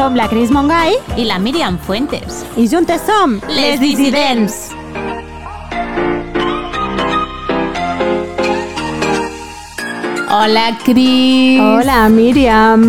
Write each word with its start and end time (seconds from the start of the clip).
Som 0.00 0.14
la 0.16 0.30
Cris 0.32 0.48
Mongai 0.48 0.94
i 1.20 1.26
la 1.28 1.36
Míriam 1.38 1.74
Fuentes. 1.76 2.38
i 2.56 2.64
juntes 2.66 3.02
som 3.04 3.34
Les 3.52 3.76
Dissidents. 3.78 4.54
Hola, 10.30 10.78
Cris. 10.86 11.60
Hola, 11.60 12.08
Míriam. 12.08 12.80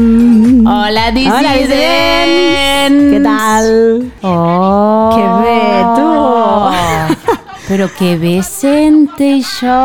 Hola, 0.66 1.12
dissidents. 1.12 1.36
Hola, 1.36 1.52
dissidents. 1.60 3.04
Què 3.12 3.20
tal? 3.28 3.68
Oh. 4.24 5.12
Que 5.12 5.26
bé, 5.44 5.60
tu. 6.00 6.08
Però 7.68 7.92
que 8.00 8.16
bé 8.24 8.38
sente 8.42 9.34
això. 9.42 9.82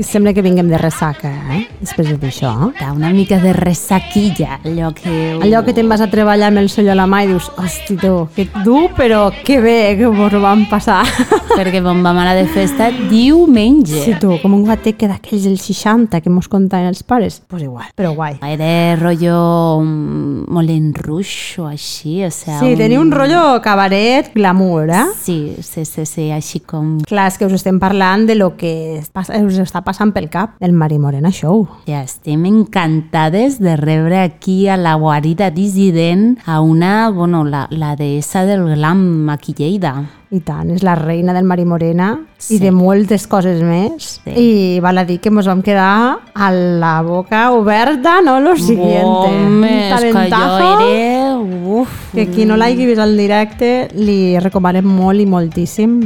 I 0.00 0.02
sembla 0.02 0.32
que 0.32 0.40
vinguem 0.40 0.70
de 0.70 0.78
ressaca, 0.80 1.28
eh? 1.52 1.66
Després 1.82 2.06
de 2.08 2.14
dir 2.16 2.30
això. 2.30 2.50
Està 2.70 2.86
una 2.96 3.10
mica 3.12 3.36
de 3.42 3.50
ressaquilla, 3.52 4.56
allò 4.64 4.94
que... 4.96 5.12
Allò 5.44 5.60
que 5.66 5.74
te'n 5.76 5.90
vas 5.92 6.00
a 6.00 6.06
treballar 6.08 6.48
amb 6.48 6.62
el 6.62 6.70
cello 6.72 6.94
a 6.94 6.96
la 6.96 7.04
mà 7.04 7.18
i 7.26 7.28
dius, 7.28 7.50
hosti 7.60 7.98
tu, 8.00 8.14
que 8.32 8.46
dur, 8.64 8.86
però 8.96 9.26
que 9.44 9.58
bé 9.60 9.98
que 9.98 10.08
mos 10.08 10.32
ho 10.32 10.40
vam 10.40 10.62
passar. 10.70 11.02
Perquè 11.58 11.82
vam 11.84 12.00
anar 12.08 12.32
de 12.38 12.46
festa 12.48 12.88
diumenge. 13.10 14.00
Sí, 14.06 14.14
tu, 14.22 14.38
com 14.40 14.54
un 14.56 14.62
guateque 14.64 15.10
d'aquells 15.10 15.44
dels 15.50 15.66
60 15.68 16.22
que 16.24 16.32
mos 16.32 16.48
contaven 16.48 16.88
els 16.88 17.04
pares. 17.04 17.36
Pues 17.50 17.66
igual, 17.66 17.92
però 17.92 18.14
guai. 18.16 18.38
Era 18.40 18.96
rotllo 18.96 19.82
mm, 19.82 20.48
Moulin 20.48 20.94
Rouge 20.96 21.60
o 21.60 21.68
així, 21.68 22.22
o 22.24 22.32
sea... 22.32 22.56
Sí, 22.62 22.72
tenia 22.80 23.02
un 23.02 23.12
rotllo 23.12 23.60
cabaret 23.60 24.32
glamour, 24.32 24.88
eh? 24.96 25.04
Sí, 25.20 25.58
sí, 25.60 25.84
sí, 25.84 26.08
sí, 26.08 26.30
així 26.32 26.64
com... 26.64 26.96
Clar, 27.04 27.28
és 27.28 27.36
que 27.36 27.50
us 27.50 27.58
estem 27.60 27.76
parlant 27.82 28.24
de 28.30 28.40
lo 28.40 28.54
que 28.56 28.72
us 29.04 29.60
està 29.60 29.84
passant 29.84 29.89
pel 29.98 30.28
cap, 30.30 30.50
el 30.60 30.72
Mari 30.72 30.98
Morena 30.98 31.30
Show. 31.30 31.66
Ja 31.86 32.02
estem 32.02 32.44
encantades 32.46 33.58
de 33.60 33.76
rebre 33.76 34.20
aquí 34.20 34.68
a 34.68 34.76
la 34.76 34.94
guarida 34.94 35.50
dissident 35.50 36.38
a 36.46 36.60
una, 36.60 37.10
bueno, 37.10 37.44
la, 37.44 37.66
la 37.70 37.96
deessa 37.96 38.44
del 38.46 38.64
glam 38.76 39.28
aquí 39.30 39.54
Lleida. 39.56 40.06
I 40.30 40.38
tant, 40.46 40.70
és 40.70 40.84
la 40.86 40.94
reina 40.94 41.32
del 41.34 41.44
Mari 41.44 41.64
Morena 41.64 42.20
Sí. 42.38 42.54
i 42.54 42.58
de 42.60 42.70
moltes 42.70 43.26
coses 43.26 43.60
més. 43.66 44.20
Sí. 44.24 44.30
I 44.30 44.80
val 44.80 44.98
a 44.98 45.04
dir 45.04 45.18
que 45.20 45.28
ens 45.28 45.46
vam 45.50 45.60
quedar 45.60 46.20
a 46.32 46.50
la 46.52 47.02
boca 47.02 47.50
oberta, 47.52 48.20
no? 48.22 48.38
Lo 48.40 48.54
siguiente. 48.56 49.02
Home, 49.02 49.66
és 49.90 50.00
que 50.00 50.12
jo 50.12 50.14
talentazo 50.14 50.80
era... 50.80 51.38
Uf, 51.70 51.90
que 52.14 52.28
qui 52.30 52.46
no 52.46 52.56
l'hagi 52.56 52.86
vist 52.86 53.00
al 53.02 53.16
directe 53.18 53.88
li 53.94 54.38
recomanem 54.40 54.86
molt 54.86 55.20
i 55.20 55.26
moltíssim 55.26 56.00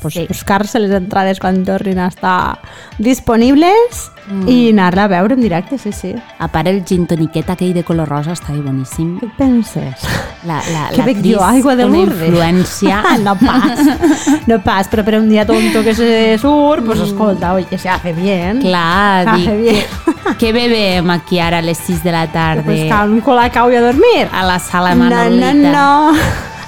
pues, 0.00 0.14
Sí. 0.14 0.26
buscar-se 0.28 0.78
les 0.78 0.90
entrades 0.90 1.38
quan 1.40 1.64
tornin 1.64 1.98
a 1.98 2.08
estar 2.08 2.58
disponibles 2.98 4.10
Mm. 4.30 4.48
i 4.48 4.70
anar-la 4.70 5.04
a 5.04 5.08
veure 5.08 5.34
en 5.34 5.40
directe, 5.40 5.76
sí, 5.76 5.90
sí. 5.92 6.14
a 6.38 6.46
part 6.46 6.68
el 6.68 6.84
gin 6.86 7.06
toniquet 7.08 7.48
aquell 7.50 7.72
de 7.74 7.82
color 7.82 8.06
rosa 8.08 8.30
està 8.36 8.52
boníssim. 8.54 9.16
Què 9.18 9.28
penses? 9.36 10.04
La, 10.46 10.60
la, 10.72 10.84
Que 10.92 10.98
la 10.98 11.04
bec 11.08 11.18
jo, 11.24 11.42
aigua 11.42 11.74
de 11.74 11.86
Lourdes. 11.88 12.28
influència... 12.28 13.02
no 13.24 13.34
pas, 13.34 13.80
no 14.46 14.60
pas, 14.62 14.86
però 14.88 15.02
per 15.04 15.16
un 15.18 15.28
dia 15.28 15.44
tonto 15.44 15.82
que 15.82 15.94
se 15.94 16.38
surt, 16.38 16.84
pues 16.86 17.00
escolta, 17.00 17.54
oye, 17.54 17.76
se 17.76 17.88
hace 17.88 18.12
bien. 18.12 18.60
Clar, 18.60 19.26
Ah, 19.26 19.36
dic, 19.36 19.50
bien. 19.58 19.84
que, 20.38 20.46
què 20.46 20.52
bebem 20.54 21.10
aquí 21.10 21.40
ara 21.40 21.58
a 21.58 21.62
les 21.62 21.78
6 21.78 22.04
de 22.04 22.12
la 22.12 22.28
tarda 22.30 22.62
Pues 22.62 22.86
cal 22.88 23.10
un 23.10 23.20
colacao 23.20 23.70
i 23.72 23.74
a 23.76 23.80
dormir. 23.80 24.28
a 24.32 24.44
la 24.44 24.58
sala 24.60 24.94
No, 24.94 25.04
Manolita? 25.10 25.54
no, 25.54 25.72
no. 25.72 26.12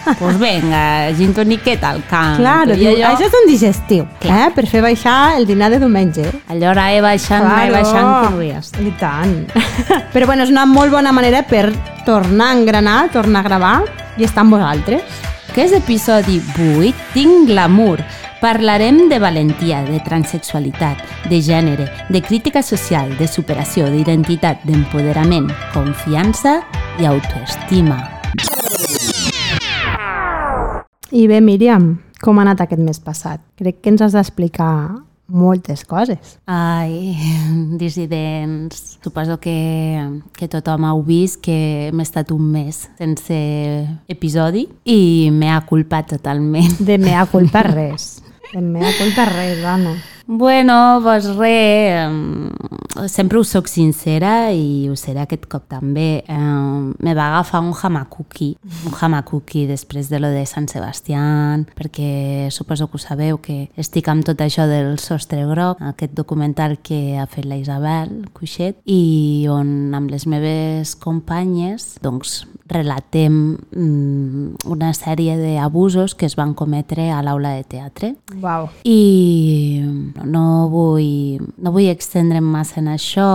Pues 0.18 0.38
venga, 0.38 1.12
gin 1.16 1.32
toniquet 1.34 1.82
al 1.84 2.02
camp. 2.10 2.36
Claro, 2.38 2.74
diu, 2.76 2.90
allò, 2.92 3.12
això 3.12 3.26
és 3.28 3.36
un 3.38 3.48
digestiu, 3.50 4.06
eh? 4.26 4.48
per 4.54 4.66
fer 4.70 4.82
baixar 4.84 5.36
el 5.38 5.46
dinar 5.46 5.70
de 5.72 5.78
diumenge. 5.82 6.26
allò 6.48 6.70
ara 6.72 6.88
he 6.92 7.00
baixant, 7.00 7.46
claro. 7.46 7.66
he 7.66 7.70
baixant 7.70 8.08
com 8.26 8.38
veies. 8.40 8.72
I 8.82 8.94
tant. 9.00 9.36
Però 10.12 10.26
bueno, 10.26 10.46
és 10.46 10.50
una 10.50 10.66
molt 10.66 10.92
bona 10.92 11.12
manera 11.12 11.42
per 11.46 11.70
tornar 12.06 12.50
a 12.52 12.58
engranar, 12.58 13.10
tornar 13.12 13.44
a 13.44 13.48
gravar 13.48 13.76
i 14.18 14.26
estar 14.26 14.44
amb 14.44 14.58
vosaltres. 14.58 15.02
Aquest 15.52 15.76
episodi 15.76 16.40
8 16.56 17.12
tinc 17.12 17.48
glamour. 17.50 18.00
Parlarem 18.42 19.04
de 19.08 19.20
valentia, 19.22 19.84
de 19.86 20.00
transexualitat, 20.02 20.98
de 21.30 21.38
gènere, 21.38 21.86
de 22.08 22.22
crítica 22.24 22.62
social, 22.62 23.12
de 23.18 23.28
superació, 23.30 23.86
d'identitat, 23.92 24.64
d'empoderament, 24.66 25.46
confiança 25.76 26.58
i 26.98 27.06
autoestima. 27.06 28.11
I 31.12 31.26
bé, 31.28 31.42
Míriam, 31.44 31.98
com 32.24 32.38
ha 32.38 32.44
anat 32.46 32.62
aquest 32.64 32.80
mes 32.80 32.96
passat? 33.04 33.42
Crec 33.60 33.82
que 33.84 33.90
ens 33.92 34.00
has 34.00 34.14
d'explicar 34.16 35.02
moltes 35.28 35.82
coses. 35.84 36.38
Ai, 36.48 37.12
dissidents. 37.82 38.96
Suposo 39.04 39.36
que, 39.36 39.52
que 40.32 40.48
tothom 40.48 40.86
heu 40.88 41.02
vist 41.04 41.42
que 41.44 41.90
hem 41.90 42.00
estat 42.00 42.32
un 42.32 42.46
mes 42.54 42.86
sense 42.96 43.36
episodi 44.08 44.64
i 44.88 45.28
m'he 45.36 45.52
culpat 45.68 46.14
totalment. 46.14 46.80
De 46.80 46.96
mea 47.04 47.26
culpa 47.28 47.60
res. 47.68 48.22
De 48.48 48.64
mea 48.64 48.96
culpa 48.96 49.28
res, 49.28 49.60
Anna. 49.68 49.92
Bueno, 50.26 51.00
res, 51.02 51.26
em, 51.26 52.50
sempre 53.08 53.38
us 53.38 53.50
soc 53.50 53.66
sincera 53.66 54.52
i 54.54 54.86
ho 54.88 54.94
seré 54.96 55.24
aquest 55.24 55.48
cop 55.50 55.64
també. 55.70 56.22
Um, 56.30 56.92
me 57.02 57.14
va 57.18 57.28
agafar 57.32 57.62
un 57.64 57.72
hamakuki, 57.74 58.52
un 58.86 58.94
hamakuki 58.94 59.66
després 59.66 60.08
de 60.12 60.20
lo 60.22 60.30
de 60.30 60.44
Sant 60.46 60.68
Sebastián, 60.70 61.66
perquè 61.74 62.50
suposo 62.54 62.86
que 62.86 62.98
ho 62.98 63.02
sabeu 63.02 63.40
que 63.42 63.70
estic 63.76 64.08
amb 64.08 64.24
tot 64.26 64.40
això 64.44 64.68
del 64.70 64.98
sostre 65.02 65.42
groc, 65.48 65.82
aquest 65.82 66.14
documental 66.14 66.78
que 66.82 67.18
ha 67.18 67.26
fet 67.26 67.48
la 67.48 67.58
Isabel 67.58 68.28
Cuixet, 68.32 68.78
i 68.86 69.46
on 69.50 69.92
amb 69.94 70.12
les 70.12 70.28
meves 70.30 70.94
companyes 70.94 71.96
doncs, 72.02 72.44
relatem 72.72 73.56
mm, 73.70 74.68
una 74.72 74.92
sèrie 74.96 75.36
d'abusos 75.38 76.14
que 76.14 76.26
es 76.26 76.36
van 76.36 76.54
cometre 76.54 77.10
a 77.12 77.22
l'aula 77.22 77.56
de 77.58 77.64
teatre 77.64 78.14
Uau. 78.40 78.70
i 78.84 79.82
no 80.24 80.46
vull, 80.72 81.42
no 81.58 81.74
vull 81.74 81.90
extendre'm 81.92 82.48
massa 82.48 82.80
en 82.80 82.90
això. 82.92 83.28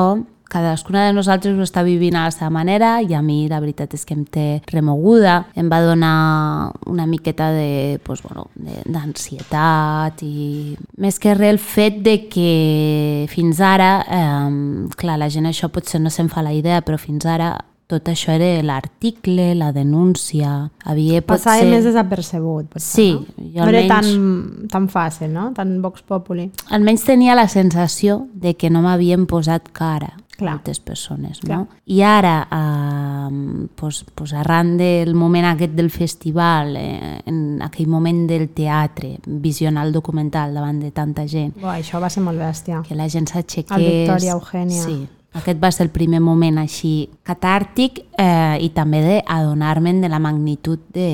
Cadascuna 0.47 1.03
de 1.03 1.11
nosaltres 1.11 1.57
ho 1.57 1.65
està 1.65 1.81
vivint 1.83 2.15
a 2.15 2.23
la 2.23 2.31
seva 2.31 2.47
manera 2.53 2.93
i 3.03 3.11
a 3.13 3.19
mi 3.21 3.49
la 3.51 3.59
veritat 3.59 3.91
és 3.97 4.05
que 4.07 4.15
em 4.15 4.23
té 4.23 4.45
remoguda. 4.71 5.41
Em 5.59 5.67
va 5.67 5.81
donar 5.83 6.71
una 6.87 7.05
miqueta 7.05 7.49
de, 7.51 7.99
pues, 8.05 8.23
bueno, 8.23 8.47
d'ansietat 8.55 10.23
i 10.23 10.77
més 11.03 11.19
que 11.19 11.35
res 11.35 11.51
el 11.51 11.59
fet 11.59 11.99
de 12.05 12.15
que 12.31 13.27
fins 13.31 13.59
ara, 13.59 13.91
eh, 14.07 14.87
clar, 14.95 15.19
la 15.19 15.27
gent 15.29 15.51
això 15.51 15.67
potser 15.67 15.99
no 15.99 16.09
se'n 16.09 16.31
fa 16.31 16.45
la 16.45 16.55
idea, 16.55 16.79
però 16.81 16.99
fins 17.01 17.27
ara 17.27 17.57
tot 17.87 18.09
això 18.11 18.33
era 18.35 18.61
l'article, 18.67 19.53
la 19.55 19.71
denúncia, 19.71 20.69
havia 20.83 21.21
potser... 21.21 21.45
Passava 21.45 21.69
més 21.71 21.85
desapercebut. 21.87 22.65
Potser, 22.73 22.93
Sí, 22.93 23.09
no? 23.13 23.49
jo 23.53 23.63
no 23.63 23.69
era 23.71 23.79
almenys- 23.79 24.11
tan, 24.11 24.67
tan 24.67 24.87
fàcil, 24.91 25.31
no? 25.31 25.53
Tan 25.55 25.81
vox 25.81 26.01
populi. 26.03 26.49
almenys 26.69 27.05
tenia 27.07 27.33
la 27.35 27.47
sensació 27.47 28.27
de 28.33 28.55
que 28.55 28.69
no 28.69 28.81
m'havien 28.81 29.25
posat 29.25 29.69
cara 29.71 30.17
Clar. 30.37 30.51
moltes 30.57 30.79
persones, 30.79 31.39
Clar. 31.39 31.57
no? 31.59 31.67
I 31.85 32.01
ara, 32.03 32.47
eh, 32.51 33.67
pues, 33.75 34.05
pues 34.13 34.33
arran 34.33 34.75
del 34.77 35.15
moment 35.15 35.45
aquest 35.45 35.73
del 35.73 35.89
festival, 35.89 36.75
eh, 36.77 37.21
en 37.25 37.61
aquell 37.61 37.87
moment 37.87 38.27
del 38.29 38.49
teatre, 38.49 39.19
visionar 39.25 39.85
el 39.87 39.93
documental 39.93 40.53
davant 40.53 40.79
de 40.81 40.91
tanta 40.91 41.25
gent, 41.27 41.55
Uau, 41.61 41.71
això 41.71 42.01
va 42.01 42.09
ser 42.09 42.21
molt 42.23 42.37
bèstia. 42.39 42.83
que 42.87 42.95
la 42.95 43.07
gent 43.09 43.27
s'aixequés... 43.31 43.71
El 43.77 43.85
Victòria 44.07 44.33
Eugènia. 44.33 44.83
Sí, 44.83 45.07
aquest 45.37 45.59
va 45.61 45.71
ser 45.71 45.87
el 45.87 45.91
primer 45.93 46.19
moment 46.23 46.59
així 46.61 47.07
catàrtic 47.27 48.01
eh, 48.19 48.57
i 48.63 48.69
també 48.75 49.01
d'adonar-me'n 49.05 50.01
de 50.03 50.09
la 50.11 50.19
magnitud 50.23 50.83
de, 50.93 51.07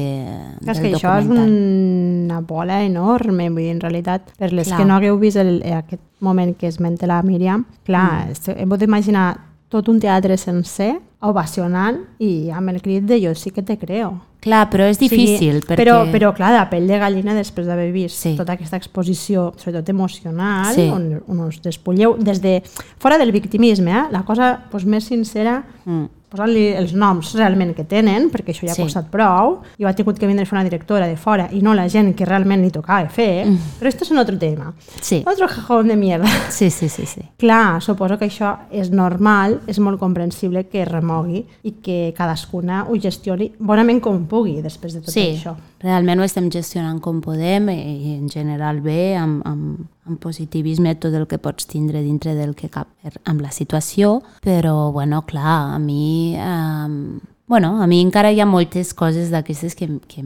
És 0.64 0.68
del 0.68 0.82
que 0.82 0.92
això 0.98 1.16
és 1.22 1.30
una 1.30 2.42
bola 2.42 2.82
enorme, 2.86 3.50
vull 3.50 3.66
dir, 3.66 3.72
en 3.76 3.82
realitat, 3.84 4.34
per 4.40 4.52
les 4.54 4.70
Clar. 4.70 4.80
que 4.80 4.90
no 4.90 4.98
hagueu 4.98 5.20
vist 5.22 5.42
el, 5.42 5.58
aquest 5.84 6.04
moment 6.24 6.56
que 6.58 6.70
esmenta 6.72 7.10
la 7.10 7.22
Míriam, 7.24 7.66
clar, 7.88 8.30
mm. 8.30 8.58
hem 8.58 8.70
pogut 8.70 8.88
imaginar 8.88 9.28
tot 9.74 9.90
un 9.90 10.00
teatre 10.00 10.38
sencer, 10.38 10.94
ovacionant, 11.24 12.04
i 12.22 12.52
amb 12.54 12.74
el 12.74 12.82
crit 12.84 13.08
de 13.10 13.18
jo 13.24 13.34
sí 13.36 13.52
que 13.52 13.64
te 13.66 13.80
creo. 13.82 14.20
Clar, 14.44 14.66
però 14.70 14.84
és 14.92 14.98
difícil, 15.00 15.30
o 15.36 15.40
sigui, 15.40 15.68
perquè... 15.70 15.78
Però, 15.80 15.94
però 16.12 16.34
clar, 16.36 16.50
de 16.58 16.64
pell 16.74 16.88
de 16.90 16.98
gallina 17.00 17.34
després 17.38 17.68
d'haver 17.70 17.92
vist 17.96 18.18
Sí. 18.20 18.34
tota 18.36 18.58
aquesta 18.58 18.76
exposició, 18.76 19.54
sobretot 19.56 19.88
emocional, 19.94 20.74
Sí. 20.76 20.90
on, 20.92 21.22
on 21.32 21.46
us 21.48 21.62
despulleu 21.64 22.18
des 22.20 22.42
de... 22.44 22.58
Fora 23.00 23.18
del 23.18 23.32
victimisme, 23.32 23.92
eh? 23.92 24.04
la 24.12 24.24
cosa 24.28 24.58
doncs, 24.72 24.86
més 24.86 25.08
sincera, 25.08 25.64
Mm. 25.86 26.06
Posant-li 26.34 26.64
els 26.80 26.96
noms 26.98 27.34
realment 27.38 27.76
que 27.78 27.86
tenen, 27.86 28.30
perquè 28.34 28.54
això 28.56 28.66
ja 28.66 28.74
ha 28.74 28.76
Sí. 28.76 28.84
costat 28.88 29.10
prou, 29.14 29.60
i 29.78 29.86
ho 29.86 29.88
ha 29.88 29.94
tingut 29.94 30.18
que 30.20 30.26
vindre 30.28 30.44
a 30.44 30.50
fer 30.50 30.58
una 30.58 30.64
directora 30.66 31.08
de 31.08 31.16
fora 31.16 31.48
i 31.54 31.62
no 31.62 31.74
la 31.78 31.86
gent 31.90 32.16
que 32.18 32.26
realment 32.26 32.64
li 32.66 32.72
tocava 32.74 33.08
fer, 33.10 33.46
mm. 33.46 33.58
però 33.80 33.88
esto 33.88 34.04
es 34.04 34.12
un 34.12 34.18
otro 34.18 34.38
tema. 34.38 34.74
Sí. 35.02 35.24
Otro 35.26 35.48
cajón 35.48 35.88
de 35.88 35.96
mierda. 35.96 36.28
Sí, 36.50 36.70
sí, 36.70 36.90
sí, 36.90 37.06
sí. 37.06 37.22
Clar, 37.38 37.82
suposo 37.82 38.18
que 38.18 38.26
això 38.26 38.56
és 38.72 38.90
normal, 38.92 39.60
és 39.68 39.80
molt 39.80 40.00
comprensible 40.00 40.66
que 40.70 40.86
remogui 40.86 41.46
i 41.64 41.72
que 41.84 42.14
cadascuna 42.18 42.86
ho 42.90 42.96
gestioni 43.00 43.52
bonament 43.60 44.02
com 44.02 44.26
pugui 44.26 44.62
després 44.62 44.94
de 44.94 45.02
tot 45.02 45.14
Sí, 45.14 45.38
això. 45.38 45.56
realment 45.84 46.20
ho 46.20 46.24
estem 46.24 46.50
gestionant 46.50 47.00
com 47.02 47.22
podem 47.22 47.70
i, 47.70 47.78
i 47.78 48.16
en 48.18 48.30
general 48.30 48.80
bé, 48.82 49.16
amb, 49.18 49.42
amb, 49.46 49.86
amb 50.06 50.20
positivisme 50.20 50.96
tot 51.00 51.14
el 51.16 51.28
que 51.28 51.40
pots 51.40 51.68
tindre 51.70 52.02
dintre 52.04 52.34
del 52.36 52.56
que 52.56 52.70
cap 52.72 52.90
amb 53.24 53.44
la 53.44 53.52
situació, 53.52 54.22
però 54.44 54.92
bueno, 54.92 55.24
clar, 55.26 55.76
a 55.76 55.80
mi... 55.80 56.36
Eh, 56.38 57.20
bueno, 57.48 57.84
a 57.84 57.88
mi 57.88 58.00
encara 58.02 58.32
hi 58.32 58.40
ha 58.40 58.48
moltes 58.48 58.94
coses 58.98 59.30
d'aquestes 59.30 59.76
que, 59.76 59.90
que, 60.08 60.24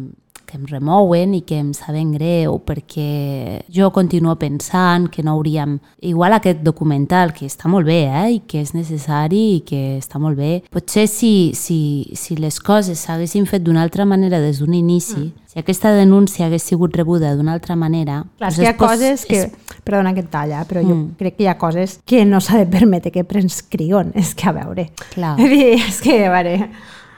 que 0.47 0.57
em 0.57 0.65
remouen 0.65 1.35
i 1.35 1.41
que 1.45 1.59
em 1.59 1.73
saben 1.75 2.13
greu 2.15 2.57
perquè 2.63 3.61
jo 3.73 3.91
continuo 3.93 4.37
pensant 4.39 5.09
que 5.11 5.23
no 5.23 5.35
hauríem... 5.35 5.77
Igual 6.07 6.37
aquest 6.37 6.61
documental, 6.63 7.33
que 7.35 7.49
està 7.49 7.67
molt 7.69 7.87
bé 7.89 8.05
eh, 8.07 8.37
i 8.37 8.39
que 8.47 8.61
és 8.63 8.73
necessari 8.73 9.41
i 9.57 9.61
que 9.67 9.81
està 9.97 10.21
molt 10.23 10.39
bé, 10.39 10.61
potser 10.71 11.07
si, 11.11 11.51
si, 11.57 11.79
si 12.15 12.37
les 12.39 12.61
coses 12.63 13.03
s'haguessin 13.03 13.47
fet 13.49 13.65
d'una 13.65 13.83
altra 13.83 14.05
manera 14.07 14.39
des 14.39 14.61
d'un 14.63 14.73
inici, 14.77 15.27
mm. 15.27 15.47
si 15.51 15.59
aquesta 15.59 15.91
denúncia 15.95 16.47
hagués 16.47 16.63
sigut 16.63 16.95
rebuda 16.95 17.35
d'una 17.35 17.57
altra 17.57 17.75
manera... 17.75 18.21
Clar, 18.37 18.51
doncs 18.53 18.63
hi 18.63 18.69
ha 18.71 18.77
coses 18.79 19.25
que... 19.27 19.47
És... 19.47 19.81
Perdona 19.87 20.11
que 20.15 20.23
et 20.25 20.31
talla, 20.31 20.63
però 20.67 20.83
mm. 20.83 20.89
jo 20.89 21.17
crec 21.19 21.37
que 21.37 21.45
hi 21.45 21.51
ha 21.51 21.57
coses 21.59 21.99
que 22.07 22.23
no 22.27 22.41
s'ha 22.43 22.61
de 22.63 22.69
permetre 22.71 23.11
que 23.11 23.27
prescriuen. 23.27 24.13
És 24.21 24.33
que, 24.37 24.47
a 24.49 24.55
veure... 24.55 24.89
Clar. 25.11 25.35
És 25.43 25.99
que, 26.03 26.21
a 26.27 26.31
veure... 26.37 26.71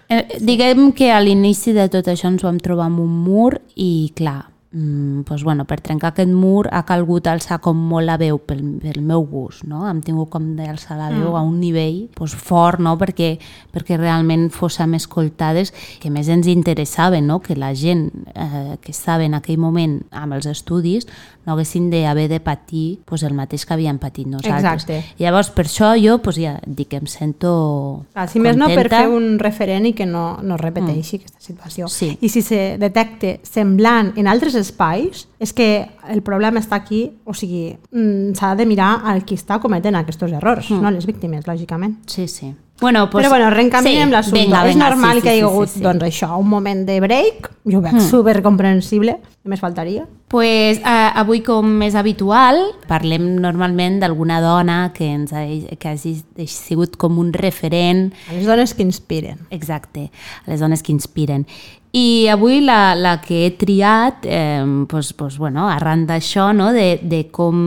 Eh, 0.09 0.39
diguem 0.41 0.91
que 0.97 1.11
a 1.13 1.19
l'inici 1.21 1.69
de 1.75 1.83
tot 1.94 2.07
això 2.09 2.31
ens 2.31 2.41
vam 2.41 2.57
trobar 2.57 2.88
amb 2.89 3.03
un 3.03 3.11
mur 3.27 3.59
i, 3.77 4.09
clar, 4.17 4.47
mm, 4.71 5.21
doncs, 5.27 5.44
bueno, 5.45 5.65
per 5.69 5.77
trencar 5.85 6.09
aquest 6.09 6.31
mur 6.33 6.65
ha 6.73 6.81
calgut 6.81 7.27
alçar 7.29 7.59
com 7.61 7.77
molt 7.77 8.07
la 8.07 8.17
veu 8.17 8.39
pel, 8.41 8.63
pel 8.81 9.03
meu 9.06 9.21
gust, 9.29 9.67
no? 9.69 9.83
Hem 9.85 10.01
tingut 10.01 10.31
com 10.33 10.56
d'alçar 10.57 10.97
la 10.97 11.11
veu 11.13 11.29
mm. 11.29 11.38
a 11.38 11.44
un 11.45 11.59
nivell 11.61 12.00
doncs, 12.17 12.33
fort, 12.33 12.81
no? 12.81 12.95
Perquè, 12.97 13.35
perquè 13.69 14.00
realment 14.01 14.50
fóssim 14.50 14.97
escoltades, 14.97 15.73
que 16.01 16.09
més 16.09 16.27
ens 16.27 16.50
interessava, 16.50 17.21
no? 17.21 17.38
Que 17.45 17.53
la 17.53 17.75
gent 17.77 18.09
eh, 18.33 18.77
que 18.81 18.89
estava 18.89 19.29
en 19.29 19.38
aquell 19.38 19.61
moment 19.61 20.00
amb 20.09 20.39
els 20.39 20.50
estudis 20.50 21.06
no 21.49 21.55
haguessin 21.55 21.89
d'haver 21.89 22.27
de 22.29 22.39
patir 22.43 22.99
doncs, 23.09 23.25
el 23.25 23.33
mateix 23.33 23.65
que 23.65 23.73
havíem 23.73 23.97
patit 24.01 24.29
nosaltres. 24.29 24.85
Exacte. 24.85 24.99
Llavors, 25.21 25.49
per 25.55 25.65
això 25.65 25.91
jo 25.97 26.19
doncs, 26.21 26.37
ja 26.37 26.55
dic 26.65 26.91
que 26.93 27.01
em 27.01 27.09
sento 27.09 28.05
Clar, 28.13 28.27
Si 28.29 28.41
més 28.41 28.57
no, 28.57 28.69
per 28.69 28.85
fer 28.91 29.07
un 29.09 29.39
referent 29.41 29.89
i 29.89 29.93
que 29.97 30.05
no, 30.05 30.39
no 30.45 30.59
repeteixi 30.61 31.17
mm. 31.17 31.23
aquesta 31.23 31.49
situació. 31.49 31.89
Sí. 31.89 32.11
I 32.21 32.29
si 32.29 32.43
se 32.45 32.61
detecta 32.81 33.35
semblant 33.47 34.13
en 34.19 34.29
altres 34.29 34.55
espais, 34.59 35.25
és 35.41 35.53
que 35.55 35.69
el 36.09 36.21
problema 36.25 36.61
està 36.61 36.77
aquí, 36.79 37.05
o 37.25 37.33
sigui, 37.33 37.73
mm, 37.91 38.37
s'ha 38.37 38.53
de 38.59 38.69
mirar 38.69 38.99
al 39.09 39.25
qui 39.25 39.37
està 39.39 39.59
cometent 39.63 39.97
aquests 39.97 40.29
errors, 40.29 40.69
mm. 40.69 40.81
no 40.83 40.93
les 40.93 41.09
víctimes, 41.09 41.47
lògicament. 41.49 41.97
Sí, 42.09 42.27
sí. 42.27 42.53
Bueno, 42.79 43.09
pues, 43.09 43.25
Però 43.25 43.29
bueno, 43.29 43.49
reencaminem 43.49 44.07
sí, 44.07 44.11
l'assumpte. 44.13 44.69
És 44.69 44.77
normal 44.79 45.17
sí, 45.17 45.19
sí, 45.19 45.23
que 45.25 45.33
hi 45.33 45.39
hagi 45.39 45.41
sí, 45.41 45.47
hagut 45.49 45.67
sí, 45.67 45.79
sí. 45.79 45.83
doncs, 45.83 46.05
això, 46.07 46.29
un 46.39 46.47
moment 46.47 46.85
de 46.87 46.99
break, 47.03 47.49
jo 47.67 47.81
ho 47.81 47.83
veig 47.83 47.97
mm. 47.97 48.05
supercomprensible, 48.07 49.17
només 49.43 49.59
faltaria. 49.59 50.05
Pues, 50.31 50.79
eh, 50.79 51.09
avui, 51.19 51.41
com 51.43 51.81
és 51.83 51.97
habitual, 51.99 52.61
parlem 52.87 53.33
normalment 53.43 53.99
d'alguna 53.99 54.39
dona 54.43 54.77
que, 54.95 55.09
ens 55.17 55.33
ha, 55.35 55.43
que 55.75 55.91
hagi 55.91 56.15
sigut 56.47 56.95
com 57.01 57.19
un 57.19 57.33
referent. 57.35 58.13
A 58.29 58.37
les 58.37 58.47
dones 58.47 58.73
que 58.73 58.85
inspiren. 58.85 59.43
Exacte, 59.51 60.07
a 60.45 60.53
les 60.53 60.63
dones 60.63 60.85
que 60.85 60.95
inspiren. 60.95 61.47
I 61.91 62.29
avui 62.29 62.61
la, 62.61 62.93
la 62.95 63.17
que 63.19 63.47
he 63.47 63.53
triat, 63.57 64.23
eh, 64.23 64.63
pues, 64.87 65.11
pues, 65.17 65.39
bueno, 65.41 65.67
arran 65.67 66.05
d'això, 66.07 66.53
no? 66.53 66.71
de, 66.71 66.99
de 67.01 67.25
com 67.33 67.57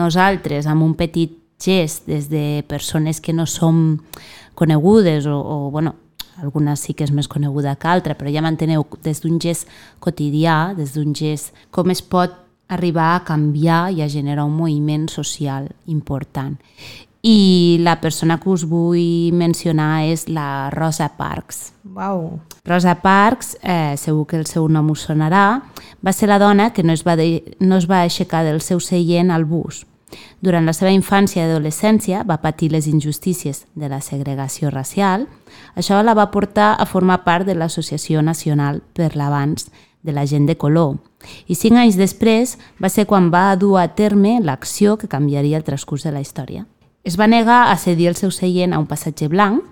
nosaltres, 0.00 0.66
amb 0.66 0.82
un 0.82 0.96
petit 0.98 1.44
gest 1.58 2.06
des 2.06 2.28
de 2.28 2.64
persones 2.68 3.20
que 3.20 3.32
no 3.32 3.46
som 3.46 4.00
conegudes 4.54 5.26
o, 5.26 5.36
o 5.36 5.70
bueno, 5.70 5.94
alguna 6.42 6.76
sí 6.76 6.94
que 6.94 7.04
és 7.06 7.12
més 7.14 7.28
coneguda 7.28 7.76
que 7.80 7.88
altra, 7.88 8.16
però 8.16 8.30
ja 8.32 8.42
m'enteneu, 8.44 8.84
des 9.04 9.22
d'un 9.24 9.40
gest 9.40 9.68
quotidià, 10.02 10.74
des 10.76 10.94
d'un 10.96 11.14
gest, 11.16 11.54
com 11.70 11.90
es 11.90 12.02
pot 12.02 12.34
arribar 12.68 13.14
a 13.14 13.24
canviar 13.24 13.90
i 13.94 14.02
a 14.02 14.10
generar 14.10 14.44
un 14.44 14.56
moviment 14.56 15.06
social 15.08 15.70
important. 15.86 16.56
I 17.26 17.78
la 17.82 17.96
persona 18.00 18.36
que 18.38 18.50
us 18.52 18.62
vull 18.68 19.32
mencionar 19.34 20.06
és 20.06 20.28
la 20.28 20.70
Rosa 20.70 21.08
Parks. 21.16 21.72
Wow. 21.82 22.38
Rosa 22.66 22.94
Parks, 23.02 23.56
eh, 23.62 23.96
segur 23.98 24.26
que 24.26 24.38
el 24.38 24.46
seu 24.46 24.68
nom 24.68 24.92
us 24.92 25.06
sonarà, 25.08 25.62
va 26.04 26.12
ser 26.12 26.28
la 26.28 26.38
dona 26.38 26.70
que 26.72 26.84
no 26.84 26.92
es 26.92 27.02
va, 27.06 27.16
de, 27.16 27.56
no 27.58 27.80
es 27.80 27.88
va 27.90 28.02
aixecar 28.02 28.44
del 28.44 28.60
seu 28.60 28.80
seient 28.80 29.30
al 29.30 29.44
bus 29.44 29.86
durant 30.40 30.66
la 30.66 30.74
seva 30.76 30.92
infància 30.94 31.42
i 31.42 31.50
adolescència 31.50 32.22
va 32.26 32.40
patir 32.42 32.70
les 32.70 32.86
injustícies 32.86 33.64
de 33.74 33.88
la 33.88 34.00
segregació 34.00 34.70
racial. 34.70 35.26
Això 35.74 36.02
la 36.02 36.14
va 36.14 36.30
portar 36.30 36.74
a 36.78 36.86
formar 36.86 37.24
part 37.24 37.46
de 37.46 37.54
l'Associació 37.54 38.22
Nacional 38.22 38.82
per 38.94 39.14
l'Avanç 39.16 39.66
de 40.02 40.12
la 40.12 40.26
gent 40.26 40.46
de 40.46 40.56
color. 40.56 40.96
I 41.50 41.56
cinc 41.58 41.80
anys 41.80 41.98
després 41.98 42.56
va 42.82 42.88
ser 42.88 43.06
quan 43.10 43.32
va 43.34 43.56
dur 43.58 43.76
a 43.80 43.88
terme 43.98 44.38
l'acció 44.40 44.96
que 44.96 45.10
canviaria 45.10 45.58
el 45.58 45.66
transcurs 45.66 46.06
de 46.06 46.14
la 46.14 46.22
història. 46.22 46.66
Es 47.06 47.18
va 47.18 47.28
negar 47.30 47.70
a 47.70 47.76
cedir 47.78 48.08
el 48.10 48.16
seu 48.18 48.32
seient 48.34 48.72
a 48.74 48.78
un 48.82 48.86
passatge 48.90 49.28
blanc 49.30 49.62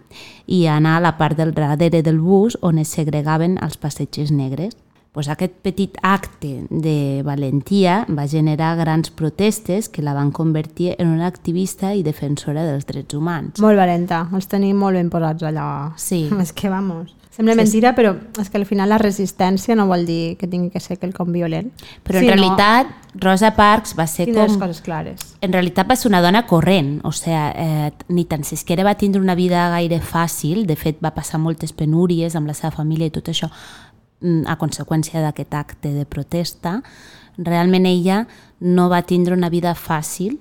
i 0.46 0.66
a 0.66 0.76
anar 0.76 0.98
a 0.98 1.02
la 1.02 1.16
part 1.18 1.38
del 1.38 1.54
darrere 1.54 2.02
del 2.02 2.20
bus 2.22 2.58
on 2.62 2.78
es 2.78 2.94
segregaven 2.94 3.58
els 3.62 3.78
passatgers 3.78 4.30
negres 4.30 4.74
pues 5.14 5.28
aquest 5.30 5.54
petit 5.62 5.94
acte 6.02 6.66
de 6.68 7.22
valentia 7.22 8.00
va 8.10 8.26
generar 8.26 8.74
grans 8.76 9.12
protestes 9.14 9.88
que 9.88 10.02
la 10.02 10.12
van 10.12 10.32
convertir 10.34 10.96
en 10.98 11.14
una 11.14 11.28
activista 11.30 11.94
i 11.94 12.02
defensora 12.02 12.66
dels 12.66 12.88
drets 12.88 13.14
humans. 13.14 13.62
Molt 13.62 13.78
valenta, 13.78 14.24
els 14.34 14.50
tenim 14.50 14.82
molt 14.82 14.98
ben 14.98 15.12
posats 15.14 15.46
allà. 15.46 15.68
Sí. 15.96 16.24
És 16.42 16.50
que, 16.50 16.66
vamos, 16.68 17.14
sembla 17.30 17.54
sí, 17.54 17.62
mentira, 17.62 17.94
però 17.94 18.14
és 18.38 18.50
que 18.50 18.58
al 18.58 18.66
final 18.66 18.90
la 18.90 18.98
resistència 18.98 19.74
no 19.78 19.88
vol 19.90 20.04
dir 20.06 20.36
que 20.38 20.46
tingui 20.50 20.70
que 20.74 20.82
ser 20.82 20.98
quelcom 21.02 21.32
violent. 21.34 21.70
Però 22.06 22.18
en 22.18 22.26
sí, 22.26 22.30
realitat, 22.30 22.90
no... 22.90 23.22
Rosa 23.22 23.52
Parks 23.54 23.94
va 23.98 24.06
ser 24.10 24.28
Tindre 24.28 24.46
com... 24.50 24.60
coses 24.62 24.82
clares. 24.82 25.24
En 25.42 25.54
realitat 25.54 25.86
va 25.90 25.96
ser 25.98 26.10
una 26.10 26.22
dona 26.22 26.44
corrent, 26.50 26.96
o 27.06 27.14
sigui, 27.14 27.38
eh, 27.38 27.90
ni 28.14 28.26
tan 28.30 28.42
siquiera 28.46 28.86
va 28.86 28.94
tindre 28.98 29.22
una 29.22 29.34
vida 29.38 29.68
gaire 29.74 29.98
fàcil, 30.02 30.64
de 30.66 30.74
fet 30.78 31.02
va 31.02 31.14
passar 31.14 31.38
moltes 31.42 31.74
penúries 31.74 32.34
amb 32.38 32.50
la 32.50 32.54
seva 32.54 32.74
família 32.74 33.10
i 33.10 33.14
tot 33.14 33.30
això, 33.30 33.50
a 34.46 34.56
conseqüència 34.60 35.22
d'aquest 35.24 35.54
acte 35.54 35.92
de 35.94 36.06
protesta, 36.08 36.78
realment 37.38 37.86
ella 37.86 38.24
no 38.60 38.88
va 38.88 39.02
tindre 39.02 39.34
una 39.34 39.50
vida 39.50 39.74
fàcil 39.74 40.38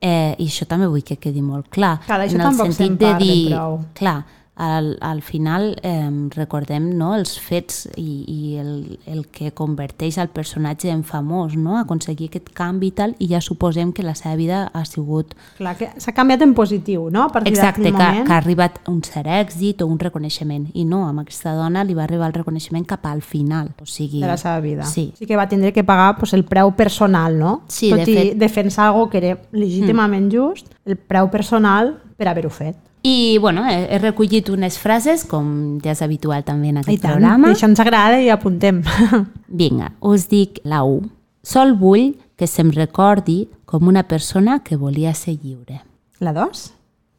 eh, 0.00 0.34
i 0.38 0.48
això 0.48 0.66
també 0.68 0.88
vull 0.90 1.04
que 1.06 1.18
quedi 1.20 1.42
molt 1.44 1.68
clar. 1.72 1.98
Clar, 2.06 2.20
això 2.24 2.40
tampoc 2.40 2.72
se'n 2.74 2.96
parla 3.00 3.36
prou. 3.48 3.80
Clar, 3.98 4.18
al, 4.60 4.98
al 5.00 5.22
final 5.22 5.78
eh, 5.82 6.10
recordem 6.36 6.90
no, 6.98 7.14
els 7.16 7.38
fets 7.40 7.86
i, 7.96 8.10
i 8.28 8.40
el, 8.60 8.98
el 9.08 9.22
que 9.32 9.54
converteix 9.56 10.18
el 10.20 10.28
personatge 10.28 10.90
en 10.92 11.00
famós, 11.08 11.54
no? 11.56 11.78
aconseguir 11.80 12.28
aquest 12.28 12.50
canvi 12.52 12.90
i 12.90 12.94
tal, 12.98 13.14
i 13.24 13.30
ja 13.30 13.40
suposem 13.40 13.94
que 13.96 14.04
la 14.04 14.12
seva 14.18 14.34
vida 14.36 14.58
ha 14.76 14.82
sigut... 14.84 15.32
Clar, 15.56 15.72
que 15.78 15.88
s'ha 15.96 16.12
canviat 16.12 16.44
en 16.44 16.52
positiu, 16.58 17.06
no? 17.08 17.22
A 17.24 17.32
partir 17.32 17.54
Exacte, 17.54 17.86
que, 17.86 17.94
moment. 17.94 18.26
que 18.26 18.34
ha 18.36 18.40
arribat 18.42 18.76
un 18.92 19.00
cert 19.06 19.30
èxit 19.32 19.80
o 19.80 19.88
un 19.88 19.96
reconeixement. 20.02 20.68
I 20.76 20.84
no, 20.84 21.06
amb 21.08 21.24
aquesta 21.24 21.56
dona 21.56 21.86
li 21.88 21.96
va 21.96 22.04
arribar 22.04 22.28
el 22.28 22.36
reconeixement 22.36 22.84
cap 22.90 23.08
al 23.08 23.24
final. 23.24 23.72
O 23.80 23.88
sigui, 23.88 24.20
de 24.20 24.28
la 24.28 24.36
seva 24.36 24.60
vida. 24.60 24.84
Sí. 24.84 25.06
sí 25.16 25.24
que 25.24 25.40
va 25.40 25.48
tindre 25.48 25.72
que 25.72 25.86
pagar 25.88 26.18
pues, 26.20 26.36
el 26.36 26.44
preu 26.44 26.74
personal, 26.76 27.40
no? 27.40 27.62
Sí, 27.72 27.94
Tot 27.94 28.04
de 28.04 28.12
i 28.12 28.20
fet. 28.20 28.36
defensar 28.44 28.90
algo 28.90 29.08
que 29.08 29.24
era 29.24 29.34
legítimament 29.56 30.28
mm. 30.28 30.36
just, 30.36 30.68
el 30.84 31.00
preu 31.00 31.32
personal 31.32 31.96
per 32.20 32.28
haver-ho 32.28 32.52
fet. 32.52 32.89
I 33.02 33.38
bueno, 33.38 33.64
he, 33.68 33.94
he 33.94 33.98
recollit 33.98 34.50
unes 34.52 34.76
frases, 34.78 35.24
com 35.24 35.78
ja 35.80 35.94
és 35.94 36.02
habitual 36.04 36.44
també 36.44 36.68
en 36.68 36.80
I 36.80 36.82
aquest 36.82 37.02
tant, 37.02 37.14
programa. 37.16 37.48
i 37.48 37.56
això 37.56 37.68
ens 37.70 37.80
agrada 37.80 38.20
i 38.20 38.28
apuntem. 38.32 38.82
Vinga, 39.62 39.94
us 40.00 40.28
dic 40.28 40.60
la 40.68 40.82
U. 40.84 41.00
Sol 41.42 41.72
vull 41.80 42.12
que 42.36 42.46
se'm 42.46 42.72
recordi 42.76 43.46
com 43.64 43.88
una 43.88 44.04
persona 44.08 44.58
que 44.64 44.76
volia 44.76 45.14
ser 45.14 45.38
lliure. 45.38 45.80
La 46.20 46.34
dos? 46.36 46.72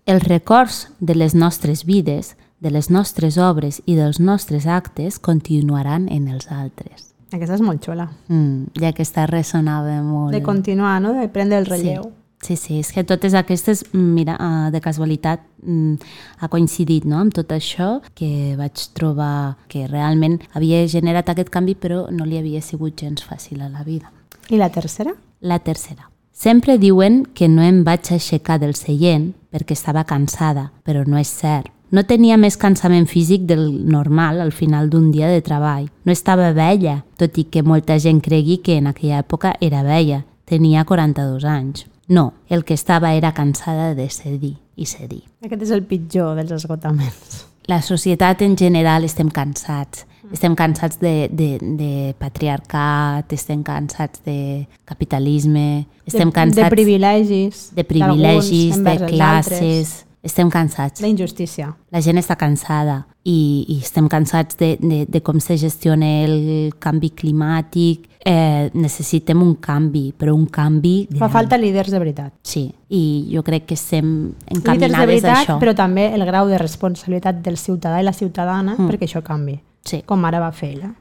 Els 0.06 0.24
records 0.28 0.90
de 1.00 1.16
les 1.16 1.34
nostres 1.34 1.86
vides, 1.86 2.36
de 2.62 2.70
les 2.70 2.92
nostres 2.94 3.40
obres 3.42 3.82
i 3.90 3.96
dels 3.98 4.20
nostres 4.20 4.68
actes 4.68 5.18
continuaran 5.18 6.08
en 6.10 6.28
els 6.28 6.52
altres. 6.52 7.12
Aquesta 7.32 7.56
és 7.56 7.62
molt 7.64 7.82
xula. 7.82 8.10
Mm, 8.28 8.74
ja 8.76 8.92
que 8.92 9.02
aquesta 9.02 9.26
ressonava 9.26 10.02
molt. 10.04 10.34
De 10.36 10.44
continuar, 10.44 11.00
no? 11.02 11.14
De 11.18 11.30
prendre 11.32 11.58
el 11.58 11.66
relleu. 11.66 12.04
Sí. 12.04 12.18
Sí, 12.42 12.56
sí, 12.58 12.80
és 12.82 12.90
que 12.90 13.04
totes 13.06 13.36
aquestes, 13.38 13.84
mira, 13.94 14.34
eh, 14.34 14.70
de 14.74 14.82
casualitat 14.82 15.44
mm, 15.62 16.14
ha 16.42 16.48
coincidit 16.50 17.06
no? 17.06 17.20
amb 17.22 17.36
tot 17.38 17.52
això 17.54 18.00
que 18.18 18.56
vaig 18.58 18.82
trobar 18.98 19.58
que 19.70 19.86
realment 19.86 20.40
havia 20.58 20.82
generat 20.90 21.30
aquest 21.30 21.52
canvi 21.54 21.76
però 21.78 22.08
no 22.10 22.26
li 22.26 22.40
havia 22.42 22.64
sigut 22.66 22.98
gens 22.98 23.22
fàcil 23.22 23.62
a 23.62 23.70
la 23.70 23.86
vida. 23.86 24.10
I 24.50 24.58
la 24.58 24.72
tercera? 24.74 25.14
La 25.42 25.60
tercera. 25.60 26.10
Sempre 26.34 26.80
diuen 26.82 27.28
que 27.38 27.48
no 27.48 27.62
em 27.62 27.84
vaig 27.86 28.10
aixecar 28.10 28.58
del 28.58 28.74
seient 28.74 29.36
perquè 29.54 29.78
estava 29.78 30.08
cansada, 30.10 30.72
però 30.82 31.06
no 31.06 31.20
és 31.22 31.30
cert. 31.30 31.70
No 31.92 32.06
tenia 32.08 32.38
més 32.40 32.56
cansament 32.58 33.06
físic 33.06 33.44
del 33.46 33.66
normal 33.86 34.40
al 34.42 34.54
final 34.56 34.90
d'un 34.90 35.12
dia 35.12 35.28
de 35.28 35.44
treball. 35.44 35.90
No 36.08 36.16
estava 36.16 36.54
vella, 36.56 37.02
tot 37.20 37.38
i 37.38 37.46
que 37.52 37.62
molta 37.68 38.00
gent 38.00 38.24
cregui 38.24 38.62
que 38.64 38.80
en 38.80 38.88
aquella 38.88 39.20
època 39.20 39.54
era 39.62 39.84
vella. 39.84 40.24
Tenia 40.48 40.86
42 40.88 41.46
anys. 41.46 41.91
No, 42.12 42.34
el 42.50 42.66
que 42.66 42.74
estava 42.74 43.14
era 43.14 43.32
cansada 43.32 43.96
de 43.96 44.10
cedir 44.12 44.58
i 44.76 44.86
cedir. 44.86 45.22
Aquest 45.48 45.62
és 45.64 45.70
el 45.72 45.86
pitjor 45.88 46.36
dels 46.36 46.52
esgotaments. 46.58 47.46
La 47.72 47.78
societat 47.80 48.42
en 48.44 48.58
general 48.60 49.08
estem 49.08 49.30
cansats. 49.32 50.04
Estem 50.32 50.54
cansats 50.60 51.00
de, 51.00 51.30
de, 51.32 51.48
de 51.80 52.12
patriarcat, 52.20 53.32
estem 53.32 53.64
cansats 53.64 54.26
de 54.28 54.68
capitalisme, 54.88 55.86
estem 56.04 56.28
de, 56.28 56.36
cansats 56.36 56.68
de 56.68 56.76
privilegis, 56.76 57.64
de, 57.76 57.88
privilegis, 57.88 58.84
de 58.84 58.96
classes. 59.08 59.96
Estem 60.24 60.50
cansats. 60.54 61.02
D'injustícia. 61.02 61.72
La 61.92 62.02
gent 62.02 62.18
està 62.22 62.36
cansada 62.38 63.06
i, 63.24 63.66
i 63.70 63.80
estem 63.82 64.08
cansats 64.10 64.58
de, 64.58 64.76
de, 64.82 65.06
de 65.10 65.22
com 65.22 65.40
se 65.42 65.58
gestiona 65.58 66.06
el 66.26 66.72
canvi 66.80 67.10
climàtic. 67.18 68.08
Eh, 68.24 68.70
necessitem 68.78 69.42
un 69.42 69.56
canvi, 69.58 70.12
però 70.14 70.36
un 70.38 70.46
canvi... 70.46 71.08
Fa 71.10 71.26
gran. 71.26 71.32
falta 71.34 71.58
líders 71.58 71.90
de 71.90 71.98
veritat. 71.98 72.34
Sí, 72.46 72.68
i 72.94 73.02
jo 73.34 73.42
crec 73.42 73.66
que 73.66 73.74
estem 73.74 74.06
Líders 74.28 74.46
de 74.52 74.58
encaminades 74.60 75.00
a 75.00 75.06
veritat, 75.10 75.38
això. 75.48 75.56
però 75.60 75.74
també 75.76 76.06
el 76.14 76.24
grau 76.30 76.46
de 76.48 76.60
responsabilitat 76.62 77.42
del 77.42 77.58
ciutadà 77.58 78.00
i 78.00 78.06
la 78.06 78.14
ciutadana 78.14 78.76
Mm. 78.78 78.88
perquè 78.92 79.08
això 79.10 79.24
canvi, 79.26 79.60
Sí, 79.84 80.04
com 80.06 80.24
ara 80.26 80.40
va 80.40 80.52
fer 80.52 80.76
ella. 80.76 80.92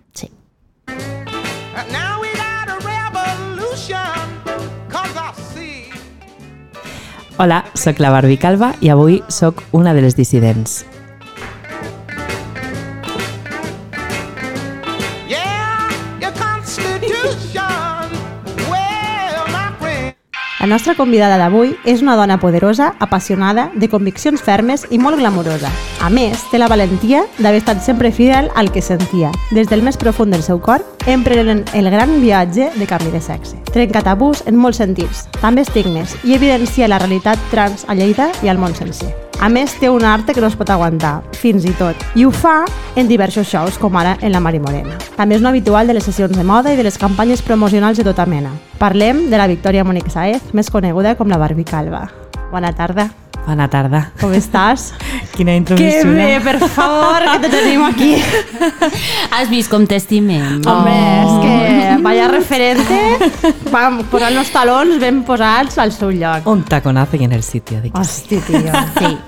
Hola, 7.43 7.65
sóc 7.73 8.03
la 8.05 8.11
Barbie 8.13 8.37
Calva 8.37 8.75
i 8.85 8.91
avui 8.93 9.23
sóc 9.33 9.63
una 9.73 9.95
de 9.97 10.03
les 10.05 10.13
dissidents. 10.13 10.83
La 20.61 20.67
nostra 20.67 20.93
convidada 20.95 21.39
d'avui 21.41 21.71
és 21.89 22.03
una 22.05 22.19
dona 22.21 22.37
poderosa, 22.37 22.91
apassionada, 23.01 23.71
de 23.81 23.89
conviccions 23.89 24.43
fermes 24.45 24.85
i 24.93 24.99
molt 25.01 25.17
glamurosa. 25.17 25.71
A 26.05 26.11
més, 26.13 26.43
té 26.51 26.61
la 26.61 26.69
valentia 26.69 27.23
d'haver 27.39 27.63
estat 27.63 27.81
sempre 27.81 28.11
fidel 28.13 28.51
al 28.61 28.69
que 28.69 28.83
sentia, 28.85 29.31
des 29.57 29.73
del 29.73 29.81
més 29.81 29.97
profund 29.97 30.37
del 30.37 30.45
seu 30.45 30.61
cor, 30.61 30.85
emprenent 31.09 31.65
el 31.73 31.89
gran 31.89 32.13
viatge 32.21 32.69
de 32.77 32.91
canvi 32.91 33.09
de 33.17 33.25
sexe. 33.25 33.57
Trenca 33.73 34.05
tabús 34.05 34.45
en 34.45 34.61
molts 34.61 34.85
sentits, 34.85 35.25
també 35.41 35.65
estigmes, 35.65 36.13
i 36.29 36.37
evidencia 36.37 36.93
la 36.93 37.01
realitat 37.01 37.41
trans 37.49 37.89
a 37.89 37.97
Lleida 37.97 38.29
i 38.45 38.53
al 38.53 38.61
món 38.61 38.77
sencer. 38.77 39.30
A 39.41 39.49
més, 39.49 39.73
té 39.81 39.89
un 39.89 40.05
arte 40.05 40.35
que 40.37 40.41
no 40.45 40.51
es 40.51 40.57
pot 40.59 40.69
aguantar, 40.69 41.23
fins 41.41 41.65
i 41.65 41.73
tot, 41.79 41.97
i 42.13 42.27
ho 42.29 42.33
fa 42.35 42.67
en 43.01 43.09
diversos 43.09 43.49
shows, 43.49 43.79
com 43.81 43.97
ara 43.97 44.19
en 44.21 44.35
la 44.35 44.43
Mari 44.45 44.61
Morena. 44.61 44.99
També 45.17 45.39
és 45.39 45.41
un 45.41 45.49
habitual 45.49 45.89
de 45.89 45.97
les 45.97 46.05
sessions 46.05 46.37
de 46.37 46.45
moda 46.45 46.75
i 46.75 46.77
de 46.77 46.85
les 46.85 47.01
campanyes 47.01 47.41
promocionals 47.41 47.97
de 47.97 48.05
tota 48.05 48.29
mena. 48.29 48.53
Parlem 48.77 49.31
de 49.33 49.41
la 49.41 49.49
Victòria 49.49 49.87
Mònica 49.89 50.13
Saez, 50.13 50.53
més 50.53 50.69
coneguda 50.69 51.17
com 51.17 51.33
la 51.33 51.41
Barbie 51.41 51.65
Calva. 51.65 52.05
Bona 52.53 52.75
tarda, 52.77 53.09
Bona 53.47 53.67
tarda. 53.69 54.11
com 54.21 54.33
estàs? 54.37 54.93
Quina 55.35 55.53
que 55.53 55.57
introducció. 55.59 56.13
bé, 56.15 56.41
per 56.45 56.59
favor, 56.69 57.25
que 57.33 57.39
te 57.41 57.49
tenim 57.51 57.83
aquí. 57.83 58.15
Has 59.35 59.49
vist 59.51 59.71
com 59.73 59.87
t'estimem? 59.91 60.61
Home, 60.69 60.95
és 61.25 61.33
que 61.43 61.97
vaya 62.05 62.29
referente, 62.31 63.01
vam 63.73 64.03
posar 64.13 64.31
els 64.33 64.53
talons 64.55 65.01
ben 65.03 65.23
posats 65.27 65.79
al 65.83 65.91
seu 65.93 66.13
lloc. 66.15 66.47
Un 66.47 66.63
taconazo 66.65 67.17
y 67.17 67.25
en 67.25 67.33
el 67.33 67.43
sitio. 67.43 67.81
Dic. 67.81 67.97
Hosti, 67.99 68.39
tio. 68.47 68.73
Sí. 68.99 69.19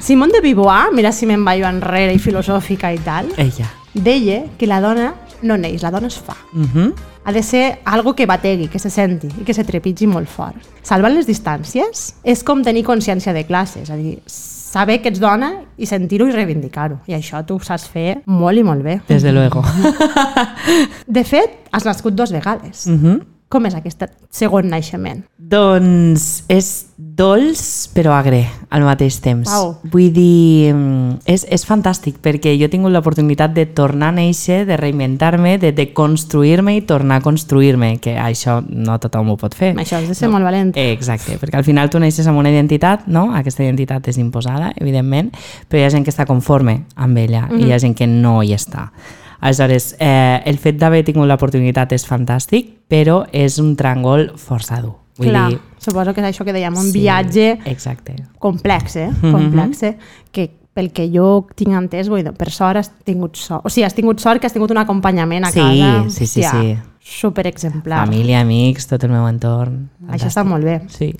Simone 0.00 0.32
de 0.32 0.40
Beauvoir, 0.40 0.90
mira 0.92 1.12
si 1.12 1.26
me'n 1.26 1.44
vaig 1.46 1.62
enrere 1.66 2.14
i 2.14 2.18
filosòfica 2.18 2.90
i 2.92 2.98
tal, 3.04 3.28
Ella. 3.38 3.68
deia 3.94 4.44
que 4.58 4.66
la 4.66 4.80
dona 4.80 5.12
no 5.42 5.56
neix, 5.56 5.82
la 5.82 5.90
dona 5.90 6.08
es 6.08 6.18
fa. 6.18 6.34
Uh 6.54 6.64
-huh. 6.64 6.92
Ha 7.30 7.32
de 7.32 7.44
ser 7.44 7.78
algo 7.84 8.16
que 8.16 8.26
bategui, 8.26 8.66
que 8.66 8.80
se 8.82 8.90
senti 8.90 9.28
i 9.38 9.44
que 9.46 9.54
se 9.54 9.62
trepitgi 9.62 10.08
molt 10.10 10.26
fort. 10.26 10.64
Salvant 10.82 11.14
les 11.14 11.28
distàncies 11.28 12.08
és 12.26 12.40
com 12.42 12.64
tenir 12.66 12.82
consciència 12.82 13.30
de 13.30 13.44
classe, 13.46 13.84
és 13.84 13.92
a 13.94 13.94
dir, 13.94 14.16
saber 14.26 14.96
que 14.98 15.12
ets 15.12 15.22
dona 15.22 15.52
i 15.78 15.86
sentir-ho 15.86 16.26
i 16.26 16.34
reivindicar-ho. 16.34 16.98
I 17.06 17.14
això 17.14 17.44
tu 17.46 17.60
ho 17.60 17.62
saps 17.62 17.86
fer 17.86 18.16
molt 18.26 18.58
i 18.58 18.64
molt 18.66 18.82
bé. 18.82 18.96
Desde 19.06 19.30
luego. 19.30 19.62
De 21.06 21.22
fet, 21.22 21.70
has 21.70 21.86
nascut 21.86 22.18
dues 22.18 22.34
vegades. 22.34 22.88
Uh 22.90 22.98
-huh. 22.98 23.20
Com 23.50 23.66
és 23.66 23.74
aquest 23.74 24.04
segon 24.30 24.68
naixement? 24.70 25.24
Doncs 25.50 26.44
és 26.46 26.68
dolç 26.94 27.88
però 27.90 28.12
agre 28.14 28.44
al 28.70 28.84
mateix 28.86 29.16
temps. 29.24 29.50
Au. 29.50 29.72
Vull 29.90 30.12
dir, 30.14 30.70
mm, 30.70 31.16
és, 31.26 31.42
és 31.50 31.64
fantàstic 31.66 32.20
perquè 32.22 32.52
jo 32.54 32.68
he 32.68 32.70
tingut 32.70 32.94
l'oportunitat 32.94 33.50
de 33.56 33.64
tornar 33.66 34.12
a 34.12 34.16
néixer, 34.20 34.60
de 34.68 34.78
reinventar-me, 34.78 35.56
de, 35.58 35.72
de 35.74 35.88
construir-me 35.90 36.76
i 36.78 36.84
tornar 36.86 37.18
a 37.18 37.24
construir-me, 37.24 37.96
que 37.98 38.14
això 38.14 38.60
no 38.68 39.00
tothom 39.02 39.34
ho 39.34 39.38
pot 39.40 39.58
fer. 39.58 39.72
Això 39.82 39.98
has 39.98 40.06
de 40.06 40.14
ser 40.14 40.30
molt 40.30 40.46
valent. 40.46 40.70
Exacte, 40.78 41.34
perquè 41.42 41.58
al 41.58 41.66
final 41.66 41.90
tu 41.90 41.98
neixes 41.98 42.30
amb 42.30 42.38
una 42.38 42.54
identitat, 42.54 43.08
no? 43.10 43.32
Aquesta 43.34 43.66
identitat 43.66 44.06
és 44.14 44.22
imposada, 44.22 44.70
evidentment, 44.78 45.34
però 45.66 45.82
hi 45.82 45.88
ha 45.88 45.90
gent 45.90 46.06
que 46.06 46.14
està 46.14 46.28
conforme 46.30 46.84
amb 46.94 47.18
ella 47.18 47.48
mm 47.48 47.50
-hmm. 47.50 47.64
i 47.64 47.66
hi 47.66 47.72
ha 47.72 47.82
gent 47.82 47.98
que 47.98 48.06
no 48.06 48.44
hi 48.44 48.54
està. 48.54 48.92
Aleshores, 49.40 49.96
eh, 49.98 50.42
el 50.44 50.58
fet 50.58 50.76
d'haver 50.78 51.02
tingut 51.04 51.26
l'oportunitat 51.28 51.92
és 51.96 52.04
fantàstic, 52.06 52.74
però 52.88 53.22
és 53.32 53.58
un 53.58 53.74
tràngol 53.76 54.32
força 54.36 54.80
dur. 54.82 54.96
Vull 55.20 55.28
Clar, 55.28 55.48
dir, 55.50 55.58
suposo 55.78 56.14
que 56.14 56.20
és 56.22 56.30
això 56.30 56.44
que 56.44 56.52
dèiem, 56.52 56.76
un 56.76 56.88
sí, 56.92 56.98
viatge 57.00 57.58
Exacte. 57.68 58.14
complex, 58.38 58.96
eh? 58.96 59.10
Mhm. 59.10 59.32
Complex, 59.32 59.82
eh? 59.82 59.96
Que 60.32 60.50
pel 60.72 60.92
que 60.92 61.08
jo 61.12 61.46
tinc 61.56 61.72
entès, 61.74 62.08
vull 62.08 62.22
dir, 62.22 62.32
per 62.32 62.50
sort 62.50 62.76
has 62.78 62.92
tingut 63.04 63.36
sort. 63.36 63.66
O 63.66 63.68
sigui, 63.68 63.84
has 63.84 63.94
tingut 63.94 64.20
sort 64.20 64.40
que 64.40 64.46
has 64.46 64.52
tingut 64.52 64.70
un 64.70 64.78
acompanyament 64.78 65.44
a 65.44 65.50
Sí, 65.50 65.58
casa. 65.60 66.04
sí, 66.10 66.26
sí, 66.26 66.40
Hòstia, 66.40 66.50
sí. 66.60 66.78
Super 67.02 67.46
exemplar. 67.48 68.06
Família, 68.06 68.40
amics, 68.40 68.86
tot 68.86 69.02
el 69.04 69.10
meu 69.10 69.26
entorn. 69.26 69.88
Això 70.08 70.30
està 70.30 70.40
molt 70.48 70.64
bé. 70.64 70.78
Sí. 70.88 71.10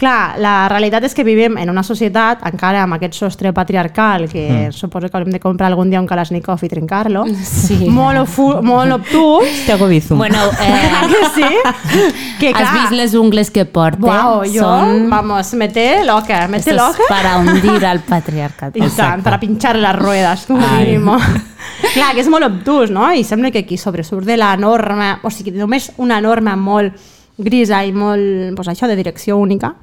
Clar, 0.00 0.38
la 0.40 0.66
realitat 0.72 1.04
és 1.04 1.12
que 1.14 1.24
vivim 1.26 1.58
en 1.60 1.68
una 1.68 1.82
societat, 1.84 2.40
encara 2.48 2.86
amb 2.86 2.96
aquest 2.96 3.18
sostre 3.18 3.52
patriarcal, 3.52 4.24
que 4.32 4.46
mm. 4.48 4.72
suposo 4.72 5.10
que 5.10 5.18
haurem 5.18 5.34
de 5.34 5.40
comprar 5.42 5.68
algun 5.68 5.90
dia 5.92 6.00
un 6.00 6.06
Kalashnikov 6.08 6.64
i 6.64 6.70
trencar-lo, 6.72 7.26
Sí. 7.44 7.76
molt, 7.92 8.38
molt 8.64 8.96
obtús, 8.96 9.66
Te 9.66 9.74
hago 9.74 9.86
bizum. 9.88 10.16
Bueno, 10.18 10.38
eh, 10.62 10.90
que 11.10 11.28
sí, 11.34 12.08
que 12.40 12.52
clar, 12.54 12.64
has 12.64 12.72
vist 12.80 12.96
les 12.96 13.14
ungles 13.14 13.50
que 13.50 13.66
porta? 13.66 14.06
Uau, 14.08 14.44
jo, 14.48 14.64
Són 14.64 15.10
vamos, 15.10 15.52
me 15.60 15.68
té 15.68 16.02
loca, 16.08 16.46
me 16.48 16.60
té 16.64 16.72
loca. 16.72 17.04
para 17.08 17.36
hundir 17.38 17.84
al 17.84 18.00
patriarcat. 18.08 18.76
I 18.76 18.88
tant, 18.96 19.22
para 19.22 19.38
pinchar 19.38 19.76
las 19.76 19.94
ruedas, 20.00 20.46
com 20.46 20.56
a 20.64 20.76
Ai. 20.78 20.96
mínim. 20.96 21.12
Clar, 21.94 22.14
que 22.14 22.24
és 22.24 22.28
molt 22.32 22.48
obtús, 22.48 22.90
no? 22.90 23.12
I 23.12 23.22
sembla 23.24 23.50
que 23.50 23.66
aquí 23.66 23.76
sobresurt 23.76 24.24
de 24.24 24.36
la 24.40 24.56
norma, 24.56 25.18
o 25.22 25.30
sigui, 25.30 25.52
només 25.52 25.92
una 25.98 26.22
norma 26.24 26.56
molt 26.56 26.96
grisa 27.44 27.82
i 27.84 27.92
molt, 27.92 28.54
pues 28.56 28.68
això, 28.72 28.88
de 28.88 28.96
direcció 28.98 29.38
única, 29.38 29.74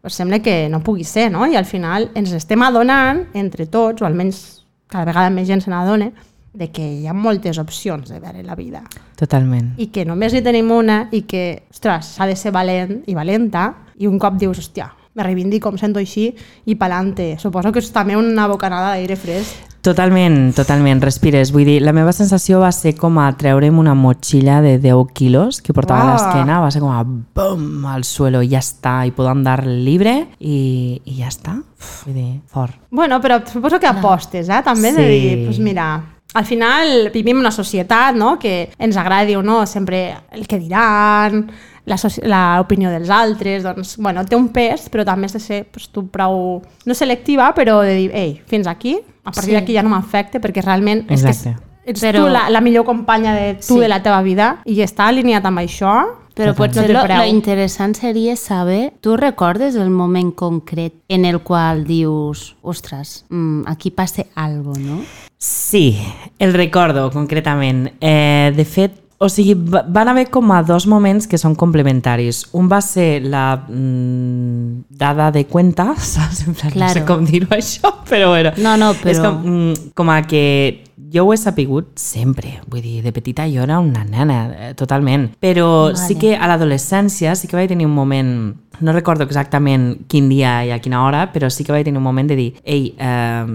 pues 0.00 0.14
sembla 0.18 0.40
que 0.42 0.68
no 0.68 0.82
pugui 0.82 1.04
ser, 1.04 1.30
no? 1.30 1.46
I 1.46 1.56
al 1.56 1.64
final 1.64 2.10
ens 2.18 2.32
estem 2.34 2.62
adonant, 2.62 3.26
entre 3.38 3.66
tots, 3.70 4.02
o 4.02 4.08
almenys 4.08 4.42
cada 4.90 5.06
vegada 5.08 5.30
més 5.30 5.46
gent 5.48 5.62
se 5.62 5.70
n'adona, 5.70 6.10
de 6.52 6.68
que 6.68 6.84
hi 6.84 7.06
ha 7.08 7.14
moltes 7.16 7.56
opcions 7.58 8.10
de 8.12 8.18
veure 8.20 8.42
la 8.44 8.54
vida 8.54 8.82
Totalment. 9.16 9.70
i 9.80 9.86
que 9.88 10.04
només 10.04 10.34
hi 10.34 10.42
tenim 10.44 10.68
una 10.74 11.06
i 11.10 11.22
que, 11.24 11.62
ostres, 11.72 12.10
s'ha 12.18 12.26
de 12.28 12.36
ser 12.36 12.52
valent 12.52 12.98
i 13.08 13.14
valenta 13.16 13.70
i 13.96 14.06
un 14.06 14.18
cop 14.20 14.36
dius, 14.36 14.60
hòstia, 14.60 14.90
me 15.14 15.24
reivindico, 15.24 15.70
em 15.72 15.78
sento 15.80 16.00
així 16.00 16.30
i 16.66 16.76
pelante. 16.76 17.36
Suposo 17.38 17.72
que 17.72 17.80
és 17.80 17.90
també 17.92 18.16
una 18.16 18.48
bocanada 18.48 18.94
d'aire 18.94 19.16
fresc. 19.16 19.71
Totalment, 19.82 20.52
totalment, 20.54 21.00
respires. 21.02 21.50
Vull 21.50 21.64
dir, 21.66 21.80
la 21.82 21.90
meva 21.92 22.12
sensació 22.14 22.60
va 22.62 22.68
ser 22.70 22.92
com 22.94 23.16
a 23.18 23.24
treure'm 23.34 23.80
una 23.82 23.96
motxilla 23.98 24.60
de 24.62 24.76
10 24.78 25.08
quilos 25.12 25.58
que 25.60 25.74
portava 25.74 26.04
a 26.04 26.06
Uah. 26.06 26.12
l'esquena, 26.14 26.60
va 26.62 26.70
ser 26.70 26.80
com 26.84 26.92
a 26.94 27.02
bum 27.02 27.84
al 27.90 28.04
suelo, 28.06 28.44
i 28.46 28.48
ja 28.52 28.60
està, 28.62 29.00
i 29.06 29.10
puedo 29.10 29.28
andar 29.32 29.64
libre 29.66 30.28
i, 30.38 31.00
i 31.04 31.16
ja 31.18 31.26
està. 31.32 31.56
Vull 32.04 32.14
dir, 32.14 32.28
fort. 32.46 32.78
Bueno, 32.94 33.18
però 33.20 33.40
suposo 33.44 33.80
que 33.82 33.90
apostes, 33.90 34.48
eh? 34.48 34.62
També 34.62 34.92
de 34.92 35.02
Sí. 35.02 35.18
dir, 35.18 35.44
pues 35.46 35.58
mira, 35.58 35.88
al 36.34 36.46
final 36.46 37.10
vivim 37.12 37.38
una 37.42 37.50
societat 37.50 38.14
no? 38.14 38.38
que 38.38 38.70
ens 38.78 38.96
agradi 38.96 39.34
o 39.34 39.42
no 39.42 39.66
sempre 39.66 40.14
el 40.30 40.46
que 40.46 40.60
diran, 40.60 41.50
l'opinió 41.86 42.90
dels 42.90 43.10
altres, 43.10 43.62
doncs, 43.64 43.96
bueno, 43.98 44.24
té 44.24 44.36
un 44.36 44.48
pes, 44.54 44.88
però 44.92 45.04
també 45.04 45.26
has 45.26 45.32
de 45.34 45.40
ser 45.40 45.64
pues, 45.70 45.88
tu 45.90 46.06
prou, 46.08 46.62
no 46.86 46.94
selectiva, 46.94 47.52
però 47.54 47.80
de 47.82 47.94
dir, 47.96 48.10
ei, 48.14 48.40
fins 48.46 48.66
aquí, 48.66 48.98
a 49.24 49.30
partir 49.32 49.50
Sí. 49.50 49.58
d'aquí 49.58 49.74
ja 49.74 49.82
no 49.82 49.88
m'afecta, 49.90 50.40
perquè 50.40 50.62
realment 50.62 51.04
és 51.10 51.24
Exacte. 51.24 51.56
que 51.84 51.90
ets 51.90 52.02
Però- 52.02 52.24
tu 52.24 52.28
la, 52.28 52.48
la 52.50 52.60
millor 52.60 52.84
companya 52.84 53.34
de 53.34 53.54
tu 53.54 53.74
Sí. 53.74 53.80
de 53.80 53.88
la 53.88 54.02
teva 54.02 54.22
vida 54.22 54.60
i 54.64 54.80
està 54.80 55.08
alineat 55.08 55.44
amb 55.44 55.58
això, 55.58 56.18
Però 56.34 56.46
no 56.46 56.54
potser 56.54 56.86
té 56.86 56.92
lo, 56.94 57.04
lo 57.06 57.24
interessant 57.26 57.94
seria 57.94 58.36
saber, 58.36 58.94
tu 59.02 59.16
recordes 59.18 59.74
el 59.74 59.90
moment 59.90 60.32
concret 60.34 60.94
en 61.08 61.24
el 61.26 61.40
qual 61.42 61.84
dius, 61.84 62.56
ostres, 62.62 63.26
mm, 63.28 63.64
aquí 63.66 63.90
passa 63.90 64.24
algo, 64.34 64.72
no? 64.78 65.02
Sí, 65.36 65.98
el 66.38 66.54
recordo 66.54 67.10
concretament. 67.10 67.90
Eh, 68.00 68.52
de 68.56 68.64
fet, 68.64 69.01
o 69.22 69.28
sigui, 69.30 69.54
va- 69.54 69.84
van 69.88 70.08
haver 70.10 70.26
com 70.30 70.50
a 70.52 70.62
dos 70.66 70.86
moments 70.90 71.28
que 71.30 71.38
són 71.38 71.54
complementaris. 71.54 72.42
Un 72.58 72.68
va 72.70 72.80
ser 72.82 73.22
la 73.22 73.44
mm, 73.68 74.84
dada 74.90 75.30
de 75.30 75.46
cuenta, 75.46 75.94
saps? 75.98 76.46
En 76.46 76.54
plan, 76.54 76.72
No 76.74 76.88
sé 76.88 77.02
Claro. 77.02 77.06
com 77.06 77.24
dir-ho 77.26 77.48
això, 77.56 77.92
però 78.08 78.30
bueno. 78.34 78.50
No, 78.58 78.76
no, 78.76 78.90
És 78.92 79.18
però- 79.18 79.30
com, 79.32 79.42
mm, 79.70 79.74
com 79.94 80.10
a 80.10 80.22
que 80.26 80.84
jo 81.12 81.26
ho 81.26 81.32
he 81.34 81.36
sapigut 81.36 81.90
sempre. 81.98 82.60
Vull 82.68 82.82
dir, 82.82 83.02
de 83.04 83.12
petita 83.12 83.46
jo 83.50 83.62
era 83.62 83.78
una 83.78 84.04
nena, 84.04 84.40
eh, 84.70 84.74
totalment. 84.74 85.30
Però 85.40 85.92
Vale. 85.92 85.96
sí 85.96 86.14
que 86.16 86.36
a 86.36 86.46
l'adolescència 86.48 87.34
sí 87.36 87.48
que 87.48 87.56
vaig 87.56 87.68
tenir 87.68 87.86
un 87.86 87.94
moment 87.94 88.54
no 88.80 88.92
recordo 88.92 89.24
exactament 89.24 90.06
quin 90.08 90.28
dia 90.30 90.62
i 90.66 90.72
a 90.72 90.78
quina 90.82 91.02
hora, 91.04 91.26
però 91.32 91.50
sí 91.52 91.64
que 91.64 91.74
vaig 91.74 91.84
tenir 91.86 92.00
un 92.00 92.06
moment 92.06 92.28
de 92.30 92.36
dir 92.38 92.48
ei, 92.64 92.92
eh, 92.96 93.46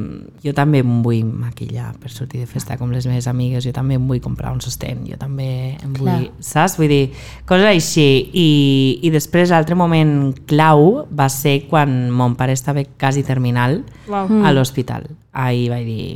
jo 0.44 0.54
també 0.58 0.84
em 0.84 1.02
vull 1.04 1.26
maquillar 1.26 1.94
per 2.02 2.12
sortir 2.14 2.44
de 2.44 2.50
festa 2.50 2.78
com 2.78 2.92
les 2.94 3.08
meves 3.10 3.28
amigues, 3.28 3.66
jo 3.66 3.74
també 3.76 3.98
em 3.98 4.08
vull 4.08 4.22
comprar 4.24 4.54
un 4.54 4.62
sostén, 4.64 5.04
jo 5.08 5.20
també 5.20 5.50
em 5.82 5.94
vull... 5.98 6.08
Clar. 6.08 6.32
Saps? 6.40 6.78
Vull 6.80 6.92
dir, 6.92 7.04
coses 7.50 7.68
així. 7.68 8.08
I, 8.38 8.48
i 9.04 9.12
després 9.14 9.52
l'altre 9.52 9.76
moment 9.78 10.34
clau 10.48 11.08
va 11.12 11.28
ser 11.34 11.60
quan 11.70 12.10
mon 12.14 12.38
pare 12.40 12.56
estava 12.56 12.84
quasi 13.00 13.26
terminal 13.28 13.82
Uau. 14.08 14.42
a 14.46 14.54
l'hospital. 14.54 15.10
Ahir 15.38 15.70
vaig 15.74 15.86
dir, 15.88 16.08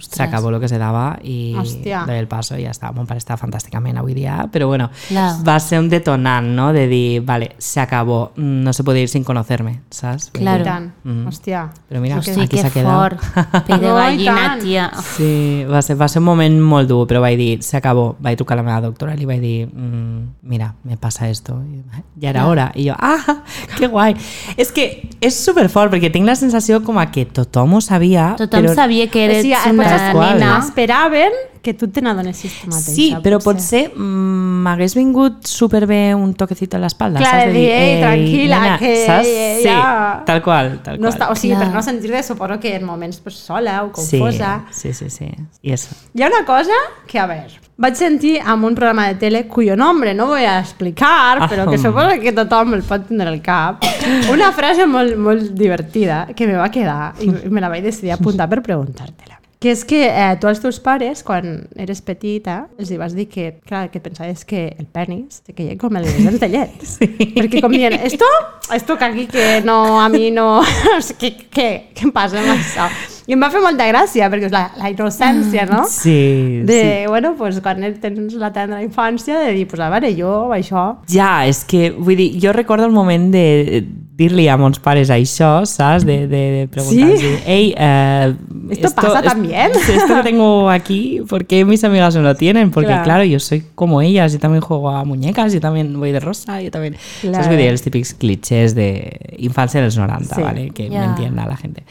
s'acabó 0.00 0.48
el 0.50 0.60
que 0.60 0.68
se 0.68 0.78
daba 0.78 1.18
i 1.22 1.54
Hòstia. 1.56 2.04
doy 2.06 2.16
el 2.18 2.26
paso 2.28 2.56
i 2.58 2.64
ja 2.64 2.70
està. 2.70 2.92
Mon 2.92 3.06
pare 3.06 3.20
està 3.20 3.36
fantàsticament 3.36 3.98
avui 3.98 4.14
dia, 4.14 4.48
però 4.52 4.66
bueno, 4.66 4.90
Clar. 5.08 5.34
va 5.46 5.58
ser 5.60 5.78
un 5.78 5.88
detonant, 5.88 6.46
no?, 6.56 6.72
de 6.72 6.86
dir, 6.88 7.20
vale, 7.24 7.54
se 7.58 7.80
acabó, 7.80 8.32
mm, 8.36 8.62
no 8.64 8.72
se 8.72 8.84
puede 8.84 9.00
ir 9.02 9.08
sin 9.08 9.24
conocerme, 9.24 9.80
saps? 9.90 10.30
Claro. 10.32 10.62
I 10.62 10.64
tant. 10.64 10.92
Mhm. 11.04 11.26
Hòstia. 11.28 11.68
Però 11.88 12.00
mira, 12.00 12.20
Sí, 12.22 12.30
aquí 12.32 12.48
que 12.48 12.62
s'ha 12.62 12.70
quedat. 12.70 12.92
fort. 12.92 13.20
Pell 13.66 13.80
de 13.80 13.86
gallina, 13.86 14.58
tia. 14.60 14.90
Sí, 15.16 15.64
va 15.70 15.82
ser, 15.82 15.96
va 16.00 16.08
ser 16.08 16.20
un 16.20 16.24
moment 16.26 16.60
molt 16.60 16.88
dur, 16.88 17.06
però 17.06 17.20
vaig 17.20 17.36
dir, 17.38 17.62
se 17.62 17.76
acabó. 17.76 18.16
Vaig 18.20 18.36
trucar 18.36 18.54
a 18.58 18.62
la 18.62 18.62
meva 18.62 18.80
doctora 18.80 19.14
i 19.14 19.18
li 19.18 19.26
vaig 19.26 19.40
dir, 19.40 19.66
mm, 19.66 20.34
mira, 20.42 20.74
me 20.84 20.96
passa 20.96 21.28
esto. 21.28 21.60
I, 21.62 21.82
ja 22.22 22.30
era 22.30 22.46
hora. 22.46 22.70
I 22.74 22.88
jo, 22.88 22.94
ah, 22.98 23.42
que 23.78 23.86
guai. 23.86 24.14
És 24.56 24.70
que 24.72 25.08
és 25.20 25.34
superfort, 25.44 25.92
perquè 25.92 26.10
tinc 26.12 26.26
la 26.26 26.34
sensació 26.36 26.82
com 26.84 26.98
a 26.98 27.10
que 27.10 27.24
tothom 27.26 27.74
ho 27.74 27.80
sabia, 27.80 28.34
Tothom 28.38 28.64
però... 28.64 28.74
sabia 28.74 29.08
que 29.10 29.24
eres 29.24 29.38
O 29.40 29.42
sigui, 29.42 29.54
una 29.74 29.84
potser 29.90 30.34
nena. 30.38 30.58
esperaven 30.58 31.32
que 31.62 31.74
tu 31.74 31.88
te 31.88 32.00
n'adonessis 32.00 32.54
tu 32.62 32.68
mateixa. 32.70 32.90
Sí, 32.94 33.14
però 33.22 33.38
potser 33.42 33.90
mm, 33.94 34.62
m'hagués 34.64 34.94
vingut 34.96 35.44
superbé 35.46 36.14
un 36.14 36.32
toquecito 36.34 36.78
a 36.78 36.80
l'espalda, 36.80 37.18
Clar, 37.20 37.32
saps? 37.42 37.46
de 37.46 37.52
dir, 37.52 37.68
ei, 37.70 38.00
tranquil·la, 38.00 38.60
nena, 38.62 38.78
que 38.78 38.94
saps? 39.06 39.28
ja- 39.64 40.20
Sí, 40.20 40.24
tal 40.26 40.40
qual, 40.42 40.78
tal 40.82 40.98
No 41.00 41.08
qual. 41.08 41.12
està, 41.18 41.28
o 41.30 41.34
sigui, 41.36 41.54
Clar. 41.54 41.66
per 41.66 41.74
no 41.74 41.82
sentir-te, 41.82 42.22
suposo 42.22 42.58
que 42.58 42.76
en 42.76 42.84
moments 42.84 43.18
pues, 43.20 43.34
sola 43.36 43.82
o 43.84 43.90
sí, 43.94 44.18
confosa. 44.18 44.64
sí, 44.70 44.94
sí, 44.94 45.10
sí. 45.10 45.28
I 45.62 45.72
eso. 45.72 45.94
Hi 46.14 46.22
ha 46.22 46.28
una 46.28 46.44
cosa 46.46 46.72
que, 47.06 47.18
a 47.18 47.26
veure, 47.26 47.60
vaig 47.76 47.94
sentir 47.94 48.38
en 48.40 48.64
un 48.64 48.74
programa 48.74 49.08
de 49.08 49.14
tele 49.16 49.46
cuyo 49.46 49.76
nombre 49.76 50.14
no 50.14 50.26
voy 50.28 50.44
a 50.44 50.60
explicar, 50.60 51.46
però 51.48 51.68
que 51.70 51.76
suposo 51.76 52.18
que 52.20 52.32
tothom 52.32 52.72
el 52.74 52.82
pot 52.82 53.06
tindre 53.06 53.28
al 53.28 53.42
cap, 53.42 53.84
una 54.32 54.50
frase 54.52 54.86
molt, 54.86 55.16
molt 55.16 55.50
divertida 55.52 56.26
que 56.34 56.46
me 56.46 56.56
va 56.56 56.70
quedar 56.70 57.12
i 57.20 57.28
me 57.28 57.60
la 57.60 57.68
vaig 57.68 57.82
decidir 57.84 58.12
apuntar 58.12 58.48
per 58.48 58.62
preguntar-te-la. 58.62 59.39
Que 59.60 59.74
és 59.74 59.82
que 59.84 59.98
eh, 60.08 60.36
tu 60.40 60.48
als 60.48 60.62
teus 60.62 60.78
pares, 60.80 61.20
quan 61.20 61.66
eres 61.76 62.00
petita, 62.00 62.62
els 62.80 62.88
hi 62.88 62.96
vas 62.96 63.12
dir 63.12 63.26
que, 63.28 63.50
clar, 63.68 63.90
que 63.92 64.00
pensaves 64.00 64.46
que 64.48 64.70
el 64.72 64.86
penis 64.88 65.42
se 65.44 65.52
queia 65.52 65.76
com 65.76 65.98
el 66.00 66.08
dels 66.08 66.40
de 66.40 66.48
llet. 66.48 66.80
Sí. 66.90 67.08
Perquè 67.36 67.60
com 67.60 67.72
dient, 67.76 67.98
esto, 68.08 68.24
esto 68.72 68.96
que 68.96 69.04
aquí 69.04 69.26
que 69.28 69.60
no, 69.64 70.00
a 70.00 70.08
mi 70.08 70.30
no... 70.32 70.62
què, 71.20 71.34
què, 71.52 71.68
què 71.92 72.08
passa 72.12 72.40
amb 72.40 72.54
això? 72.56 72.88
I 73.28 73.36
em 73.36 73.44
va 73.44 73.50
fer 73.52 73.60
molta 73.62 73.84
gràcia, 73.86 74.26
perquè 74.32 74.48
és 74.48 74.54
la, 74.54 74.64
la 74.80 74.88
innocència, 74.90 75.68
no? 75.68 75.84
Sí, 75.86 76.64
de, 76.66 76.80
sí. 76.80 77.06
bueno, 77.12 77.36
pues, 77.38 77.60
quan 77.62 77.84
tens 78.00 78.34
la 78.40 78.50
tendra 78.56 78.80
infància, 78.82 79.44
de 79.44 79.52
dir, 79.54 79.68
pues, 79.68 79.84
a 79.84 79.90
veure, 79.92 80.10
jo, 80.16 80.32
això... 80.56 80.88
Ja, 81.12 81.44
és 81.46 81.62
que, 81.68 81.90
vull 81.94 82.16
dir, 82.18 82.32
jo 82.42 82.56
recordo 82.56 82.88
el 82.88 82.96
moment 82.96 83.28
de 83.30 83.84
dir-li 84.20 84.44
a 84.52 84.56
mons 84.60 84.78
pares 84.84 85.08
això, 85.14 85.64
saps? 85.66 86.04
De, 86.04 86.26
de, 86.28 86.42
de 86.58 86.68
preguntar-los, 86.68 87.20
Sí. 87.20 87.30
ei, 87.46 87.74
eh, 87.76 88.34
¿Esto 88.70 88.90
pasa 88.94 89.22
también? 89.22 89.70
Esto 89.96 90.16
que 90.16 90.22
tengo 90.22 90.68
aquí, 90.70 91.22
¿por 91.28 91.46
qué 91.46 91.64
mis 91.64 91.82
amigas 91.84 92.14
no 92.14 92.22
lo 92.22 92.34
tienen? 92.34 92.70
Porque, 92.70 92.88
Claro. 92.88 93.04
claro, 93.04 93.24
yo 93.24 93.40
soy 93.40 93.64
como 93.74 94.02
ellas, 94.02 94.32
yo 94.32 94.38
también 94.38 94.60
juego 94.60 94.90
a 94.90 95.04
muñecas, 95.04 95.52
yo 95.52 95.60
también 95.60 95.98
voy 95.98 96.12
de 96.12 96.20
rosa, 96.20 96.60
yo 96.60 96.70
también... 96.70 96.96
Claro. 97.22 97.36
Saps? 97.36 97.48
Vull 97.48 97.56
dir, 97.58 97.68
els 97.72 97.82
típics 97.82 98.12
clichés 98.14 98.74
de 98.74 99.36
infancia 99.38 99.80
dels 99.80 99.96
90, 99.96 100.34
Sí. 100.36 100.42
¿vale? 100.42 100.70
Que 100.70 100.88
Ja. 100.90 101.00
me 101.00 101.04
entienda 101.06 101.46
la 101.46 101.56
gente. 101.56 101.82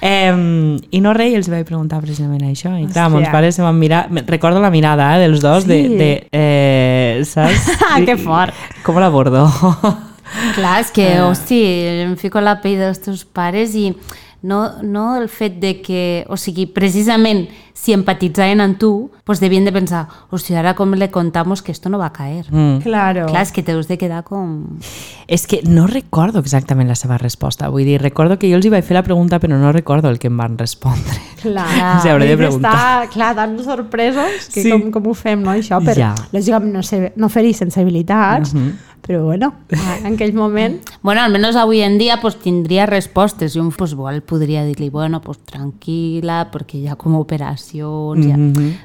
Eh, 0.00 0.78
I 0.90 1.00
no 1.00 1.12
res, 1.14 1.32
i 1.32 1.36
els 1.36 1.48
vaig 1.52 1.66
preguntar 1.68 2.00
precisament 2.00 2.42
això. 2.48 2.72
I 2.80 2.86
clar, 2.86 3.06
Hòstia. 3.06 3.12
mons 3.18 3.28
pares 3.28 3.54
se 3.54 3.62
van 3.62 3.78
mirar... 3.78 4.08
Recordo 4.26 4.60
la 4.60 4.70
mirada 4.70 5.16
eh, 5.16 5.20
dels 5.20 5.40
dos 5.42 5.66
de... 5.66 5.82
Sí. 5.88 5.96
de 5.96 6.10
eh, 6.32 7.22
saps? 7.24 7.70
Que 8.06 8.16
fort. 8.16 8.52
Com 8.84 8.98
l'abordo? 9.00 9.46
Clar, 10.54 10.80
és 10.80 10.90
que, 10.90 11.14
Ah. 11.18 11.28
hosti, 11.28 11.62
em 12.04 12.16
fico 12.16 12.38
a 12.38 12.42
la 12.42 12.60
pell 12.60 12.78
dels 12.78 13.00
teus 13.00 13.24
pares 13.24 13.74
i 13.74 13.94
no, 14.42 14.82
no 14.82 15.16
el 15.16 15.28
fet 15.32 15.58
de 15.60 15.80
que, 15.80 16.24
o 16.28 16.36
sigui, 16.36 16.66
precisament 16.66 17.46
si 17.74 17.92
empatitzaven 17.92 18.60
amb 18.60 18.76
tu, 18.78 19.10
pues 19.24 19.40
devien 19.40 19.64
de 19.64 19.72
pensar, 19.72 20.06
hòstia, 20.30 20.58
ara 20.60 20.74
com 20.76 20.92
le 20.94 21.10
contamos 21.10 21.60
que 21.62 21.72
esto 21.72 21.88
no 21.88 21.98
va 21.98 22.06
a 22.06 22.12
caer. 22.12 22.46
Mm. 22.52 22.82
Claro. 22.84 23.26
Clar, 23.26 23.42
és 23.42 23.50
que 23.52 23.62
t'has 23.62 23.88
de 23.88 23.96
quedar 23.98 24.22
com... 24.24 24.78
És 25.26 25.46
que 25.46 25.62
no 25.64 25.86
recordo 25.86 26.38
exactament 26.40 26.88
la 26.88 26.94
seva 26.94 27.16
resposta. 27.18 27.68
Vull 27.68 27.84
dir, 27.84 28.00
recordo 28.02 28.38
que 28.38 28.48
jo 28.50 28.56
els 28.60 28.64
hi 28.66 28.70
vaig 28.70 28.84
fer 28.84 28.94
la 28.94 29.02
pregunta, 29.02 29.40
però 29.40 29.58
no 29.58 29.72
recordo 29.72 30.08
el 30.08 30.18
que 30.18 30.28
em 30.28 30.36
van 30.36 30.56
respondre. 30.58 31.16
Clar. 31.42 31.66
Els 31.96 32.06
hauré 32.06 32.26
de 32.28 32.36
preguntar. 32.36 32.72
Està, 33.08 33.12
clar, 33.12 33.34
tan 33.34 33.58
sorpresos 33.64 34.48
que 34.52 34.62
Sí. 34.62 34.70
com, 34.70 34.90
com 34.92 35.06
ho 35.08 35.14
fem, 35.14 35.42
no, 35.42 35.50
això? 35.52 35.80
Però, 35.82 35.96
Ja. 35.96 36.14
lògicament, 36.32 36.72
no, 36.72 36.82
sé, 36.82 37.12
no 37.16 37.28
fer-hi 37.28 37.54
sensibilitats, 37.54 38.52
Mhm. 38.54 38.72
Però, 39.04 39.22
bueno, 39.22 39.52
en 39.68 40.14
aquell 40.14 40.32
moment... 40.32 40.78
Bueno, 41.02 41.20
almenys 41.20 41.58
avui 41.60 41.82
en 41.84 41.98
dia 42.00 42.16
pues, 42.22 42.38
tindria 42.40 42.86
respostes. 42.88 43.52
Jo 43.52 43.66
pues, 43.76 43.92
igual 43.92 44.22
podria 44.24 44.62
dir-li, 44.64 44.88
bueno, 44.88 45.20
pues 45.20 45.42
tranquil·la, 45.44 46.46
perquè 46.52 46.80
hi 46.80 46.88
ha 46.88 46.96
com 46.96 47.18
operacions. 47.18 48.24
Ja. 48.24 48.38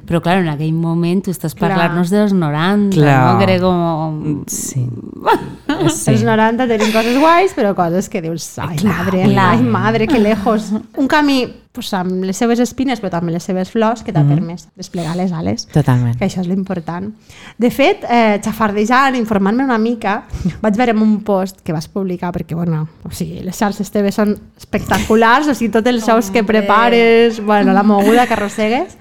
Però, 0.10 0.20
clar, 0.26 0.42
en 0.44 0.52
aquell 0.52 0.76
moment 0.76 1.24
tu 1.24 1.32
estàs 1.32 1.56
Clar. 1.56 1.72
parlant-nos 1.72 2.12
dels 2.12 2.36
90, 2.36 2.98
Clar. 2.98 3.16
no? 3.24 3.40
Que 3.40 3.48
era 3.48 3.58
com... 3.64 4.44
Sí. 4.52 4.86
Sí. 5.80 6.10
Els 6.12 6.24
90 6.26 6.66
tenim 6.68 6.90
coses 6.92 7.16
guais, 7.22 7.52
però 7.56 7.72
coses 7.78 8.10
que 8.12 8.20
dius, 8.26 8.48
ai, 8.60 8.76
madre, 8.84 9.22
clar. 9.30 9.46
ai, 9.54 9.62
madre, 9.64 10.08
que 10.10 10.20
lejos. 10.20 10.72
Un 10.98 11.08
camí 11.08 11.44
pues, 11.72 11.94
amb 11.94 12.24
les 12.26 12.38
seves 12.38 12.60
espines, 12.60 13.00
però 13.00 13.12
també 13.14 13.32
les 13.32 13.46
seves 13.46 13.70
flors, 13.70 14.02
que 14.04 14.12
t'ha 14.12 14.24
permès 14.26 14.68
desplegar 14.80 15.16
les 15.16 15.32
ales. 15.32 15.68
Totalment. 15.72 16.18
que 16.18 16.26
això 16.26 16.42
és 16.42 16.48
l'important. 16.48 17.12
De 17.58 17.70
fet, 17.70 18.04
eh, 18.10 18.40
xafardejant, 18.44 19.16
informant-me 19.16 19.64
una 19.64 19.78
mica, 19.78 20.24
vaig 20.64 20.76
veure 20.76 20.96
en 20.96 21.04
un 21.06 21.20
post 21.24 21.62
que 21.64 21.74
vas 21.74 21.88
publicar, 21.88 22.32
perquè, 22.34 22.56
bueno, 22.56 22.88
o 23.04 23.12
sigui, 23.12 23.44
les 23.46 23.56
xarxes 23.56 23.92
TV 23.92 24.12
són 24.12 24.34
espectaculars, 24.58 25.48
o 25.48 25.54
sigui, 25.54 25.72
tots 25.72 25.88
els 25.88 26.06
shows 26.06 26.32
que 26.32 26.44
prepares, 26.44 27.40
bueno, 27.46 27.74
la 27.74 27.84
moguda 27.84 28.26
que 28.28 28.34
arrossegues, 28.34 28.98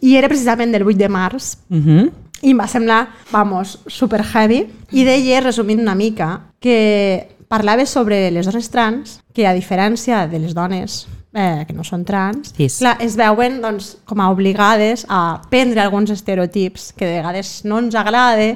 i 0.00 0.16
era 0.16 0.28
precisament 0.28 0.72
del 0.72 0.82
8 0.82 0.98
de 0.98 1.08
març, 1.08 1.56
Mm 1.68 1.84
-hmm. 1.84 2.10
i 2.42 2.50
em 2.50 2.58
va 2.58 2.66
semblar, 2.66 3.08
vamos, 3.30 3.78
super 3.86 4.24
heavy, 4.24 4.66
i 4.90 5.04
deia, 5.04 5.40
resumint 5.40 5.80
una 5.80 5.94
mica, 5.94 6.40
que 6.58 7.36
parlava 7.48 7.86
sobre 7.86 8.30
les 8.30 8.46
dones 8.46 8.70
trans, 8.70 9.20
que 9.32 9.46
a 9.46 9.54
diferència 9.54 10.26
de 10.28 10.38
les 10.38 10.54
dones 10.54 11.06
eh, 11.34 11.64
que 11.66 11.72
no 11.76 11.84
són 11.84 12.04
trans, 12.04 12.52
Cis. 12.56 12.78
clar, 12.82 12.96
es 13.00 13.16
veuen 13.16 13.60
doncs, 13.62 13.98
com 14.04 14.20
a 14.20 14.30
obligades 14.30 15.06
a 15.08 15.40
prendre 15.50 15.80
alguns 15.80 16.10
estereotips 16.10 16.92
que 16.92 17.06
de 17.06 17.16
vegades 17.20 17.60
no 17.64 17.78
ens 17.78 17.94
agrada, 17.94 18.54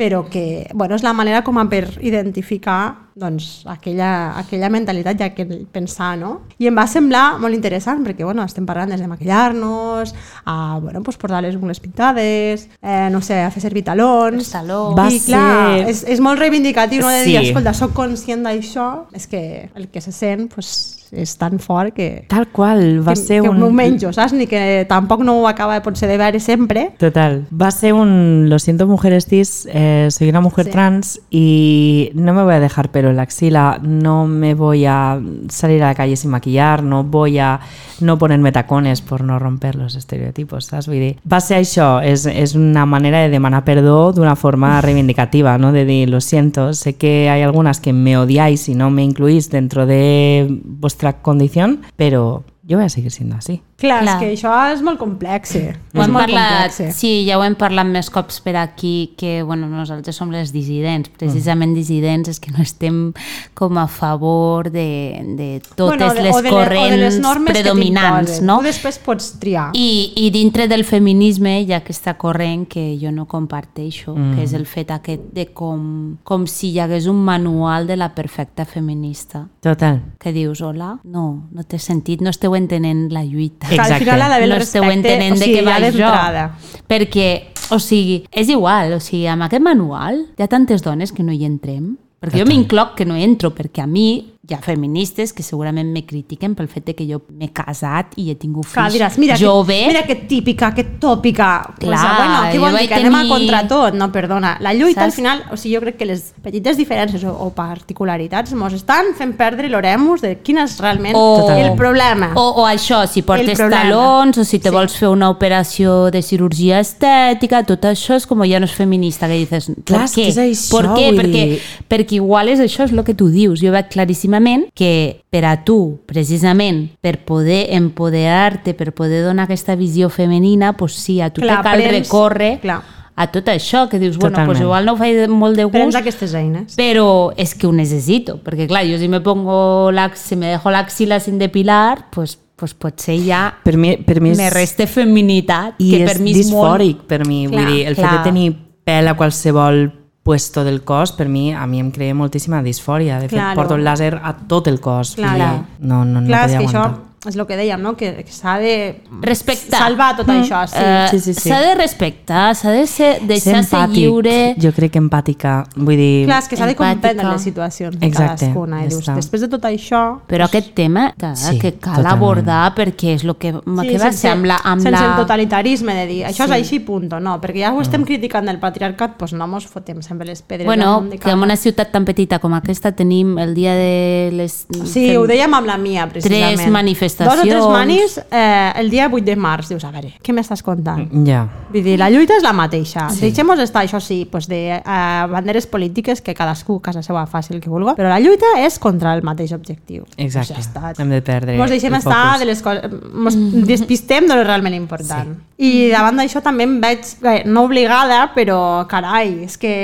però 0.00 0.22
que 0.30 0.66
bueno, 0.72 0.94
és 0.96 1.02
la 1.04 1.12
manera 1.12 1.42
com 1.44 1.58
a 1.60 1.66
per 1.68 1.98
identificar 2.00 3.10
doncs, 3.20 3.66
aquella, 3.68 4.32
aquella 4.40 4.70
mentalitat 4.72 5.20
i 5.20 5.24
aquell 5.26 5.66
pensar, 5.68 6.14
no? 6.16 6.46
I 6.56 6.70
em 6.70 6.78
va 6.78 6.86
semblar 6.88 7.34
molt 7.38 7.52
interessant 7.52 8.00
perquè 8.06 8.24
bueno, 8.24 8.46
estem 8.48 8.64
parlant 8.64 8.88
des 8.94 9.00
de 9.02 9.06
maquillar-nos, 9.10 10.14
a 10.48 10.78
bueno, 10.80 11.02
pues, 11.02 11.18
portar 11.20 11.42
les 11.44 11.54
ungles 11.56 11.80
pintades, 11.84 12.70
eh, 12.80 13.10
no 13.12 13.20
sé, 13.20 13.42
a 13.42 13.50
fer 13.52 13.60
servir 13.60 13.84
talons... 13.84 14.40
Els 14.40 14.50
talons. 14.54 14.96
Va 14.96 15.10
I 15.12 15.20
clar, 15.20 15.50
ser- 15.82 15.88
és, 15.92 16.02
és 16.16 16.20
molt 16.24 16.40
reivindicatiu 16.40 17.02
no? 17.04 17.08
de 17.12 17.20
dir, 17.26 17.36
Sí. 17.40 17.50
escolta, 17.50 17.74
soc 17.74 17.92
conscient 17.92 18.42
d'això, 18.48 18.88
és 19.12 19.26
que 19.28 19.70
el 19.74 19.88
que 19.92 20.00
se 20.00 20.12
sent 20.16 20.48
pues, 20.54 20.96
és 21.12 21.36
tan 21.38 21.58
fort 21.58 21.94
que, 21.94 22.24
Tal 22.28 22.48
qual, 22.48 23.00
va 23.06 23.14
que, 23.14 23.20
ser 23.20 23.42
que 23.42 23.48
un... 23.48 23.58
m'ho 23.58 23.70
menjo, 23.70 24.12
saps? 24.12 24.32
Ni 24.32 24.46
que 24.46 24.84
tampoc 24.88 25.22
no 25.26 25.38
ho 25.40 25.48
acaba 25.48 25.80
potser 25.82 26.08
de 26.08 26.18
veure 26.20 26.40
sempre. 26.40 26.92
Total. 26.98 27.44
Va 27.50 27.70
ser 27.70 27.92
un... 27.94 28.46
Lo 28.48 28.58
siento, 28.58 28.86
mujeres 28.86 29.26
cis, 29.26 29.66
eh, 29.72 30.08
soy 30.10 30.28
una 30.28 30.40
mujer 30.40 30.66
Sí. 30.66 30.70
trans 30.72 31.20
y 31.30 32.10
no 32.14 32.34
me 32.34 32.42
voy 32.42 32.54
a 32.54 32.60
dejar 32.60 32.90
pelo 32.90 33.08
en 33.10 33.16
la 33.16 33.22
axila, 33.22 33.80
no 33.82 34.26
me 34.26 34.54
voy 34.54 34.84
a 34.84 35.18
salir 35.48 35.82
a 35.82 35.88
la 35.88 35.94
calle 35.94 36.16
sin 36.16 36.30
maquillar, 36.30 36.82
no 36.82 37.02
voy 37.04 37.38
a 37.38 37.60
no 38.00 38.18
ponerme 38.18 38.52
tacones 38.52 39.00
por 39.00 39.22
no 39.24 39.38
romper 39.38 39.74
los 39.76 39.94
estereotipos, 39.94 40.66
saps? 40.66 40.86
Vull 40.86 41.00
dir, 41.00 41.16
va 41.30 41.40
ser 41.40 41.58
això, 41.60 42.00
és, 42.04 42.26
és 42.26 42.54
una 42.54 42.84
manera 42.86 43.20
de 43.22 43.30
demanar 43.32 43.64
perdó 43.64 44.12
d'una 44.12 44.36
forma 44.36 44.80
reivindicativa, 44.80 45.56
¿no? 45.58 45.72
De 45.72 45.84
dir, 45.84 46.08
lo 46.08 46.20
siento, 46.20 46.72
sé 46.74 46.94
que 46.94 47.30
hay 47.30 47.42
algunas 47.42 47.80
que 47.80 47.92
me 47.92 48.16
odiáis 48.18 48.68
y 48.68 48.74
no 48.74 48.90
me 48.90 49.02
incluís 49.04 49.50
dentro 49.50 49.86
de 49.86 50.46
vuestra 50.64 50.99
condición, 51.22 51.82
pero 51.96 52.44
yo 52.62 52.76
voy 52.76 52.86
a 52.86 52.88
seguir 52.88 53.10
siendo 53.10 53.36
así. 53.36 53.62
Clar, 53.80 54.02
Clar. 54.02 54.14
és 54.14 54.20
que 54.20 54.32
això 54.36 54.52
és 54.74 54.82
molt 54.84 54.98
complex. 55.00 55.54
eh? 55.56 55.70
Ho 55.94 55.98
És 56.02 56.04
hem 56.06 56.12
molt 56.12 56.26
parlat, 56.26 56.68
complex. 56.76 56.96
sí, 56.96 57.24
ja 57.26 57.38
ho 57.38 57.42
hem 57.42 57.54
parlat 57.56 57.86
més 57.88 58.10
cops 58.12 58.40
per 58.44 58.54
aquí, 58.60 59.14
que 59.16 59.42
bueno, 59.42 59.66
nosaltres 59.72 60.14
som 60.16 60.30
les 60.30 60.52
dissidents. 60.52 61.08
Precisament 61.16 61.72
dissidents 61.74 62.28
és 62.28 62.38
que 62.38 62.52
no 62.52 62.60
estem 62.62 63.12
com 63.54 63.78
a 63.78 63.86
favor 63.88 64.70
de, 64.70 65.24
de 65.36 65.62
totes 65.74 65.96
Bueno, 65.96 66.12
de- 66.14 66.22
les 66.22 66.36
o 66.36 66.42
de 66.42 66.50
corrents 66.50 66.86
o 66.86 66.90
de 66.90 66.96
les 66.98 67.18
normes 67.20 67.52
predominants, 67.56 68.40
no? 68.42 68.58
Tu 68.60 68.64
després 68.68 68.98
pots 68.98 69.30
triar. 69.40 69.70
I, 69.74 70.12
I 70.16 70.28
dintre 70.30 70.68
del 70.68 70.84
feminisme 70.84 71.62
hi 71.62 71.72
ha 71.72 71.78
aquesta 71.80 72.14
corrent 72.20 72.66
que 72.68 72.98
jo 73.00 73.10
no 73.10 73.24
comparteixo, 73.26 74.14
mm. 74.14 74.34
que 74.36 74.44
és 74.44 74.52
el 74.52 74.66
fet 74.66 74.90
aquest 74.92 75.32
de 75.32 75.46
com, 75.56 76.18
com 76.22 76.46
si 76.46 76.70
hi 76.74 76.80
hagués 76.84 77.06
un 77.08 77.24
manual 77.24 77.86
de 77.88 77.96
la 77.96 78.10
perfecta 78.14 78.64
feminista. 78.66 79.46
Total. 79.60 80.02
Que 80.20 80.32
dius, 80.32 80.60
hola, 80.60 80.98
no, 81.04 81.48
no 81.50 81.64
té 81.64 81.78
sentit, 81.78 82.20
no 82.20 82.28
esteu 82.30 82.54
entenent 82.54 83.08
la 83.10 83.24
lluita. 83.24 83.69
Que 83.70 83.80
al 83.80 83.86
Exacte. 83.86 84.04
final 84.04 84.22
ha 84.22 84.28
d'haver 84.28 84.44
el 84.44 84.50
no 84.50 84.56
esteu 84.56 84.82
respecte, 84.82 85.12
entenent 85.14 85.32
o 85.32 85.36
sigui, 85.36 85.54
de 85.54 85.60
què 85.60 85.64
ja 85.64 85.70
va 85.70 85.80
d'entrada. 85.80 86.44
això. 86.50 86.82
Perquè, 86.90 87.28
o 87.70 87.78
sigui, 87.78 88.24
és 88.32 88.48
igual, 88.48 88.92
o 88.94 89.00
sigui, 89.00 89.26
amb 89.26 89.42
aquest 89.46 89.62
manual 89.62 90.26
hi 90.36 90.42
ha 90.42 90.48
tantes 90.48 90.82
dones 90.82 91.12
que 91.12 91.22
no 91.22 91.32
hi 91.32 91.44
entrem. 91.44 91.96
Perquè 92.20 92.42
jo 92.42 92.44
m'incloc 92.44 92.96
que 92.98 93.06
no 93.06 93.16
entro, 93.16 93.54
perquè 93.56 93.80
a 93.82 93.86
mi 93.86 94.34
hi 94.50 94.54
ha 94.54 94.58
feministes 94.60 95.32
que 95.32 95.42
segurament 95.46 95.92
me 95.94 96.02
critiquen 96.04 96.56
pel 96.58 96.66
fet 96.68 96.84
de 96.90 96.94
que 96.98 97.06
jo 97.06 97.20
m'he 97.38 97.52
casat 97.54 98.16
i 98.18 98.30
he 98.30 98.34
tingut 98.34 98.64
fills 98.66 98.74
Clar, 98.74 98.90
diràs, 98.92 99.18
mira, 99.22 99.36
jove. 99.38 99.76
que, 99.78 99.86
mira 99.86 100.02
que 100.06 100.16
típica, 100.16 100.72
que 100.74 100.84
tòpica. 100.98 101.74
pues, 101.78 101.88
Clar, 101.88 102.16
bueno, 102.16 102.40
què 102.52 102.58
vol 102.58 102.78
dir? 102.80 102.88
Que 102.88 102.94
anem 102.94 103.14
a 103.14 103.18
tenir- 103.22 103.30
contra 103.36 103.68
tot? 103.68 103.94
No, 103.94 104.10
perdona. 104.10 104.56
La 104.60 104.74
lluita, 104.74 105.04
al 105.04 105.10
Saps? 105.12 105.16
final, 105.16 105.44
o 105.52 105.56
sigui, 105.56 105.76
jo 105.76 105.80
crec 105.80 105.96
que 105.96 106.04
les 106.06 106.32
petites 106.42 106.76
diferències 106.76 107.22
o, 107.24 107.30
o 107.46 107.50
particularitats 107.54 108.52
mos 108.54 108.72
estan 108.74 109.14
fent 109.16 109.36
perdre 109.38 109.68
l'oremus 109.70 110.20
de 110.20 110.34
quin 110.42 110.58
és 110.58 110.78
realment 110.80 111.14
O- 111.14 111.48
el 111.50 111.76
problema. 111.78 112.32
O, 112.34 112.62
o 112.62 112.66
això, 112.66 113.06
si 113.06 113.22
portes 113.22 113.58
talons 113.58 114.36
o 114.38 114.44
si 114.44 114.58
te 114.58 114.68
Sí. 114.70 114.74
vols 114.74 114.96
fer 114.96 115.08
una 115.08 115.30
operació 115.30 116.10
de 116.10 116.22
cirurgia 116.22 116.80
estètica, 116.80 117.62
tot 117.64 117.84
això 117.84 118.16
és 118.16 118.26
com 118.26 118.42
ja 118.44 118.58
no 118.58 118.66
és 118.66 118.72
feminista, 118.74 119.28
que 119.28 119.34
dices, 119.34 119.70
Clar, 119.84 120.06
per 120.06 120.08
què? 120.10 120.26
és 120.28 120.36
això, 120.38 120.76
per 120.80 120.86
què? 120.96 121.08
Perquè, 121.14 121.60
perquè 121.88 122.12
igual 122.18 122.48
és 122.48 122.58
això, 122.60 122.84
és 122.84 122.92
el 122.92 123.04
que 123.04 123.14
tu 123.14 123.28
dius. 123.28 123.60
Jo 123.60 123.70
veig 123.70 123.88
claríssimament 123.92 124.39
que 124.74 125.22
per 125.30 125.44
a 125.44 125.64
tu, 125.64 126.00
precisament, 126.06 126.90
per 127.00 127.18
poder 127.24 127.68
empoderar-te, 127.76 128.74
per 128.74 128.92
poder 128.92 129.22
donar 129.24 129.44
aquesta 129.44 129.76
visió 129.76 130.08
femenina, 130.10 130.72
pues 130.76 130.94
sí, 130.94 131.20
a 131.20 131.30
tu 131.30 131.40
Clar, 131.42 131.58
te 131.58 131.62
cal 131.68 131.80
prens- 131.80 131.98
recórrer 132.04 132.60
clar. 132.60 132.82
a 133.16 133.26
tot 133.30 133.48
això, 133.48 133.88
que 133.88 133.98
dius, 133.98 134.16
bueno, 134.16 134.36
pues 134.46 134.58
Totalment. 134.58 134.62
igual 134.64 134.86
no 134.86 134.92
ho 134.92 134.96
faig 134.96 135.28
molt 135.28 135.56
de 135.56 135.68
Prens 135.68 135.86
gust, 135.94 135.98
aquestes 135.98 136.34
eines. 136.34 136.74
pero 136.76 137.32
es 137.36 137.54
que 137.54 137.66
ho 137.66 137.72
necesito, 137.72 138.38
perquè 138.42 138.66
clar, 138.66 138.86
jo 138.86 138.98
si 138.98 139.08
me 139.08 139.20
pongo 139.20 139.90
la, 139.92 140.10
si 140.14 140.36
me 140.36 140.46
dejo 140.46 140.70
la 140.70 140.78
axila 140.80 141.20
sin 141.20 141.38
depilar, 141.38 142.06
pues, 142.10 142.38
pues 142.56 142.74
potser 142.74 143.18
ja 143.24 143.58
Per 143.64 143.76
mi, 143.76 143.96
per 143.98 144.20
mi 144.20 144.30
és... 144.30 144.38
me 144.38 144.50
reste 144.50 144.86
feminitat, 144.86 145.74
I 145.78 145.90
que 145.90 146.02
és 146.04 146.10
per 146.12 146.20
mi 146.20 146.30
és 146.32 146.50
molt... 146.50 146.78
disfòric 146.80 147.06
per 147.06 147.26
mi, 147.26 147.46
Clar, 147.46 147.64
vull 147.64 147.72
dir, 147.74 147.86
el 147.88 147.94
fet 147.96 148.04
clar. 148.04 148.18
de 148.18 148.24
tenir 148.24 148.56
pèl 148.84 149.08
a 149.08 149.14
qualsevol 149.16 149.90
puesto 150.30 150.62
del 150.62 150.84
cos, 150.86 151.10
per 151.18 151.26
mi, 151.28 151.48
a 151.52 151.66
mi 151.66 151.80
em 151.82 151.90
crea 151.90 152.14
moltíssima 152.14 152.60
disfòria. 152.62 153.16
De 153.18 153.26
fet, 153.26 153.34
Claro. 153.34 153.56
porto 153.58 153.74
el 153.74 153.82
làser 153.82 154.12
a 154.22 154.30
tot 154.46 154.68
el 154.70 154.78
cos. 154.78 155.16
Claro. 155.16 155.38
dir, 155.38 155.88
No, 155.88 156.04
no, 156.04 156.20
no 156.20 156.26
Clar, 156.28 156.44
és 156.46 156.52
podia 156.54 156.58
que 156.60 156.66
això 156.68 156.84
aguantar. 156.84 157.09
És 157.28 157.36
el 157.36 157.42
que 157.44 157.56
dèiem, 157.58 157.82
no? 157.84 157.90
que, 158.00 158.24
que 158.24 158.32
s'ha 158.32 158.54
de 158.62 159.02
Respectar. 159.20 159.76
salvar 159.82 160.14
tot 160.16 160.28
això. 160.32 160.62
Sí. 160.66 160.76
Eh, 160.80 161.06
Sí, 161.10 161.18
sí, 161.20 161.34
sí. 161.34 161.48
S'ha 161.50 161.58
de 161.60 161.74
respectar, 161.74 162.54
s'ha 162.56 162.70
de 162.72 162.86
ser, 162.86 163.18
Ser 163.18 163.26
deixar 163.28 163.58
ser 163.64 163.76
empàtic, 163.78 163.96
lliure... 163.98 164.36
Jo 164.62 164.70
crec 164.72 164.92
que 164.94 165.00
empàtica, 165.02 165.52
vull 165.76 165.98
dir... 165.98 166.24
Clar, 166.24 166.38
és 166.40 166.48
que 166.48 166.56
s'ha 166.56 166.68
de 166.70 166.76
comprendre 166.78 167.26
les 167.28 167.42
situacions 167.44 167.98
de 167.98 168.06
Exacte, 168.06 168.46
cadascuna. 168.46 168.78
I 168.80 168.86
ja 168.86 168.88
dius, 168.94 169.02
està. 169.04 169.16
després 169.18 169.44
de 169.44 169.48
tot 169.52 169.66
això... 169.68 170.00
Però 170.30 170.46
aquest 170.48 170.70
tema 170.78 171.10
que, 171.18 171.32
Sí, 171.36 171.58
que 171.58 171.72
cal 171.74 171.98
totalment. 172.00 172.12
abordar 172.14 172.62
perquè 172.78 173.12
és 173.18 173.24
el 173.26 173.34
que, 173.36 173.52
sí, 173.52 173.88
que 173.90 173.98
va 174.00 174.12
ser 174.16 174.30
amb 174.32 174.48
la... 174.48 174.56
Amb 174.64 174.80
sense 174.80 174.96
la... 174.96 175.10
el 175.10 175.20
totalitarisme 175.20 175.94
de 176.00 176.06
dir 176.06 176.20
això 176.24 176.46
Sí. 176.46 176.54
és 176.54 176.56
així, 176.56 176.78
punto, 176.86 177.20
no, 177.20 177.36
perquè 177.42 177.66
ja 177.66 177.74
ho 177.74 177.82
estem 177.84 178.04
criticant 178.08 178.46
del 178.48 178.58
patriarcat, 178.62 179.18
doncs 179.20 179.34
no 179.36 179.46
mos 179.50 179.66
fotem 179.68 180.00
sempre 180.00 180.26
les 180.30 180.40
pedres 180.40 180.64
Bueno, 180.66 181.04
que 181.20 181.30
en 181.34 181.42
una 181.44 181.56
ciutat 181.56 181.92
tan 181.92 182.04
petita 182.08 182.38
com 182.40 182.54
aquesta 182.56 182.92
tenim 182.96 183.36
el 183.38 183.52
dia 183.54 183.74
de 183.76 184.30
les... 184.32 184.64
Sí, 184.88 185.10
ho 185.16 185.26
dèiem 185.28 185.52
amb 185.60 185.66
la 185.68 185.76
mia, 185.76 186.08
precisament. 186.08 186.56
Tres 186.56 186.70
manifestacions. 186.70 187.09
Dos 187.18 187.40
o 187.40 187.42
tres 187.42 187.66
manis 187.66 188.18
eh, 188.30 188.72
el 188.76 188.90
dia 188.90 189.08
8 189.10 189.24
de 189.24 189.36
març. 189.36 189.68
Dius, 189.70 189.84
a 189.84 189.90
veure, 189.94 190.12
què 190.22 190.34
m'estàs 190.36 190.62
contant? 190.62 191.06
Ja. 191.26 191.44
Vull 191.70 191.84
dir, 191.84 191.96
la 192.00 192.10
lluita 192.10 192.36
és 192.38 192.44
la 192.46 192.52
mateixa. 192.56 193.08
Sí. 193.14 193.26
Deixem-nos 193.26 193.60
estar, 193.62 193.84
això 193.84 194.00
sí, 194.02 194.22
pues 194.30 194.48
de 194.50 194.80
uh, 194.80 195.26
banderes 195.32 195.66
polítiques 195.66 196.20
que 196.20 196.34
cadascú 196.34 196.78
a 196.80 196.84
casa 196.90 197.02
seva 197.02 197.26
faci 197.30 197.54
el 197.54 197.60
que 197.60 197.70
vulgui, 197.70 197.94
però 197.98 198.08
la 198.12 198.20
lluita 198.22 198.54
és 198.60 198.78
contra 198.82 199.14
el 199.16 199.22
mateix 199.26 199.52
objectiu. 199.56 200.04
Exacte. 200.16 200.54
Pues 200.54 200.70
ja 200.70 200.80
està. 200.90 200.94
Hem 201.02 201.10
de 201.14 201.20
perdre 201.22 201.56
Mos 201.58 201.70
deixem 201.70 201.94
estar 201.94 202.24
focus. 202.32 202.40
de 202.40 202.46
les 202.46 202.62
coses, 202.62 202.98
mos 203.12 203.36
despistem 203.68 204.26
de 204.28 204.36
lo 204.36 204.44
realment 204.44 204.74
important. 204.76 205.34
Sí. 205.36 205.46
I 205.60 205.72
davant 205.92 206.16
d'això 206.16 206.40
també 206.40 206.64
em 206.64 206.78
veig, 206.80 207.04
bé, 207.20 207.34
no 207.44 207.66
obligada, 207.68 208.22
però 208.34 208.86
carai, 208.88 209.44
és 209.44 209.58
que, 209.60 209.74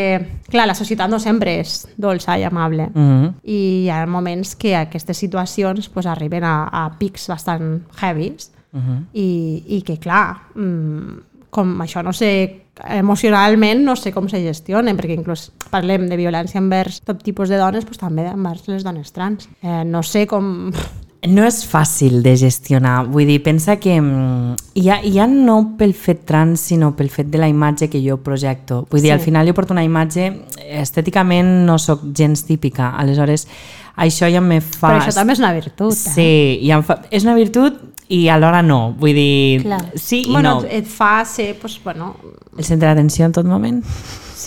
clar, 0.48 0.64
la 0.70 0.74
societat 0.74 1.10
no 1.12 1.18
sempre 1.20 1.58
és 1.60 1.82
dolça 2.00 2.38
i 2.38 2.46
amable. 2.48 2.88
Mhm. 2.94 3.34
I 3.44 3.60
hi 3.84 3.90
ha 3.90 4.06
moments 4.06 4.54
que 4.56 4.74
aquestes 4.76 5.18
situacions 5.18 5.90
pues, 5.92 6.06
arriben 6.06 6.44
a, 6.44 6.68
a 6.72 6.86
pics 7.16 7.26
bastant 7.32 7.80
heavies 8.02 8.52
Mhm. 8.76 9.06
i, 9.14 9.64
i 9.78 9.82
que, 9.82 9.96
clar, 9.96 10.50
mm, 10.54 11.48
com 11.48 11.78
això 11.80 12.02
no 12.04 12.12
sé, 12.12 12.66
emocionalment 12.92 13.80
no 13.86 13.94
sé 13.96 14.12
com 14.12 14.28
se 14.28 14.42
gestionen, 14.44 14.98
perquè 14.98 15.16
inclús 15.16 15.46
parlem 15.72 16.04
de 16.10 16.18
violència 16.18 16.60
envers 16.60 17.00
tot 17.06 17.22
tipus 17.24 17.48
de 17.48 17.56
dones, 17.56 17.86
doncs 17.86 18.02
també 18.02 18.26
envers 18.28 18.66
les 18.68 18.84
dones 18.84 19.12
trans. 19.16 19.48
Eh, 19.62 19.84
no 19.88 20.02
sé 20.04 20.26
com... 20.28 20.72
No 21.26 21.44
és 21.46 21.62
fàcil 21.66 22.20
de 22.22 22.36
gestionar, 22.38 23.06
vull 23.10 23.26
dir, 23.26 23.40
pensa 23.42 23.76
que 23.82 23.96
mm, 24.00 24.56
ja, 24.84 25.00
ja 25.02 25.26
no 25.30 25.76
pel 25.78 25.94
fet 25.96 26.24
trans, 26.28 26.60
sinó 26.70 26.92
pel 26.96 27.10
fet 27.10 27.30
de 27.32 27.40
la 27.42 27.48
imatge 27.50 27.88
que 27.90 28.02
jo 28.04 28.18
projecto. 28.22 28.84
Vull 28.90 29.00
dir, 29.02 29.10
Sí. 29.10 29.16
al 29.16 29.20
final 29.20 29.48
jo 29.48 29.54
porto 29.54 29.74
una 29.74 29.84
imatge, 29.84 30.28
estèticament 30.80 31.66
no 31.66 31.78
sóc 31.78 32.04
gens 32.14 32.44
típica, 32.46 32.92
aleshores 32.96 33.46
això 33.96 34.28
ja 34.30 34.40
me 34.44 34.60
fa... 34.60 34.90
Però 34.92 35.00
això 35.00 35.14
també 35.16 35.32
és 35.32 35.40
una 35.40 35.52
virtut. 35.56 35.92
Eh? 35.92 36.12
Sí, 36.14 36.30
ja 36.68 36.76
em 36.76 36.84
fa... 36.84 37.00
és 37.10 37.24
una 37.24 37.34
virtut 37.34 37.80
i 38.12 38.28
alhora 38.28 38.60
no, 38.62 38.92
vull 39.00 39.16
dir, 39.16 39.62
Clar. 39.64 39.80
sí 39.98 40.22
i 40.28 40.30
bueno, 40.30 40.60
no. 40.60 40.68
et 40.70 40.86
fa 40.86 41.24
ser, 41.24 41.54
pues, 41.58 41.80
bueno... 41.82 42.14
El 42.56 42.64
centre 42.64 42.88
d'atenció 42.88 43.26
en 43.26 43.32
tot 43.32 43.48
moment. 43.48 43.82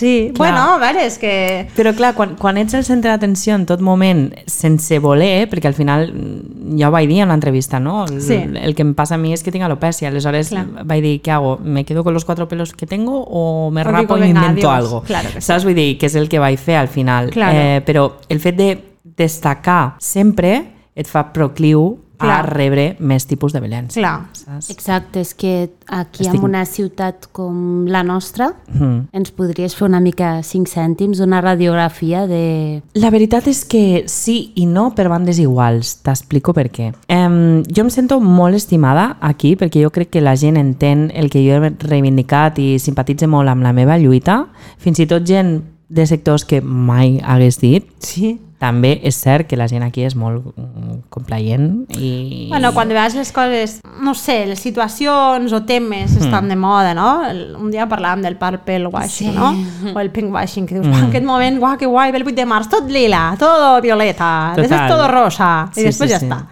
Sí, 0.00 0.30
Clar. 0.34 0.52
bueno, 0.54 0.62
a 0.74 0.78
veure, 0.80 1.02
és 1.04 1.18
que... 1.20 1.68
Però 1.76 1.90
clar, 1.92 2.14
quan, 2.16 2.30
quan 2.40 2.56
ets 2.56 2.72
el 2.78 2.86
centre 2.88 3.10
d'atenció 3.12 3.52
en 3.58 3.66
tot 3.68 3.82
moment, 3.84 4.30
sense 4.48 4.96
voler, 5.04 5.44
perquè 5.52 5.68
al 5.68 5.74
final, 5.76 6.06
mm, 6.14 6.78
ja 6.80 6.88
ho 6.88 6.94
vaig 6.94 7.04
dir 7.10 7.18
en 7.20 7.28
l'entrevista, 7.28 7.76
no? 7.84 8.06
El, 8.06 8.22
Sí. 8.24 8.38
el 8.62 8.72
que 8.74 8.80
em 8.86 8.94
passa 8.96 9.16
a 9.16 9.18
mi 9.20 9.34
és 9.36 9.42
que 9.44 9.52
tinc 9.52 9.66
alopecia, 9.68 10.08
aleshores 10.08 10.48
Clar. 10.54 10.64
vaig 10.88 11.02
dir, 11.04 11.14
què 11.20 11.34
hago? 11.36 11.58
¿Me 11.62 11.84
quedo 11.84 12.02
con 12.02 12.14
los 12.14 12.24
cuatro 12.24 12.48
pelos 12.48 12.72
que 12.72 12.86
tengo 12.86 13.20
o 13.28 13.70
me 13.70 13.82
O 13.82 13.84
rapo 13.84 14.14
digo, 14.16 14.26
venga, 14.26 14.40
invento 14.46 14.70
adiós. 14.70 14.84
algo? 14.86 15.02
Claro 15.02 15.28
que 15.34 15.42
sí. 15.42 15.46
Saps? 15.46 15.64
Vull 15.68 15.74
dir, 15.74 15.98
que 15.98 16.06
és 16.06 16.14
el 16.16 16.30
que 16.30 16.38
vaig 16.40 16.56
fer 16.58 16.76
al 16.76 16.88
final. 16.88 17.28
Claro. 17.30 17.58
Eh, 17.58 17.82
però 17.84 18.06
el 18.30 18.40
fet 18.40 18.56
de 18.56 18.70
destacar 19.04 19.96
sempre 20.00 20.64
et 20.96 21.06
fa 21.06 21.26
procliu 21.34 21.98
a 22.20 22.26
Clar. 22.26 22.50
rebre 22.52 22.96
més 23.00 23.24
tipus 23.26 23.52
de 23.52 23.60
violència. 23.64 24.00
Clar, 24.00 24.28
Saps? 24.36 24.68
Exacte, 24.70 25.20
és 25.24 25.32
que 25.34 25.70
aquí 25.88 26.24
Estic- 26.24 26.36
en 26.38 26.44
una 26.44 26.64
ciutat 26.66 27.26
com 27.32 27.86
la 27.88 28.02
nostra 28.04 28.52
Mm. 28.74 29.08
ens 29.12 29.30
podries 29.32 29.74
fer 29.74 29.88
una 29.88 30.00
mica 30.00 30.42
cinc 30.42 30.68
cèntims, 30.68 31.18
una 31.20 31.40
radiografia 31.40 32.26
de... 32.26 32.82
La 32.94 33.10
veritat 33.10 33.46
és 33.48 33.64
que 33.64 34.04
sí 34.06 34.52
i 34.54 34.66
no 34.66 34.90
per 34.94 35.08
bandes 35.08 35.38
iguals. 35.38 35.96
T'explico 36.04 36.52
per 36.52 36.68
què. 36.70 36.92
Um, 37.08 37.62
jo 37.64 37.82
em 37.82 37.90
sento 37.90 38.20
molt 38.20 38.54
estimada 38.54 39.16
aquí 39.20 39.56
perquè 39.56 39.82
jo 39.82 39.90
crec 39.90 40.10
que 40.10 40.20
la 40.20 40.36
gent 40.36 40.56
entén 40.60 41.10
el 41.14 41.30
que 41.30 41.40
jo 41.42 41.56
he 41.64 41.70
reivindicat 41.88 42.58
i 42.58 42.78
simpatitze 42.78 43.26
molt 43.26 43.48
amb 43.48 43.62
la 43.62 43.72
meva 43.72 43.96
lluita. 43.98 44.46
Fins 44.78 44.98
i 45.00 45.06
tot 45.06 45.24
gent 45.26 45.62
de 45.88 46.04
sectors 46.06 46.44
que 46.44 46.60
mai 46.60 47.18
hagués 47.24 47.58
dit. 47.60 47.88
sí. 47.98 48.38
També 48.60 48.98
és 49.08 49.16
cert 49.16 49.48
que 49.48 49.56
la 49.56 49.64
gent 49.70 49.80
aquí 49.86 50.02
és 50.04 50.12
molt 50.20 50.50
mm, 50.52 50.96
complaent 51.08 51.86
i... 51.96 52.48
Bueno, 52.50 52.74
quan 52.76 52.90
de 52.90 52.94
vegades 52.94 53.16
les 53.16 53.30
coses, 53.32 53.78
no 54.04 54.12
sé, 54.14 54.42
les 54.50 54.60
situacions 54.60 55.54
o 55.56 55.62
temes 55.64 56.12
estan 56.20 56.50
de 56.52 56.58
moda, 56.60 56.92
no? 56.92 57.22
Un 57.56 57.72
dia 57.72 57.88
parlàvem 57.88 58.20
del 58.26 58.36
purple 58.36 58.92
washing, 58.92 59.32
Sí. 59.32 59.36
no? 59.38 59.54
O 59.94 59.98
el 60.04 60.10
pink 60.12 60.28
washing, 60.34 60.66
que 60.68 60.76
dius, 60.76 60.86
mm. 60.86 60.92
en 60.92 61.08
aquest 61.08 61.24
moment, 61.24 61.56
guau, 61.58 61.78
que 61.80 61.88
guai, 61.88 62.12
ve 62.12 62.20
el 62.20 62.28
8 62.28 62.36
de 62.36 62.48
març, 62.52 62.68
tot 62.68 62.92
lila, 62.92 63.30
todo 63.40 63.80
violeta, 63.80 64.52
Total. 64.52 64.68
després 64.68 64.88
todo 64.92 65.08
rosa, 65.08 65.50
i 65.72 65.80
Sí, 65.80 65.88
després 65.88 66.10
sí, 66.10 66.14
ja 66.14 66.20
sí. 66.20 66.28
està. 66.28 66.42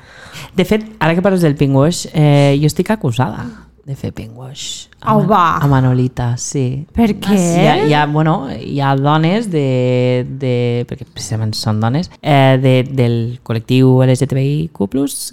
De 0.57 0.65
fet, 0.65 0.89
ara 0.99 1.15
que 1.15 1.21
parles 1.23 1.45
del 1.45 1.57
pingwash, 1.61 2.07
eh, 2.15 2.57
jo 2.59 2.67
estic 2.73 2.89
acusada 2.91 3.45
de 3.89 3.97
fer 3.97 4.13
pingwash. 4.13 4.89
Au, 5.01 5.23
va. 5.27 5.57
A 5.57 5.67
Manolita, 5.71 6.35
sí. 6.37 6.85
Per 6.93 7.09
què? 7.17 7.39
Hi 7.39 7.65
ha, 7.65 7.75
hi 7.89 7.95
ha, 7.97 8.05
bueno, 8.13 8.35
hi 8.53 8.83
ha 8.85 8.93
dones 8.99 9.49
de, 9.49 10.27
de 10.29 10.53
perquè 10.91 11.07
precisament 11.09 11.55
són 11.57 11.81
dones 11.81 12.13
eh, 12.21 12.59
de, 12.61 12.75
del 12.85 13.17
col·lectiu 13.49 14.03
LGTBIQ+, 14.05 14.77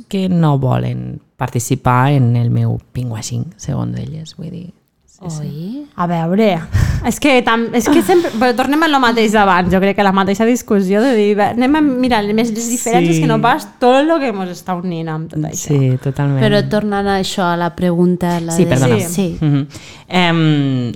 que 0.08 0.26
no 0.32 0.56
volen 0.64 1.20
participar 1.36 2.14
en 2.16 2.32
el 2.40 2.50
meu 2.50 2.80
pinkwashing, 2.96 3.50
segons 3.60 4.00
elles, 4.00 4.38
vull 4.40 4.54
dir. 4.54 4.70
Oi? 5.22 5.86
A 5.96 6.08
veure, 6.08 6.60
és 7.08 7.20
que, 7.24 7.42
tam, 7.42 7.68
és 7.74 7.88
que 7.88 8.02
sempre, 8.04 8.32
però 8.36 8.54
tornem 8.56 8.84
a 8.84 8.88
lo 8.92 9.00
mateix 9.00 9.32
d'abans, 9.32 9.72
jo 9.72 9.80
crec 9.80 9.96
que 9.96 10.04
la 10.04 10.12
mateixa 10.12 10.46
discussió 10.46 11.02
de 11.02 11.14
dir, 11.16 11.38
"Va, 11.38 11.50
anem 11.56 11.76
a 11.76 11.82
mirar 11.82 12.24
més 12.34 12.52
les 12.52 12.70
diferències 12.70 13.16
Sí. 13.16 13.22
que 13.22 13.28
no 13.28 13.40
pas 13.42 13.68
tot 13.80 13.96
el 14.02 14.10
que 14.20 14.28
ens 14.30 14.52
està 14.64 14.76
unint 14.76 15.08
amb 15.10 15.30
tot 15.30 15.40
això. 15.40 15.68
Sí, 15.72 15.98
totalment. 16.04 16.44
Però 16.44 16.62
tornant 16.70 17.08
a 17.08 17.20
això, 17.22 17.44
a 17.54 17.56
la 17.58 17.76
pregunta... 17.76 18.40
La 18.42 18.52
Sí, 18.52 18.66
de... 18.66 18.70
perdona. 18.70 19.00
Sí. 19.00 19.08
sí. 19.08 19.38
Mm 19.42 19.54
-hmm. 19.54 19.68
em, 20.10 20.92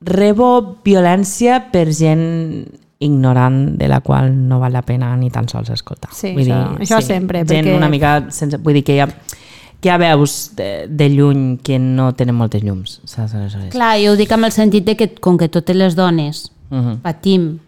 rebo 0.00 0.78
violència 0.84 1.70
per 1.70 1.92
gent 1.94 2.66
ignorant 3.02 3.76
de 3.78 3.88
la 3.88 4.00
qual 4.00 4.30
no 4.48 4.60
val 4.60 4.72
la 4.72 4.82
pena 4.82 5.16
ni 5.16 5.30
tan 5.30 5.48
sols 5.48 5.70
escoltar. 5.70 6.10
Sí, 6.14 6.28
això- 6.36 6.78
això 6.78 7.00
sempre, 7.02 7.44
Gent 7.46 7.66
perquè- 7.66 7.76
una 7.76 7.88
mica 7.88 8.26
sense... 8.30 8.58
Vull 8.58 8.74
dir 8.74 8.84
que 8.84 8.96
ja, 8.96 9.06
que 9.06 9.12
ja 9.12 9.41
veus 9.98 10.52
de, 10.56 10.86
de 10.88 11.08
lluny 11.10 11.58
que 11.62 11.78
no 11.78 12.12
tenen 12.14 12.34
moltes 12.38 12.62
llums, 12.62 13.00
saps? 13.04 13.34
Aleshores. 13.34 13.70
Clar, 13.74 13.96
jo 13.98 14.12
ho 14.12 14.16
dic 14.16 14.30
amb 14.32 14.44
el 14.44 14.52
sentit 14.52 14.84
de 14.86 14.94
que 14.96 15.10
com 15.14 15.36
que 15.38 15.48
totes 15.48 15.76
les 15.76 15.94
dones 15.96 16.50
Mhm. 16.70 17.00
patim 17.02 17.58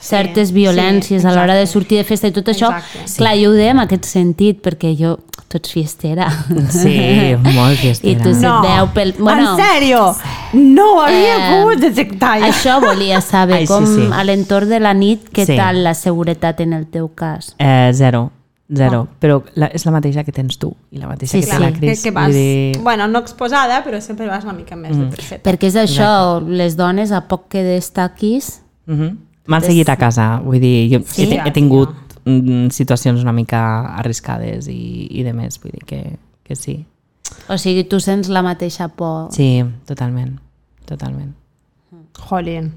certes 0.00 0.48
sí, 0.48 0.54
violències 0.54 1.24
a 1.24 1.32
l'hora 1.34 1.54
de 1.54 1.66
sortir 1.66 1.98
de 1.98 2.04
festa 2.04 2.28
i 2.28 2.32
tot 2.32 2.46
això, 2.48 2.68
Exacte. 2.70 3.16
clar, 3.16 3.34
jo 3.36 3.50
ho 3.50 3.52
deia 3.52 3.70
en 3.72 3.80
aquest 3.80 4.04
sentit, 4.04 4.62
perquè 4.62 4.94
jo, 4.96 5.18
tu 5.48 5.56
ets 5.56 5.72
fiestera. 5.72 6.28
Sí, 6.70 7.34
molt 7.54 7.78
fiestera. 7.78 8.12
I 8.12 8.22
tu 8.22 8.32
se't 8.34 8.42
No, 8.42 8.62
veu 8.62 8.88
pel... 8.94 9.14
en 9.16 9.46
sèrio, 9.56 10.14
no 10.54 10.86
ho 10.96 11.00
havia 11.02 11.36
Eh, 11.36 11.50
pogut 11.50 11.80
detectar. 11.80 12.38
ja. 12.40 12.48
Això 12.48 12.80
volia 12.80 13.20
saber, 13.20 13.56
Ai, 13.62 13.66
sí, 13.66 13.72
com 13.72 13.86
sí. 13.86 14.08
a 14.12 14.22
l'entorn 14.24 14.68
de 14.68 14.80
la 14.80 14.92
nit, 14.94 15.28
què 15.32 15.46
Sí. 15.46 15.56
tal 15.56 15.82
la 15.84 15.94
seguretat 15.94 16.60
en 16.60 16.72
el 16.74 16.86
teu 16.86 17.08
cas? 17.14 17.54
Eh, 17.58 17.90
zero, 17.94 18.30
zero. 18.74 19.06
Però 19.20 19.42
la, 19.54 19.66
és 19.66 19.84
la 19.86 19.92
mateixa 19.92 20.24
que 20.24 20.32
tens 20.32 20.58
tu 20.58 20.72
i 20.90 20.98
la 20.98 21.06
mateixa 21.06 21.32
Sí, 21.32 21.40
que 21.40 21.46
sí. 21.46 21.52
té 21.52 21.58
la 21.60 21.72
que, 21.72 21.78
Cris. 21.80 22.02
que 22.02 22.10
vas, 22.10 22.26
Vull 22.26 22.34
dir... 22.34 22.78
bueno, 22.82 23.06
no 23.08 23.18
exposada, 23.20 23.84
però 23.84 24.00
sempre 24.00 24.26
vas 24.26 24.44
una 24.44 24.52
mica 24.54 24.74
més 24.76 24.96
Mm. 24.96 25.00
de 25.04 25.10
perfecte. 25.16 25.50
Perquè 25.50 25.66
és 25.68 25.76
això, 25.76 26.40
les 26.46 26.76
dones, 26.76 27.12
a 27.12 27.26
poc 27.28 27.48
que 27.48 27.62
destaquis, 27.62 28.62
Mhm. 28.86 29.18
M'han 29.46 29.62
seguit 29.62 29.88
a 29.88 29.96
casa, 29.96 30.40
vull 30.42 30.58
dir, 30.60 30.90
jo 30.92 31.04
Sí? 31.06 31.22
he, 31.30 31.40
he 31.48 31.52
tingut 31.52 31.90
mm, 32.24 32.70
situacions 32.70 33.20
una 33.22 33.32
mica 33.32 33.94
arriscades 33.96 34.66
i, 34.66 35.06
i 35.10 35.22
de 35.22 35.32
més, 35.32 35.60
vull 35.62 35.70
dir 35.70 35.84
que, 35.86 36.18
que 36.42 36.56
sí. 36.56 36.84
o 37.48 37.56
sigui, 37.58 37.84
tu 37.84 38.00
sents 38.00 38.28
la 38.28 38.42
mateixa 38.42 38.88
por. 38.88 39.30
Sí, 39.32 39.62
totalment, 39.86 40.40
totalment. 40.84 41.34
Jolín. 42.18 42.72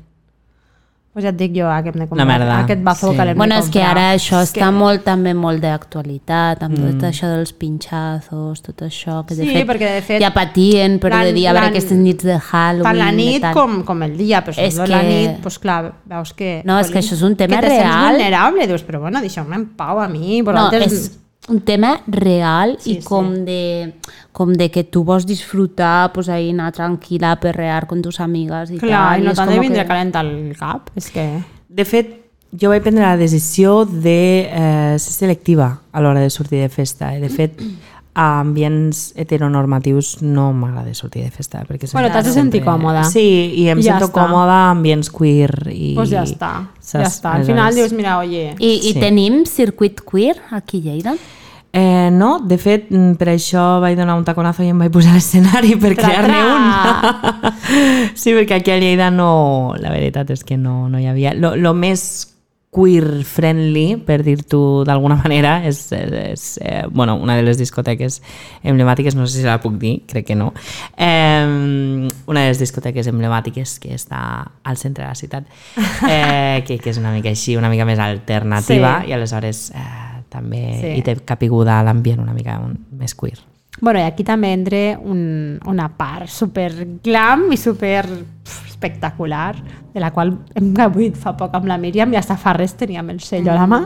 Pues 1.12 1.24
ja 1.26 1.32
et 1.32 1.38
dic 1.40 1.56
jo, 1.58 1.66
eh, 1.66 1.82
que 1.84 1.90
hem 1.90 1.96
de 2.04 2.08
Una 2.12 2.24
merda. 2.24 2.60
Aquest 2.60 2.84
bazo 2.84 3.10
Sí. 3.12 3.18
que 3.18 3.26
l'hem 3.26 3.36
Bueno, 3.38 3.56
de 3.56 3.62
és 3.62 3.70
que 3.74 3.82
ara 3.82 4.14
això 4.14 4.44
És 4.44 4.54
està 4.54 4.68
que- 4.68 4.72
molt 4.78 5.04
també 5.04 5.34
molt 5.34 5.60
d'actualitat, 5.60 6.62
amb 6.64 6.76
tot 6.78 7.02
això 7.10 7.28
dels 7.28 7.52
pinxazos, 7.52 8.62
tot 8.62 8.82
això, 8.84 9.26
que 9.26 9.34
de, 9.36 9.44
Sí, 9.44 9.54
fet, 9.54 9.68
perquè 9.68 9.94
de 9.96 10.02
fet 10.06 10.22
ja 10.22 10.32
patien, 10.34 11.00
però 11.00 11.24
de 11.24 11.34
dir 11.34 11.48
a 11.48 11.54
veure 11.54 11.68
aquestes 11.68 11.98
nits 11.98 12.24
de 12.24 12.38
Halloween... 12.40 12.84
tant 12.84 12.98
la 12.98 13.12
nit 13.12 13.42
tal. 13.42 13.54
com, 13.54 13.84
com 13.84 14.04
el 14.04 14.16
dia, 14.18 14.44
però 14.46 14.54
És 14.58 14.76
sobretot 14.76 14.90
la 14.90 15.02
que- 15.02 15.08
nit, 15.08 15.42
doncs 15.42 15.60
clar, 15.60 15.94
veus 16.06 16.34
que... 16.34 16.62
No, 16.66 16.80
és 16.80 16.92
que 16.92 17.00
això 17.00 17.14
és 17.14 17.22
un 17.24 17.36
tema 17.36 17.56
que 17.56 17.62
te 17.62 17.70
sents 17.70 17.84
real. 17.84 18.12
vulnerable, 18.16 18.68
dius, 18.68 18.86
però 18.86 19.00
bueno, 19.00 19.20
deixeu-me 19.20 19.56
en 19.56 19.66
pau 19.76 20.00
a 20.00 20.08
mi, 20.08 20.42
No, 20.42 20.52
vosaltres... 20.52 20.94
és 20.94 21.20
un 21.50 21.62
tema 21.62 22.02
real 22.08 22.78
Sí, 22.80 22.92
i 22.92 23.02
sí. 23.02 23.08
com 23.08 23.34
de, 23.46 23.94
com 24.32 24.54
de 24.54 24.70
que 24.72 24.84
tu 24.84 25.04
vols 25.04 25.26
disfrutar, 25.26 26.12
pues 26.14 26.30
ahí 26.30 26.52
anar 26.52 26.72
tranquil·la 26.74 27.34
a 27.34 27.40
perrear 27.40 27.88
con 27.88 28.02
tus 28.02 28.20
amigas 28.20 28.72
i 28.72 28.78
Clar, 28.78 29.16
tal. 29.18 29.22
i 29.24 29.28
no 29.28 29.34
t'han 29.34 29.50
de 29.50 29.60
vindre 29.60 29.82
que... 29.84 29.88
calent 29.90 30.16
al 30.16 30.34
cap, 30.60 30.90
és 30.96 31.10
que... 31.12 31.28
De 31.70 31.86
fet, 31.86 32.16
jo 32.54 32.70
vaig 32.72 32.82
prendre 32.82 33.04
la 33.06 33.18
decisió 33.18 33.84
de 33.86 34.48
eh, 34.50 34.96
ser 34.98 35.14
selectiva 35.14 35.82
a 35.92 36.02
l'hora 36.02 36.20
de 36.24 36.30
sortir 36.34 36.62
de 36.64 36.70
festa. 36.70 37.12
I 37.16 37.22
de 37.22 37.30
fet, 37.30 37.60
a 38.20 38.40
ambients 38.42 39.14
heteronormatius 39.16 40.22
no 40.26 40.48
m'agrada 40.52 40.92
sortir 40.98 41.22
de 41.24 41.30
festa. 41.32 41.62
Perquè 41.68 41.88
Bueno, 41.94 42.10
t'has 42.12 42.26
de 42.26 42.34
sentir 42.34 42.64
còmoda. 42.66 43.04
Sí, 43.08 43.54
i 43.62 43.68
em 43.70 43.80
ja 43.86 43.94
sento 44.00 44.10
està. 44.10 44.16
còmoda 44.26 44.56
a 44.66 44.72
ambients 44.72 45.12
queer. 45.14 45.54
I, 45.72 45.94
Doncs 45.94 46.00
pues 46.02 46.10
ja 46.10 46.24
està, 46.26 46.50
ja 46.82 47.04
està. 47.06 47.36
Al 47.38 47.46
final 47.46 47.76
dius, 47.78 47.94
mira, 47.94 48.18
oye... 48.18 48.56
I, 48.58 48.74
I 48.90 48.94
Sí. 48.94 49.00
tenim 49.00 49.44
circuit 49.46 50.02
queer 50.02 50.42
aquí 50.52 50.82
a 50.82 50.90
Lleida? 50.90 51.14
Eh, 51.72 52.10
no, 52.12 52.40
de 52.40 52.58
fet, 52.58 52.88
mm, 52.90 53.14
per 53.20 53.30
això 53.36 53.78
vaig 53.84 53.98
donar 53.98 54.16
un 54.18 54.26
taconazo 54.26 54.64
i 54.66 54.72
em 54.74 54.80
vaig 54.82 54.90
posar 54.94 55.14
a 55.14 55.20
l'escenari 55.20 55.76
per 55.78 55.94
crear-ne 56.00 56.40
un. 56.50 57.54
sí, 58.22 58.34
perquè 58.34 58.58
aquí 58.58 58.74
a 58.74 58.80
Lleida 58.82 59.12
no... 59.14 59.76
La 59.78 59.94
veritat 59.94 60.34
és 60.34 60.44
que 60.44 60.58
no, 60.58 60.88
no 60.90 61.00
hi 61.00 61.06
havia... 61.12 61.36
Lo, 61.38 61.54
lo 61.56 61.76
més 61.78 62.36
queer 62.70 63.24
friendly, 63.26 63.96
per 64.06 64.20
dir-t'ho 64.26 64.84
d'alguna 64.86 65.18
manera, 65.24 65.56
és, 65.66 65.80
és 65.94 66.44
eh, 66.62 66.84
bueno, 66.90 67.16
una 67.18 67.36
de 67.38 67.46
les 67.46 67.58
discoteques 67.58 68.20
emblemàtiques, 68.62 69.18
no 69.18 69.26
sé 69.26 69.40
si 69.40 69.46
la 69.46 69.58
puc 69.62 69.80
dir, 69.82 69.96
crec 70.10 70.28
que 70.28 70.38
no, 70.38 70.52
eh, 70.98 71.46
una 72.30 72.44
de 72.44 72.52
les 72.52 72.62
discoteques 72.62 73.10
emblemàtiques 73.10 73.80
que 73.82 73.96
està 73.98 74.22
al 74.64 74.78
centre 74.78 75.04
de 75.04 75.10
la 75.10 75.18
ciutat, 75.18 75.50
eh, 76.10 76.62
que, 76.68 76.78
que 76.78 76.94
és 76.94 77.02
una 77.02 77.14
mica 77.16 77.34
així, 77.34 77.58
una 77.58 77.74
mica 77.74 77.90
més 77.90 78.02
alternativa, 78.02 79.00
Sí. 79.02 79.10
i 79.10 79.18
aleshores 79.18 79.72
eh, 79.74 80.09
també 80.30 80.64
Sí. 80.80 80.94
hi 81.00 81.04
té 81.06 81.16
capiguda 81.26 81.82
l'ambient 81.84 82.20
una 82.22 82.34
mica 82.34 82.60
un, 82.64 82.78
més 82.92 83.16
queer. 83.16 83.40
Bueno, 83.82 84.00
i 84.00 84.04
aquí 84.04 84.26
també 84.28 84.52
entra 84.52 85.00
un, 85.00 85.58
una 85.66 85.88
part 85.96 86.28
super 86.28 86.72
glam 87.04 87.46
i 87.54 87.58
super 87.58 88.04
espectacular, 88.70 89.56
de 89.94 90.00
la 90.00 90.10
qual 90.12 90.34
hem 90.56 90.74
gaudit 90.74 91.16
fa 91.20 91.34
poc 91.38 91.54
amb 91.56 91.68
la 91.68 91.78
Míriam 91.78 92.12
i 92.14 92.18
hasta 92.20 92.36
fa 92.40 92.54
res 92.56 92.74
teníem 92.80 93.10
el 93.12 93.20
sello 93.24 93.52
a 93.52 93.56
la 93.56 93.68
mà. 93.68 93.80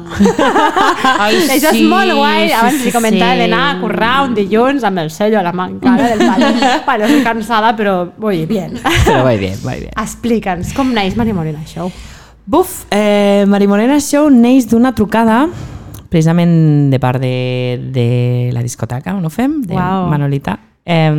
Ai, 1.19 1.37
Això 1.55 1.71
és 1.73 1.81
molt 1.89 2.13
guai. 2.17 2.51
Abans 2.53 2.83
li 2.85 2.91
comentava 2.93 3.37
d'anar 3.41 3.61
a 3.71 3.75
currar 3.81 4.13
un 4.27 4.35
dilluns 4.37 4.85
amb 4.87 5.01
el 5.03 5.09
sello 5.13 5.39
a 5.39 5.43
la 5.45 5.53
mà 5.53 5.67
encara 5.71 6.09
del 6.13 6.25
pal. 6.25 6.45
bueno, 6.87 7.11
cansada, 7.25 7.75
però 7.77 7.95
voy 8.17 8.45
bien. 8.49 8.77
Però 8.83 9.23
va 9.25 9.33
bé, 9.33 9.53
va 9.65 9.77
bé. 9.77 9.91
Explica'ns, 9.97 10.73
com 10.77 10.93
naix 10.93 11.17
Maria 11.19 11.33
Morena 11.37 11.63
Show? 11.65 11.91
Buf, 12.45 12.83
eh, 12.91 13.45
Mari 13.47 13.67
Morena 13.71 13.99
Show 14.03 14.29
neix 14.29 14.67
d'una 14.69 14.91
trucada 14.93 15.45
precisament 16.13 16.91
de 16.93 17.01
part 17.01 17.19
de, 17.21 17.81
de 17.91 18.07
la 18.53 18.61
discoteca 18.61 19.17
on 19.17 19.25
ho 19.25 19.33
fem, 19.33 19.61
de 19.65 19.73
Uau. 19.73 20.07
Manolita. 20.13 20.59
Eh, 20.85 21.09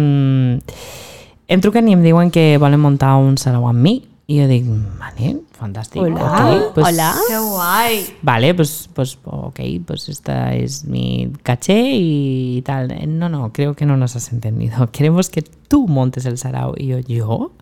em 1.48 1.60
truquen 1.60 1.90
i 1.90 1.98
em 1.98 2.02
diuen 2.04 2.30
que 2.30 2.54
volen 2.62 2.80
muntar 2.80 3.16
un 3.18 3.34
sarau 3.40 3.66
amb 3.68 3.82
mi 3.82 3.98
i 4.24 4.38
jo 4.38 4.46
dic, 4.48 4.64
vale, 4.96 5.34
fantàstic. 5.58 6.00
Hola, 6.00 6.22
ok, 6.24 6.70
pues, 6.76 6.86
hola. 6.86 7.10
Que 7.28 7.40
guai! 7.44 7.98
Vale, 8.22 8.54
pues, 8.54 8.88
pues 8.94 9.18
ok, 9.24 9.60
pues 9.84 10.08
esta 10.08 10.54
es 10.54 10.86
mi 10.86 11.30
caché 11.42 11.90
y 11.92 12.62
tal. 12.64 12.88
No, 13.18 13.28
no, 13.28 13.52
creo 13.52 13.74
que 13.74 13.84
no 13.84 13.98
nos 13.98 14.16
has 14.16 14.32
entendido. 14.32 14.90
Queremos 14.92 15.28
que 15.28 15.42
tú 15.42 15.86
montes 15.88 16.24
el 16.24 16.38
sarau. 16.38 16.72
Y 16.76 16.86
yo, 16.86 16.98
¿yo? 17.00 17.52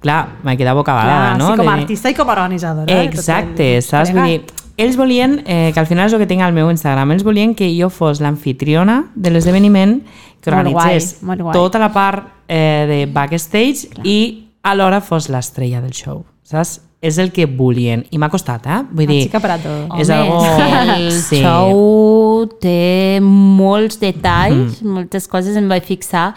Clar, 0.00 0.20
m'he 0.44 0.56
quedat 0.56 0.76
bocabadada, 0.78 1.34
Clar, 1.34 1.38
no? 1.40 1.50
sí, 1.52 1.56
com 1.58 1.68
a 1.68 1.74
artista 1.74 2.10
i 2.10 2.14
com 2.14 2.28
a 2.28 2.32
organitzadora. 2.36 2.86
de 2.86 3.08
tot 3.08 3.18
Exacte, 3.18 3.76
el 3.76 3.82
saps? 3.82 4.12
Vull 4.14 4.28
dir, 4.30 4.42
ells 4.78 4.96
volien, 4.96 5.42
eh, 5.44 5.72
que 5.74 5.80
al 5.80 5.86
final 5.90 6.06
és 6.06 6.12
el 6.14 6.20
que 6.22 6.26
tinc 6.30 6.42
al 6.46 6.52
meu 6.54 6.70
Instagram, 6.70 7.10
ells 7.16 7.24
volien 7.26 7.54
que 7.58 7.66
jo 7.74 7.88
fos 7.90 8.20
l'anfitriona 8.22 9.08
de 9.16 9.30
l'esdeveniment 9.34 10.00
que 10.40 10.52
Molt 10.52 10.60
organitzés 10.68 11.16
guai, 11.18 11.26
molt 11.32 11.42
guai. 11.48 11.54
tota 11.54 11.80
la 11.82 11.88
part 11.92 12.28
eh, 12.46 12.84
de 12.86 12.98
backstage 13.12 13.88
i 14.06 14.18
alhora 14.62 15.00
fos 15.00 15.26
l'estrella 15.28 15.80
del 15.82 15.92
show, 15.92 16.22
saps? 16.46 16.80
És 17.00 17.14
el 17.18 17.30
que 17.30 17.46
volien. 17.46 18.04
I 18.10 18.18
m'ha 18.18 18.28
costat, 18.28 18.64
eh? 18.66 18.80
Vull 18.90 19.06
Una 19.06 19.12
dir, 19.14 19.30
per 19.30 19.50
a 19.54 19.58
tot. 19.62 19.98
és 20.00 20.08
Home, 20.10 20.16
algo... 20.18 20.94
el 20.96 21.12
sí. 21.12 21.42
show 21.42 22.48
té 22.60 23.18
molts 23.22 24.00
detalls, 24.02 24.80
moltes 24.82 25.28
coses 25.30 25.54
em 25.56 25.68
vaig 25.70 25.84
fixar 25.86 26.32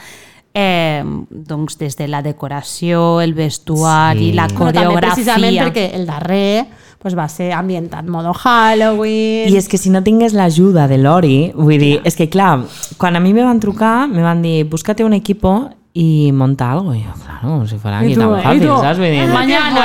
eh, 0.54 1.04
doncs 1.30 1.78
des 1.78 1.96
de 1.98 2.08
la 2.08 2.22
decoració, 2.22 3.22
el 3.22 3.34
vestuari, 3.34 4.30
Sí. 4.30 4.34
la 4.34 4.48
Però 4.48 4.58
també 4.68 4.80
coreografia. 4.82 5.14
precisament 5.14 5.58
perquè 5.58 5.94
el 5.96 6.06
darrer 6.06 6.66
pues, 7.00 7.18
va 7.18 7.28
ser 7.30 7.52
ambientat 7.54 8.06
modo 8.06 8.32
Halloween. 8.34 9.50
I 9.52 9.58
és 9.58 9.68
que 9.68 9.78
si 9.78 9.90
no 9.90 10.04
tingués 10.04 10.34
l'ajuda 10.34 10.88
de 10.88 10.98
l'Ori, 11.00 11.52
vull 11.56 11.80
dir, 11.80 12.00
és 12.06 12.16
que 12.16 12.30
clar, 12.30 12.60
quan 12.98 13.16
a 13.16 13.20
mi 13.20 13.34
me 13.34 13.44
van 13.44 13.60
trucar, 13.60 14.08
me 14.08 14.22
van 14.22 14.42
dir, 14.42 14.66
búscate 14.70 15.04
un 15.04 15.14
equipo 15.14 15.70
y 15.94 16.32
monta 16.32 16.72
algo. 16.72 16.94
I 16.94 17.02
jo, 17.04 17.12
claro, 17.26 17.66
si 17.68 17.78
fuera 17.78 18.04
I 18.04 18.12
aquí 18.12 18.16
tan 18.16 18.30
i 18.30 18.44
fàcil, 18.44 18.68
saps? 18.82 19.00
Vull 19.00 19.10
dir, 19.10 19.28
Mañana. 19.28 19.84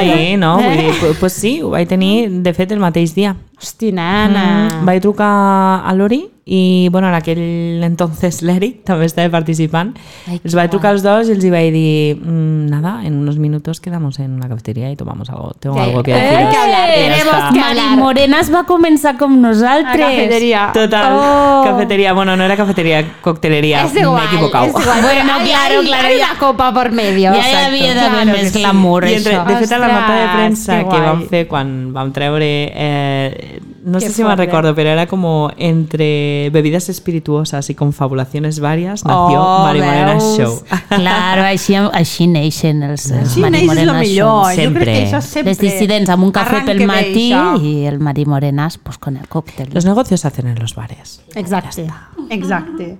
Sí, 0.00 0.36
no? 0.36 0.56
Vull 0.56 0.76
dir, 0.76 0.94
pues, 0.98 1.16
pues 1.18 1.32
sí, 1.34 1.60
ho 1.62 1.70
vaig 1.70 1.86
tenir, 1.88 2.30
de 2.42 2.54
fet, 2.54 2.72
el 2.72 2.80
mateix 2.80 3.14
dia. 3.14 3.36
Hosti, 3.60 3.92
nena. 3.92 4.68
Mm, 4.80 4.84
vaig 4.88 5.02
trucar 5.04 5.82
a 5.84 5.92
l'Ori 5.94 6.22
i, 6.50 6.88
bueno, 6.90 7.06
en 7.10 7.14
aquell 7.14 7.82
entonces 7.84 8.40
l'Eric 8.42 8.80
també 8.88 9.04
estava 9.06 9.28
participant. 9.30 9.92
Ai, 10.26 10.40
els 10.42 10.54
vaig 10.56 10.70
trucar 10.72 10.94
als 10.94 11.02
dos 11.04 11.28
i 11.28 11.34
els 11.36 11.44
hi 11.44 11.50
vaig 11.52 11.68
dir 11.74 12.16
mm, 12.16 12.70
nada, 12.72 12.94
en 13.06 13.18
unos 13.20 13.36
minutos 13.38 13.78
quedamos 13.78 14.18
en 14.18 14.32
una 14.32 14.48
cafetería 14.48 14.90
y 14.90 14.96
tomamos 14.96 15.28
algo. 15.30 15.52
Tengo 15.60 15.76
Sí. 15.76 15.82
algo 15.82 16.02
que 16.02 16.12
Eh, 16.12 16.20
deciros. 16.20 16.50
que 16.50 16.56
hablar, 16.56 16.88
I 16.88 16.92
ja 16.92 17.12
tenemos 17.18 17.52
que 17.52 17.60
Mari 17.60 17.78
hablar. 17.80 17.98
Morena 17.98 18.40
es 18.40 18.50
va 18.52 18.64
començar 18.66 19.16
com 19.18 19.32
A 19.32 19.36
nosaltres. 19.36 20.00
cafeteria. 20.08 20.70
Total, 20.72 21.12
Oh. 21.20 21.62
cafetería. 21.64 22.12
Bueno, 22.14 22.36
no 22.36 22.44
era 22.44 22.56
cafetería, 22.56 23.04
coctelería. 23.20 23.84
Es 23.84 23.94
igual, 23.94 24.14
Me 24.16 24.22
he 24.24 24.34
equivocado. 24.34 24.64
es 24.64 24.70
igual. 24.70 25.00
Bueno, 25.02 25.32
Hay- 25.34 25.48
claro, 25.50 25.80
hay- 25.80 25.86
claro, 25.86 26.08
Hay 26.08 26.16
una 26.16 26.38
copa 26.38 26.72
por 26.72 26.90
medio. 26.92 27.30
Ja 27.34 27.38
hi 27.50 27.54
havia 27.66 27.94
d'haver 27.94 28.22
Claro 28.24 28.38
més 28.38 28.50
sí. 28.52 28.58
glamour, 28.60 29.04
I 29.06 29.14
entre, 29.14 29.36
això. 29.36 29.46
de 29.46 29.56
fet, 29.56 29.72
a 29.72 29.78
la 29.78 29.88
nota 29.88 30.14
de 30.16 30.26
premsa 30.34 30.78
que 30.80 30.88
que 30.88 31.00
vam 31.00 31.22
fer 31.28 31.46
quan 31.46 31.92
vam 31.92 32.10
treure 32.12 32.72
eh, 32.74 33.49
no 33.84 33.98
Qué 33.98 34.06
sé 34.08 34.12
si 34.12 34.24
me 34.24 34.34
recuerdo, 34.36 34.74
pero 34.74 34.90
era 34.90 35.06
como 35.06 35.50
entre 35.56 36.50
bebidas 36.52 36.88
espirituosas 36.88 37.68
y 37.70 37.74
confabulaciones 37.74 38.60
varias, 38.60 39.04
nació 39.04 39.40
Oh, 39.42 39.62
Mari 39.64 39.80
Morena 39.80 40.12
veus? 40.14 40.38
Show. 40.38 40.62
Claro, 40.88 41.42
així, 41.42 41.74
així 41.74 42.26
neixen 42.26 42.82
els, 42.82 43.10
els 43.10 43.28
Així 43.30 43.40
Mari 43.40 43.58
neix 43.58 43.64
és 43.64 43.70
el 43.70 43.86
Morenas 43.86 44.08
millor. 44.08 44.54
Shows. 44.54 44.56
Jo 44.56 44.72
crec 44.72 44.78
que 44.78 44.94
Sempre. 44.94 44.96
això 45.04 45.20
sempre... 45.26 45.50
Les 45.50 45.60
dissidents 45.64 46.10
amb 46.10 46.24
un 46.28 46.32
cafè 46.32 46.64
pel 46.66 46.84
matí 46.86 47.28
i 47.32 47.76
el 47.90 48.00
Mari 48.00 48.26
Morenas 48.26 48.78
pues, 48.78 48.98
con 48.98 49.16
el 49.16 49.28
còctel. 49.28 49.70
Los 49.72 49.84
negocios 49.84 50.20
se 50.20 50.28
hacen 50.28 50.48
en 50.48 50.58
los 50.58 50.74
bares. 50.74 51.20
Exacte, 51.34 51.86
exacte. 52.30 52.98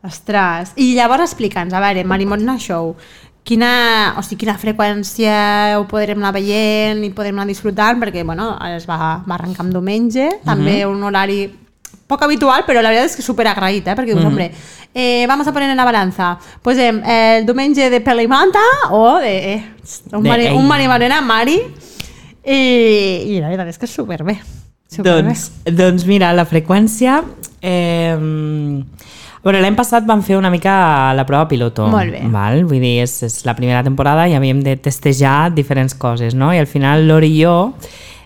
Ostres. 0.00 0.72
I 0.78 0.92
llavors 0.94 1.24
explica'ns, 1.26 1.74
a 1.74 1.80
veure, 1.82 2.04
Marimorena 2.06 2.54
Show, 2.62 2.92
quina, 3.48 4.14
o 4.18 4.24
sigui, 4.24 4.42
quina 4.44 4.58
freqüència 4.60 5.78
ho 5.78 5.86
podrem 5.88 6.20
anar 6.20 6.34
veient 6.36 7.00
i 7.06 7.12
podrem 7.16 7.38
anar 7.38 7.48
disfrutant, 7.48 8.00
perquè, 8.02 8.24
bueno, 8.28 8.50
es 8.74 8.84
va, 8.88 9.22
va 9.24 9.38
arrencar 9.38 9.64
amb 9.64 9.72
diumenge, 9.72 10.28
també 10.44 10.82
un 10.88 11.00
horari 11.08 11.46
poc 12.08 12.24
habitual, 12.24 12.64
però 12.66 12.82
la 12.84 12.92
veritat 12.92 13.10
és 13.10 13.16
que 13.18 13.24
super 13.24 13.46
agraït, 13.48 13.88
eh? 13.88 13.96
perquè 13.96 14.12
dius, 14.12 14.24
hombre, 14.24 14.50
eh, 14.92 15.24
vamos 15.28 15.48
a 15.48 15.52
poner 15.52 15.70
en 15.70 15.80
la 15.80 15.84
balanza, 15.88 16.34
pues 16.62 16.80
eh, 16.80 16.92
el 17.38 17.48
diumenge 17.48 17.88
de 17.92 18.00
pela 18.04 18.24
i 18.24 18.28
manta 18.28 18.64
o 18.92 19.18
de, 19.20 19.34
eh, 19.54 19.58
un, 20.12 20.22
De 20.22 20.28
mari, 20.28 20.48
un 20.52 20.68
Mari 20.68 20.88
Morena 20.88 21.20
Mari, 21.24 21.58
i, 22.44 22.60
i 23.32 23.40
la 23.40 23.48
veritat 23.48 23.72
és 23.72 23.80
que 23.80 23.88
és 23.88 23.96
superbé. 23.96 24.38
superbé. 24.88 25.32
Doncs, 25.32 25.50
doncs 25.72 26.08
mira, 26.08 26.32
la 26.36 26.48
freqüència... 26.48 27.22
Eh, 27.60 28.16
veure, 29.44 29.60
l'any 29.62 29.76
passat 29.78 30.06
vam 30.08 30.22
fer 30.22 30.36
una 30.38 30.50
mica 30.50 31.14
la 31.14 31.24
prova 31.28 31.46
piloto. 31.48 31.86
Molt 31.90 32.12
bé. 32.14 32.22
Val? 32.32 32.64
Vull 32.68 32.80
dir, 32.82 32.98
és, 33.04 33.18
és 33.26 33.40
la 33.46 33.54
primera 33.58 33.82
temporada 33.86 34.26
i 34.28 34.34
havíem 34.38 34.62
de 34.64 34.76
testejar 34.76 35.52
diferents 35.54 35.94
coses, 35.94 36.34
no? 36.34 36.52
I 36.52 36.58
al 36.58 36.66
final 36.70 37.06
l'Ori 37.08 37.30
i 37.36 37.42
jo 37.42 37.54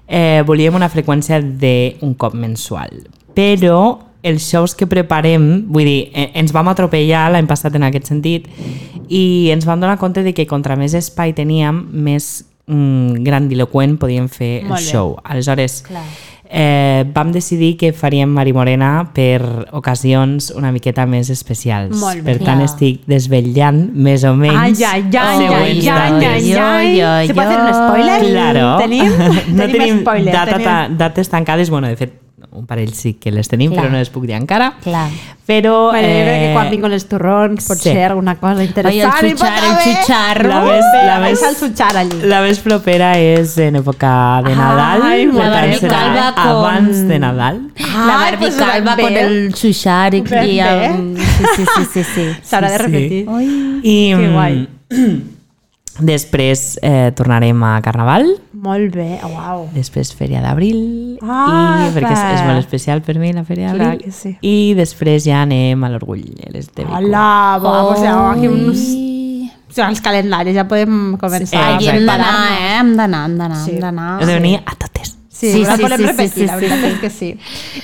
eh, 0.07 0.43
volíem 0.47 0.75
una 0.79 0.91
freqüència 0.93 1.41
d'un 1.43 2.15
cop 2.21 2.35
mensual. 2.35 3.03
Però 3.37 3.83
els 4.23 4.45
shows 4.47 4.77
que 4.79 4.87
preparem, 4.87 5.67
vull 5.73 5.89
dir, 5.89 6.11
eh, 6.15 6.31
ens 6.39 6.53
vam 6.55 6.69
atropellar 6.71 7.27
l'any 7.33 7.49
passat 7.51 7.75
en 7.75 7.89
aquest 7.89 8.13
sentit 8.13 8.47
i 9.09 9.51
ens 9.53 9.67
vam 9.67 9.81
donar 9.83 9.99
compte 9.99 10.23
de 10.23 10.33
que 10.33 10.47
contra 10.47 10.77
més 10.79 10.95
espai 10.95 11.35
teníem, 11.35 11.81
més 11.93 12.45
mm, 12.69 13.23
grandiloquent 13.27 13.99
podíem 13.99 14.29
fer 14.31 14.63
el 14.63 14.69
Molt 14.71 14.81
bé. 14.81 14.91
show. 14.93 15.17
Aleshores, 15.25 15.83
Clar. 15.89 16.05
Eh, 16.53 17.05
vam 17.15 17.33
decidir 17.33 17.79
que 17.81 17.93
faríem 17.97 18.29
Mari 18.29 18.53
Morena 18.53 18.91
per 19.17 19.41
ocasions 19.73 20.51
una 20.53 20.71
miqueta 20.71 21.07
més 21.09 21.31
especials. 21.33 21.97
Molt 21.99 22.21
bé. 22.21 22.27
Per 22.29 22.45
tant, 22.45 22.61
Clar. 22.61 22.69
estic 22.69 23.07
desvetllant 23.09 23.81
més 23.97 24.27
o 24.29 24.35
menys 24.37 24.83
Ai, 24.85 24.85
ai, 24.85 25.05
ai, 25.17 25.47
ai, 25.49 25.89
ai, 25.89 26.27
ai, 26.29 26.53
ai, 26.53 27.01
ai. 27.01 27.27
Se 27.31 27.35
pot 27.39 27.49
fer 27.49 27.57
un 27.57 27.73
spoiler? 27.73 28.19
Claro. 28.29 28.67
Tenim? 28.83 29.17
no 29.57 29.71
tenim, 29.73 30.03
spoiler. 30.05 30.33
data, 30.33 30.59
tenim. 30.59 30.69
ta- 30.69 30.89
dates 31.07 31.33
tancades, 31.33 31.71
bueno, 31.73 31.89
de 31.89 31.97
fet, 31.97 32.19
un 32.51 32.67
parell 32.67 32.93
sí 32.93 33.15
que 33.15 33.31
les 33.33 33.49
tenim, 33.49 33.71
Clar. 33.73 33.85
però 33.85 33.93
no 33.93 33.99
les 33.99 34.11
puc 34.11 34.27
dir 34.27 34.35
encara. 34.37 34.73
Clar. 34.83 35.09
Però... 35.47 35.91
Bueno, 35.91 36.09
jo 36.09 36.21
crec 36.23 36.39
que 36.41 36.51
eh, 36.51 36.53
quan 36.55 36.71
vinguin 36.71 36.93
els 36.97 37.07
torrons 37.11 37.67
pot 37.69 37.79
sí. 37.79 37.91
ser 37.91 38.11
alguna 38.11 38.35
cosa 38.41 38.61
Ai, 38.61 38.67
interessant. 38.67 39.23
el 39.25 39.31
i 39.31 39.35
pot 39.35 39.47
xutxar, 39.49 39.65
el 39.69 39.77
xutxar. 39.87 40.43
La 40.47 40.61
més, 40.67 40.85
la, 41.07 41.19
més, 41.25 41.43
al 41.49 41.57
xutxar 41.57 41.91
allí. 42.03 42.21
la 42.31 42.41
més 42.43 42.61
propera 42.65 43.13
és 43.19 43.57
en 43.59 43.81
època 43.83 44.13
de 44.47 44.55
Nadal. 44.57 45.03
Ai, 45.09 45.27
la 45.27 45.51
calva 45.89 46.27
con- 46.35 46.47
Abans 46.53 47.09
de 47.09 47.19
Nadal. 47.19 47.61
La 47.79 48.03
Ai, 48.03 48.19
Barbie 48.25 48.51
pues 48.51 49.01
con 49.03 49.17
el 49.17 49.55
xuxar 49.55 50.15
i, 50.15 50.21
Ben 50.23 50.49
i 50.49 50.61
bé. 50.61 50.87
el... 50.87 51.19
Sí, 51.19 51.45
sí, 51.57 51.65
sí, 51.77 51.85
sí, 51.93 52.05
sí. 52.15 52.27
S'haurà 52.49 52.71
de 52.71 52.79
Sí, 52.79 52.85
sí. 52.85 52.87
repetir. 52.87 53.27
I 53.83 53.97
Que 54.15 54.29
mm, 54.29 54.33
guai. 54.33 54.69
després 56.01 56.79
eh, 56.83 57.11
tornarem 57.17 57.63
a 57.63 57.75
Carnaval, 57.85 58.27
Molt 58.63 58.95
bé, 58.95 59.19
uau. 59.27 59.67
després 59.75 60.15
Fèria 60.17 60.41
d'Abril, 60.41 61.19
Ah, 61.23 61.87
i 61.89 61.93
perquè 61.95 62.13
és, 62.13 62.23
és 62.37 62.41
va. 62.41 62.47
molt 62.53 62.59
especial 62.65 63.03
per 63.03 63.19
mi 63.19 63.33
la 63.33 63.45
Fèria 63.45 63.73
d'Abril, 63.75 64.13
sí. 64.13 64.37
i 64.41 64.75
després 64.79 65.25
ja 65.27 65.43
anem 65.43 65.83
a 65.85 65.91
l'Orgull 65.93 66.25
LSTB. 66.53 66.87
Hola, 66.89 67.59
vamos, 67.63 68.01
ja, 68.03 68.31
aquí 68.33 68.49
uns... 68.49 68.79
O 69.73 69.75
sigui, 69.75 69.89
els 69.89 70.03
calendaris 70.05 70.55
ja 70.55 70.67
podem 70.69 71.15
començar. 71.17 71.79
Sí, 71.81 71.89
hem 71.89 72.05
d'anar, 72.05 72.33
eh? 72.53 72.73
Hem 72.81 72.91
d'anar, 72.97 73.23
hem 73.25 73.39
d'anar, 73.39 73.57
Sí. 73.65 73.71
hem 73.73 73.81
d'anar. 73.81 74.11
Heu 74.21 74.27
de 74.29 74.35
venir 74.37 74.59
a 74.67 74.75
totes. 74.77 75.15
Sí, 75.33 75.51
Sí, 75.51 75.53
sí, 75.53 75.65
la 75.65 75.77
sí, 75.77 75.83
podem 75.83 75.99
sí, 75.99 76.07
repetir, 76.07 76.33
sí, 76.33 76.41
sí, 76.41 76.47
la 76.47 76.57
veritat 76.57 76.79
sí. 76.79 76.87
és 76.87 76.99
que 77.01 77.11
sí. 77.11 77.31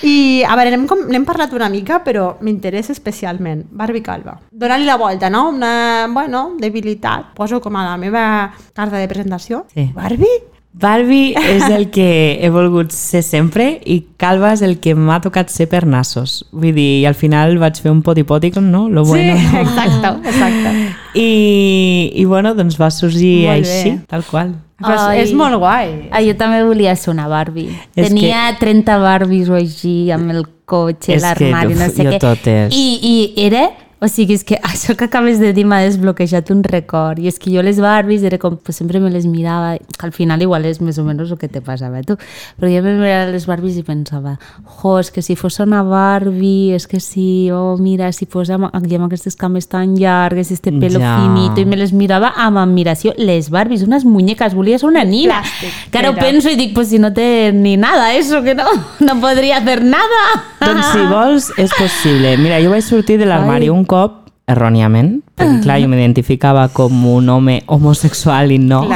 I, 0.04 0.42
a 0.44 0.54
veure, 0.58 0.76
n'hem, 0.76 1.24
parlat 1.26 1.54
una 1.56 1.70
mica, 1.72 2.02
però 2.04 2.34
m'interessa 2.44 2.92
especialment. 2.92 3.64
Barbie 3.72 4.04
Calva. 4.04 4.36
Dóna-li 4.52 4.84
la 4.84 4.98
volta, 5.00 5.30
no? 5.32 5.48
Una, 5.48 6.06
bueno, 6.12 6.52
debilitat. 6.60 7.32
Poso 7.34 7.62
com 7.64 7.80
a 7.80 7.86
la 7.88 7.96
meva 7.96 8.52
carta 8.76 9.00
de 9.00 9.08
presentació. 9.08 9.64
Sí. 9.72 9.88
Barbie? 9.96 10.44
Barbie 10.78 11.32
és 11.56 11.64
el 11.72 11.88
que 11.90 12.38
he 12.44 12.52
volgut 12.52 12.92
ser 12.94 13.24
sempre 13.26 13.70
i 13.82 14.02
Calva 14.20 14.52
és 14.52 14.62
el 14.62 14.76
que 14.84 14.94
m'ha 14.94 15.18
tocat 15.24 15.50
ser 15.50 15.70
per 15.72 15.86
nassos. 15.88 16.44
Vull 16.52 16.76
dir, 16.76 16.88
i 17.00 17.08
al 17.08 17.16
final 17.18 17.56
vaig 17.58 17.80
fer 17.80 17.90
un 17.90 18.04
poti-poti, 18.06 18.52
no? 18.60 18.86
Lo 18.92 19.04
bueno. 19.08 19.40
sí, 19.40 19.56
exacte, 19.64 20.14
exacte. 20.28 20.76
I, 21.16 22.12
I 22.14 22.24
bueno, 22.28 22.54
doncs 22.54 22.78
va 22.78 22.92
sorgir 22.92 23.48
així, 23.56 23.98
tal 24.06 24.22
qual. 24.28 24.54
Pues 24.78 25.00
Ai. 25.00 25.24
és 25.24 25.32
molt 25.34 25.58
guai. 25.58 26.08
Ah, 26.14 26.20
jo 26.22 26.36
també 26.38 26.60
volia 26.62 26.94
ser 26.94 27.10
una 27.10 27.26
Barbie. 27.26 27.72
És 27.98 28.12
Tenia 28.12 28.44
30 28.60 28.98
Barbies 29.02 29.50
o 29.50 29.56
així, 29.58 30.10
amb 30.14 30.30
el 30.30 30.44
cotxe, 30.70 31.16
que 31.16 31.18
l'armari, 31.24 31.74
no 31.74 31.88
sé 31.90 32.06
jo 32.06 32.14
què. 32.14 32.22
totes. 32.22 32.74
I, 32.76 32.86
I 33.02 33.46
era... 33.48 33.66
O 34.00 34.06
sigui, 34.06 34.36
és 34.38 34.44
que 34.46 34.58
això 34.70 34.94
que 34.96 35.08
acabes 35.08 35.40
de 35.42 35.52
dir 35.52 35.64
m'ha 35.66 35.80
desbloquejat 35.82 36.52
un 36.54 36.62
record. 36.62 37.18
I 37.18 37.28
és 37.32 37.38
que 37.42 37.50
jo 37.50 37.62
les 37.66 37.80
Barbies 37.82 38.22
era 38.22 38.38
com, 38.38 38.56
pues, 38.56 38.76
sempre 38.78 39.00
me 39.02 39.10
les 39.10 39.26
mirava, 39.26 39.76
que 39.78 40.06
al 40.06 40.12
final 40.14 40.42
igual 40.42 40.64
és 40.70 40.78
més 40.80 40.98
o 40.98 41.04
menys 41.06 41.32
el 41.32 41.38
que 41.40 41.48
te 41.50 41.60
passava 41.64 41.98
a 41.98 42.04
tu, 42.06 42.14
però 42.60 42.70
jo 42.70 42.82
me 42.84 42.94
mirava 43.00 43.32
les 43.32 43.46
Barbies 43.50 43.78
i 43.80 43.82
pensava, 43.82 44.36
jo, 44.78 44.98
és 45.00 45.10
que 45.10 45.22
si 45.22 45.34
fos 45.34 45.58
una 45.64 45.82
Barbie, 45.82 46.74
és 46.76 46.86
que 46.86 47.00
si, 47.02 47.50
oh, 47.50 47.76
mira, 47.82 48.12
si 48.14 48.26
fos 48.30 48.50
amb, 48.54 48.68
aquí 48.72 48.94
amb 48.94 49.08
aquestes 49.08 49.34
cames 49.36 49.66
tan 49.68 49.96
llargues, 49.98 50.52
este 50.54 50.70
pelo 50.72 51.00
Ja. 51.02 51.16
finito, 51.18 51.60
i 51.60 51.66
me 51.66 51.76
les 51.76 51.92
mirava 51.92 52.32
amb 52.36 52.58
admiració. 52.62 53.14
Les 53.18 53.50
Barbies, 53.50 53.82
unes 53.82 54.04
muñecas, 54.04 54.54
volia 54.54 54.78
ser 54.78 54.88
una 54.88 55.02
nina. 55.04 55.42
Plàstic, 55.42 55.90
que 55.90 55.98
ara 55.98 56.10
ho 56.10 56.12
era. 56.14 56.22
penso 56.22 56.50
i 56.50 56.56
dic, 56.56 56.72
pues 56.74 56.88
si 56.88 56.98
no 56.98 57.12
té 57.12 57.50
ni 57.52 57.76
nada, 57.76 58.14
eso, 58.14 58.42
que 58.42 58.54
no, 58.54 58.64
no 59.00 59.18
podria 59.20 59.58
hacer 59.58 59.82
nada. 59.82 60.22
Doncs 60.60 60.86
si 60.92 61.04
vols, 61.12 61.50
és 61.58 61.70
possible. 61.74 62.36
Mira, 62.38 62.62
jo 62.62 62.70
vaig 62.70 62.86
sortir 62.86 63.18
de 63.18 63.26
l'armari 63.26 63.68
un 63.70 63.84
cop, 63.88 64.26
erròniament, 64.48 65.18
perquè 65.36 65.62
clar, 65.64 65.78
jo 65.82 65.88
m'identificava 65.90 66.68
com 66.72 67.02
un 67.10 67.28
home 67.28 67.60
homosexual 67.66 68.54
i 68.54 68.60
no. 68.62 68.84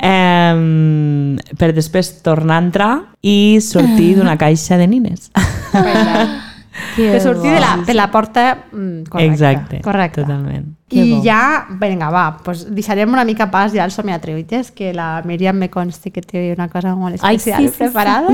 Em, 0.00 1.36
per 1.60 1.74
després 1.76 2.22
tornar 2.24 2.56
a 2.56 2.64
entrar 2.64 2.92
i 3.20 3.58
sortir 3.60 4.14
d'una 4.16 4.38
caixa 4.40 4.80
de 4.80 4.86
nines. 4.88 5.28
Que 6.96 7.20
sortir 7.20 7.50
de 7.50 7.60
la, 7.60 7.82
de 7.84 7.94
la 7.94 8.10
porta 8.10 8.66
mm, 8.72 9.02
correcta. 9.10 9.32
Exacte, 9.32 9.80
correcte. 9.82 10.22
totalment. 10.22 10.76
Que 10.88 11.04
I 11.04 11.20
ja, 11.22 11.66
vinga, 11.78 12.08
va, 12.10 12.38
pues 12.44 12.64
deixarem 12.72 13.12
una 13.12 13.24
mica 13.24 13.50
pas 13.50 13.74
ja 13.74 13.84
al 13.84 13.92
somiatrevites, 13.92 14.70
que 14.70 14.94
la 14.94 15.22
Míriam 15.26 15.58
me 15.58 15.68
conste 15.70 16.10
que 16.10 16.22
té 16.22 16.52
una 16.54 16.68
cosa 16.68 16.94
molt 16.96 17.18
Ai, 17.20 17.36
especial 17.36 17.62
sí, 17.62 17.68
sí, 17.68 17.74
sí. 17.74 17.78
preparada. 17.84 18.32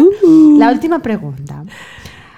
La 0.60 0.70
última 0.70 1.00
pregunta. 1.00 1.64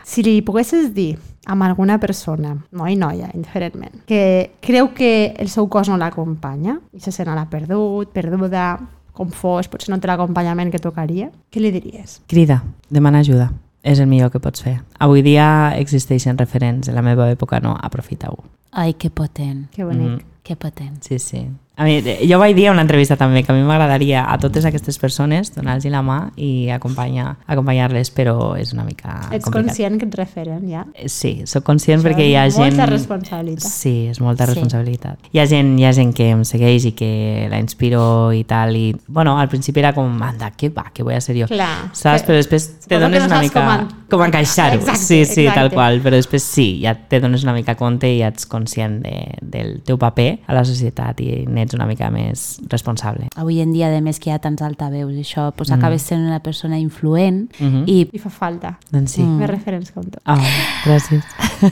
Si 0.07 0.24
li 0.24 0.40
poguessis 0.42 0.94
dir 0.94 1.18
a 1.48 1.66
alguna 1.66 1.98
persona, 1.98 2.56
noi 2.72 2.96
noia, 2.96 3.30
indiferentment, 3.34 4.02
que 4.06 4.52
creu 4.61 4.92
que 4.94 5.34
el 5.38 5.48
seu 5.48 5.66
cos 5.68 5.88
no 5.88 5.96
l'acompanya 5.96 6.78
i 6.92 7.00
se 7.00 7.11
sent 7.12 7.28
ara 7.32 7.46
perdut, 7.50 8.11
perduda, 8.12 8.78
com 9.16 9.30
fos, 9.34 9.66
potser 9.68 9.90
no 9.90 9.98
té 9.98 10.06
l'acompanyament 10.06 10.70
que 10.70 10.78
tocaria, 10.78 11.30
què 11.50 11.61
li 11.61 11.72
diries? 11.74 12.20
Crida, 12.28 12.61
demana 12.90 13.24
ajuda. 13.24 13.50
És 13.82 14.00
el 14.02 14.06
millor 14.11 14.30
que 14.30 14.40
pots 14.42 14.61
fer. 14.62 14.80
Avui 14.98 15.22
dia 15.22 15.72
existeixen 15.78 16.37
referents, 16.37 16.88
en 16.90 16.94
la 16.98 17.02
meva 17.02 17.30
època 17.30 17.61
no, 17.62 17.76
aprofita-ho. 17.80 18.42
Ai, 18.72 18.92
que 18.94 19.08
potent, 19.08 19.68
Que 19.70 19.84
bonic. 19.84 20.24
que 20.42 20.56
potent. 20.56 20.98
Sí, 21.02 21.18
sí. 21.18 21.46
A 21.78 21.84
mi, 21.86 21.98
eh, 22.04 22.26
jo 22.28 22.40
vaig 22.40 22.56
dir 22.56 22.66
a 22.68 22.72
una 22.72 22.82
entrevista 22.82 23.14
també 23.16 23.44
que 23.46 23.52
a 23.52 23.54
mi 23.54 23.62
m'agradaria 23.62 24.24
a 24.26 24.36
totes 24.42 24.64
aquestes 24.66 24.98
persones 24.98 25.52
donar-los 25.54 25.84
la 25.86 26.00
mà 26.02 26.16
i 26.34 26.68
acompanyar- 26.74 27.36
acompanyar-les, 27.46 28.10
però 28.10 28.56
és 28.58 28.72
una 28.74 28.82
mica 28.82 29.28
Ets 29.30 29.44
complicat. 29.44 29.52
conscient 29.68 29.98
que 30.00 30.06
et 30.06 30.14
referen, 30.18 30.66
ja? 30.68 30.84
Eh, 30.94 31.08
Sí, 31.08 31.42
sóc 31.46 31.62
conscient 31.62 32.00
Això 32.02 32.08
perquè 32.10 32.26
hi 32.28 32.34
ha 32.34 32.46
és 32.46 32.56
gent... 32.56 32.74
molta 32.74 32.86
responsabilitat. 32.90 33.70
Sí, 33.70 34.08
és 34.10 34.20
molta 34.20 34.44
Sí. 34.46 34.52
responsabilitat. 34.54 35.18
Hi, 35.32 35.38
ha 35.38 35.46
gent, 35.46 35.78
hi 35.78 35.84
ha 35.84 35.92
gent 35.92 36.12
que 36.14 36.28
em 36.30 36.42
segueix 36.44 36.84
i 36.86 36.92
que 36.98 37.46
la 37.50 37.58
inspiro 37.60 38.32
i 38.32 38.42
tal, 38.44 38.74
i 38.76 38.96
bueno, 39.06 39.38
al 39.38 39.48
principi 39.48 39.78
era 39.78 39.92
com, 39.94 40.20
anda, 40.22 40.50
què 40.58 40.72
va, 40.74 40.90
què 40.92 41.04
vull 41.04 41.14
a 41.14 41.20
ser 41.20 41.36
jo? 41.38 41.46
Clar. 41.46 41.90
Saps? 41.92 42.24
Però 42.26 42.34
després 42.36 42.80
te 42.88 42.98
dones 42.98 43.20
no 43.22 43.26
una 43.26 43.40
mica... 43.40 43.60
com 43.62 43.70
en- 43.78 43.98
Com 44.08 44.22
encaixar-ho. 44.24 44.80
Sí, 44.96 45.26
sí, 45.26 45.44
tal 45.44 45.66
exacte. 45.66 45.74
qual. 45.74 45.98
Però 46.00 46.16
després 46.16 46.42
sí, 46.42 46.80
ja 46.82 46.94
te 46.94 47.20
dones 47.20 47.42
una 47.44 47.52
mica 47.52 47.74
compte 47.76 48.08
i 48.08 48.20
ja 48.22 48.28
ets 48.32 48.46
conscient 48.48 49.02
de, 49.02 49.34
del 49.42 49.82
teu 49.84 49.98
paper 50.00 50.38
a 50.46 50.54
la 50.54 50.64
societat 50.64 51.20
i 51.20 51.44
ets 51.68 51.76
una 51.76 51.87
mica 51.88 52.09
més 52.12 52.59
responsable. 52.72 53.28
Avui 53.37 53.61
en 53.62 53.72
dia, 53.76 53.92
de 53.92 54.00
més 54.04 54.18
que 54.18 54.31
hi 54.31 54.35
ha 54.35 54.40
tants 54.42 54.64
altaveus 54.64 55.14
això, 55.20 55.50
pues, 55.52 55.70
mm. 55.70 55.78
acabes 55.78 56.09
sent 56.09 56.24
una 56.24 56.40
persona 56.40 56.81
influent 56.81 57.46
mm 57.59 57.68
-hmm. 57.68 57.85
i... 57.87 58.09
I 58.12 58.18
fa 58.18 58.31
falta. 58.31 58.78
Doncs 58.90 59.12
sí. 59.12 59.22
Mm. 59.22 59.38
Més 59.38 59.50
referents 59.50 59.92
com 59.92 60.04
tu. 60.04 60.18
Ah, 60.24 60.40
gràcies. 60.85 61.22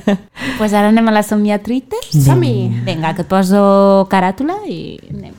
pues 0.58 0.72
ara 0.72 0.88
anem 0.88 1.08
a 1.08 1.12
la 1.12 1.22
somiatrites. 1.22 2.10
Sí. 2.10 2.22
Som-hi! 2.22 2.82
Vinga, 2.84 3.14
que 3.14 3.22
et 3.22 3.28
poso 3.28 4.06
caràtula 4.10 4.60
i 4.68 4.98
anem. 5.10 5.34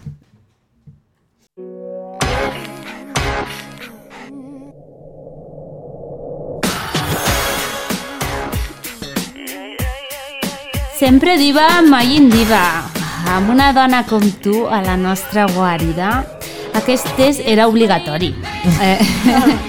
Sempre 10.97 11.37
diva, 11.37 11.83
mai 11.85 12.15
indiva. 12.17 12.96
Amb 13.27 13.51
una 13.51 13.73
dona 13.75 14.05
com 14.07 14.23
tu 14.41 14.65
a 14.71 14.79
la 14.81 14.95
nostra 14.95 15.45
guarida, 15.51 16.23
aquest 16.79 17.09
test 17.17 17.43
era 17.43 17.67
obligatori. 17.67 18.31
Eh, 18.81 18.97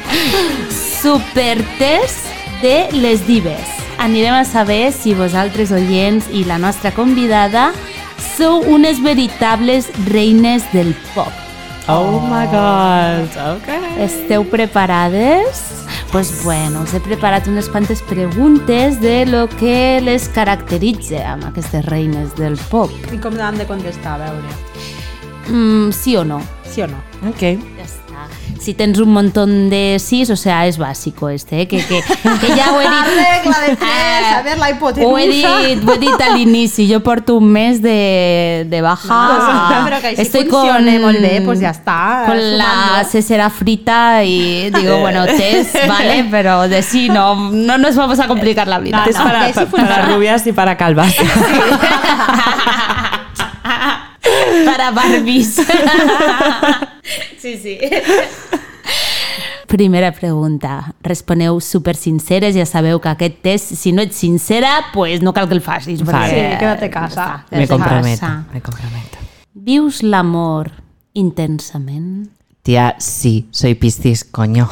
Supertest 1.03 2.29
de 2.63 2.89
les 2.95 3.25
dives. 3.27 3.75
Anirem 3.99 4.37
a 4.39 4.45
saber 4.47 4.93
si 4.95 5.15
vosaltres, 5.19 5.73
oients, 5.75 6.31
i 6.31 6.45
la 6.47 6.59
nostra 6.63 6.93
convidada 6.95 7.73
sou 8.37 8.63
unes 8.71 9.03
veritables 9.03 9.91
reines 10.07 10.63
del 10.73 10.95
pop. 11.15 11.35
Oh 11.91 12.21
my 12.31 12.47
god. 12.53 13.39
Ok. 13.57 13.73
Esteu 14.05 14.45
preparades? 14.47 15.88
Pues 16.11 16.43
bueno, 16.43 16.83
us 16.83 16.95
he 16.95 17.01
preparat 17.01 17.47
unes 17.49 17.69
quantes 17.69 18.01
preguntes 18.01 18.99
de 19.01 19.27
lo 19.27 19.47
que 19.47 20.01
les 20.01 20.31
caracteritza 20.33 21.21
amb 21.35 21.45
aquestes 21.51 21.85
reines 21.85 22.33
del 22.41 22.57
pop. 22.71 22.91
I 23.13 23.21
com 23.21 23.37
han 23.37 23.61
de 23.61 23.67
contestar, 23.69 24.17
a 24.17 24.31
veure? 24.31 24.49
Mm, 25.53 25.93
sí 25.93 26.17
o 26.17 26.25
no? 26.25 26.41
Sí 26.65 26.81
o 26.81 26.89
no? 26.89 26.97
Ok. 27.29 27.45
Ya 27.77 27.85
está. 27.85 28.08
Si 28.69 28.75
tens 28.75 28.99
un 29.01 29.09
montón 29.15 29.71
de 29.71 29.97
sís, 29.99 30.29
o 30.29 30.37
sea, 30.37 30.67
es 30.67 30.77
básico 30.77 31.31
este, 31.31 31.63
¿eh? 31.63 31.67
que, 31.67 31.79
que, 31.79 32.03
que 32.03 32.49
ya 32.55 32.71
ho 32.75 32.81
he 32.83 32.85
dit... 32.85 33.07
regla 33.17 33.61
de 33.61 33.77
tres, 33.77 34.37
a 34.37 34.43
ver, 34.43 34.59
la 34.59 34.71
hipotenusa. 34.73 35.11
Ho 35.11 35.17
he 35.17 35.27
dit, 35.27 35.89
ho 35.89 35.95
he 35.95 35.99
dit 35.99 36.21
a 36.21 36.35
l'inici, 36.37 36.85
jo 36.93 37.01
porto 37.01 37.39
un 37.39 37.49
mes 37.49 37.81
de, 37.81 38.67
de 38.69 38.83
baja. 38.85 39.09
Ah, 39.09 39.81
però 39.87 40.03
que 40.03 40.11
així 40.13 40.45
funcione 40.51 40.99
molt 41.01 41.17
bé, 41.25 41.41
pues 41.47 41.63
ja 41.65 41.73
està, 41.73 42.27
Con 42.27 42.37
la 42.59 42.69
sumando. 42.69 43.09
cesera 43.09 43.49
frita 43.49 44.23
y 44.25 44.69
digo, 44.69 44.99
bueno, 45.01 45.25
test, 45.25 45.75
vale, 45.89 46.27
pero 46.31 46.69
de 46.69 46.83
sí 46.83 47.09
no, 47.09 47.49
no 47.51 47.79
nos 47.79 47.97
vamos 47.97 48.21
a 48.21 48.29
complicar 48.29 48.69
la 48.69 48.81
vida. 48.81 49.03
Es 49.09 49.17
no, 49.17 49.25
para, 49.25 49.47
sí 49.49 49.55
para 49.55 49.67
funciona. 49.67 50.03
rubias 50.13 50.47
y 50.47 50.53
para 50.53 50.77
calvas. 50.77 51.15
para 54.65 54.91
Barbies. 54.91 55.57
sí, 57.39 57.57
sí. 57.59 57.79
Primera 59.67 60.13
pregunta. 60.13 60.95
Responeu 61.03 61.61
super 61.61 61.95
sinceres, 61.97 62.55
ja 62.57 62.65
sabeu 62.65 63.01
que 63.05 63.11
aquest 63.11 63.43
test, 63.45 63.75
si 63.77 63.93
no 63.93 64.01
ets 64.01 64.17
sincera, 64.17 64.87
pues 64.95 65.21
no 65.21 65.35
cal 65.37 65.47
que 65.49 65.55
el 65.55 65.61
facis. 65.61 66.03
Vale. 66.05 66.33
perquè- 66.33 66.53
Sí, 66.53 66.59
quédate 66.59 66.85
a 66.87 66.91
casa. 66.91 67.45
Me 67.51 67.69
comprometo, 67.69 68.27
me 68.53 68.61
comprometo. 68.63 69.19
Vius 69.53 70.03
l'amor 70.03 70.73
intensament? 71.13 72.31
Tía, 72.63 72.97
sí, 72.99 73.49
soy 73.51 73.75
piscis, 73.75 74.25
coño. 74.25 74.69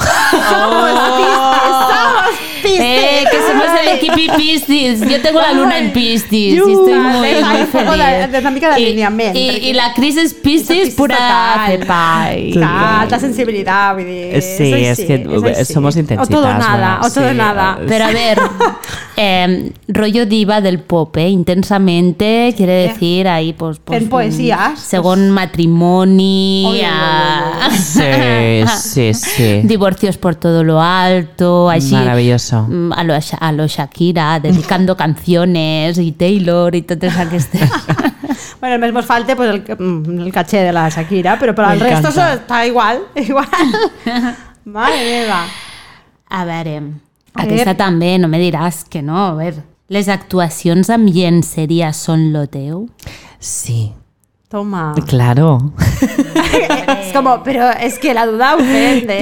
Eh, 2.79 3.25
que 3.31 3.39
somos 3.39 3.67
el 3.83 3.89
equipo 3.97 4.37
Piscis. 4.37 5.01
Yo 5.09 5.21
tengo 5.23 5.41
la 5.41 5.53
luna 5.53 5.79
en 5.79 5.93
Piscis. 5.93 6.55
y 6.55 6.57
estoy 6.59 6.95
muy, 6.95 7.13
muy 7.13 7.67
feliz. 7.71 8.33
de 8.33 8.39
una 8.39 8.51
mica 8.51 8.75
de 8.75 8.81
Y- 8.81 8.85
alineamiento, 8.87 9.39
Y, 9.39 9.43
y 9.69 9.73
la 9.73 9.93
Cris 9.95 10.17
és 10.17 10.35
Piscis 10.35 10.95
pura 10.95 11.17
cepa. 11.67 12.29
Alta 13.01 13.19
sensibilitat, 13.19 13.95
vull 13.97 14.05
dir... 14.05 14.43
Sí, 14.43 14.73
és 14.73 14.83
és 14.83 14.99
així, 14.99 15.07
que 15.07 15.15
és 15.15 15.59
així. 15.61 15.73
somos 15.73 15.97
O 15.97 16.01
intensitas, 16.01 16.29
todo 16.29 16.47
nada, 16.53 16.99
bueno, 17.01 17.07
o 17.07 17.11
todo 17.11 17.31
sí, 17.31 17.37
nada. 17.37 17.79
eh, 17.81 17.85
Pero 17.89 18.05
a 18.05 18.11
ver, 18.11 18.39
eh, 19.17 19.73
rollo 19.89 20.27
diva 20.27 20.61
del 20.61 20.81
pop, 20.81 21.17
¿eh? 21.17 21.29
Intensamente 21.29 22.53
quiere 22.57 22.73
decir 22.89 23.29
ahí, 23.29 23.53
pues. 23.53 23.79
pues 23.85 24.03
En 24.03 24.09
poesías, 24.09 24.79
Según 24.81 25.31
matrimoni, 25.31 26.65
Oy, 26.67 26.79
oy, 26.79 26.81
oy, 26.81 26.87
ah, 26.91 27.71
Sí, 28.79 29.13
sí, 29.13 29.15
sí. 29.15 29.61
divorcios 29.65 30.17
por 30.19 30.35
todo 30.35 30.63
lo 30.65 30.81
alto, 30.81 31.71
así. 31.71 31.93
Maravilloso. 31.95 32.66
Mm, 32.67 32.93
A 32.93 33.05
lo, 33.05 33.15
a 33.15 33.53
lo 33.53 33.67
Shakira, 33.67 34.41
dedicando 34.41 34.97
canciones, 35.05 35.99
y 35.99 36.13
Taylor, 36.13 36.75
y 36.75 36.83
totes 36.83 37.17
aquestes. 37.17 37.71
Bueno, 38.61 38.79
només 38.79 38.93
mos 38.93 39.05
falta 39.05 39.37
pues, 39.37 39.51
el, 39.51 39.61
mm, 39.79 40.21
el 40.27 40.33
caché 40.33 40.63
de 40.65 40.73
la 40.73 40.89
Shakira, 40.89 41.39
però 41.39 41.55
per 41.55 41.67
Me 41.67 41.73
al 41.73 41.81
resto 41.81 42.09
eso 42.09 42.23
està 42.23 42.63
igual, 42.67 43.03
igual. 43.15 43.47
Mare 44.65 44.97
meva. 45.05 45.43
A 46.29 46.45
veure, 46.45 46.79
A 47.35 47.43
aquesta 47.45 47.75
ver. 47.75 47.77
també, 47.77 48.19
no 48.19 48.29
me 48.29 48.41
diràs 48.41 48.85
que 48.89 49.03
no, 49.03 49.19
a 49.27 49.35
veure. 49.37 49.63
Les 49.93 50.09
actuacions 50.09 50.89
amb 50.91 51.09
llenceria 51.13 51.93
són 51.93 52.33
lo 52.33 52.47
teu? 52.51 52.87
Sí, 53.39 53.93
Toma. 54.49 54.95
claro. 55.11 55.73
és 57.01 57.09
com, 57.11 57.27
però 57.43 57.73
és 57.83 57.97
que 57.99 58.13
la 58.15 58.29
duda 58.29 58.53
ofende. 58.55 59.17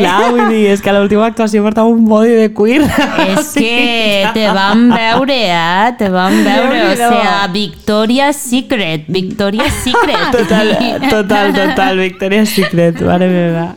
Dir, 0.51 0.67
és 0.75 0.83
que 0.85 0.91
a 0.93 0.95
l'última 0.99 1.31
actuació 1.31 1.63
portava 1.65 1.89
un 1.89 2.03
body 2.05 2.35
de 2.43 2.51
queer. 2.53 2.83
És 3.33 3.55
que 3.57 4.29
te 4.37 4.45
vam 4.53 4.91
veure, 4.93 5.39
eh? 5.49 5.95
Te 5.97 6.11
vam 6.13 6.37
veure, 6.45 6.83
o 6.91 6.95
sea, 7.01 7.49
Victoria's 7.55 8.37
Secret, 8.37 9.09
Victoria's 9.09 9.81
Secret. 9.87 10.29
Total, 10.37 10.75
total, 11.09 11.57
total, 11.57 12.05
Victoria's 12.05 12.53
Secret, 12.53 13.01
mare 13.01 13.31
meva. 13.33 13.71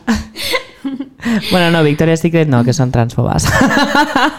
Bueno, 1.50 1.70
no, 1.70 1.82
Victoria's 1.82 2.20
Secret 2.20 2.48
no, 2.48 2.62
que 2.64 2.72
són 2.72 2.92
transfobes. 2.94 3.46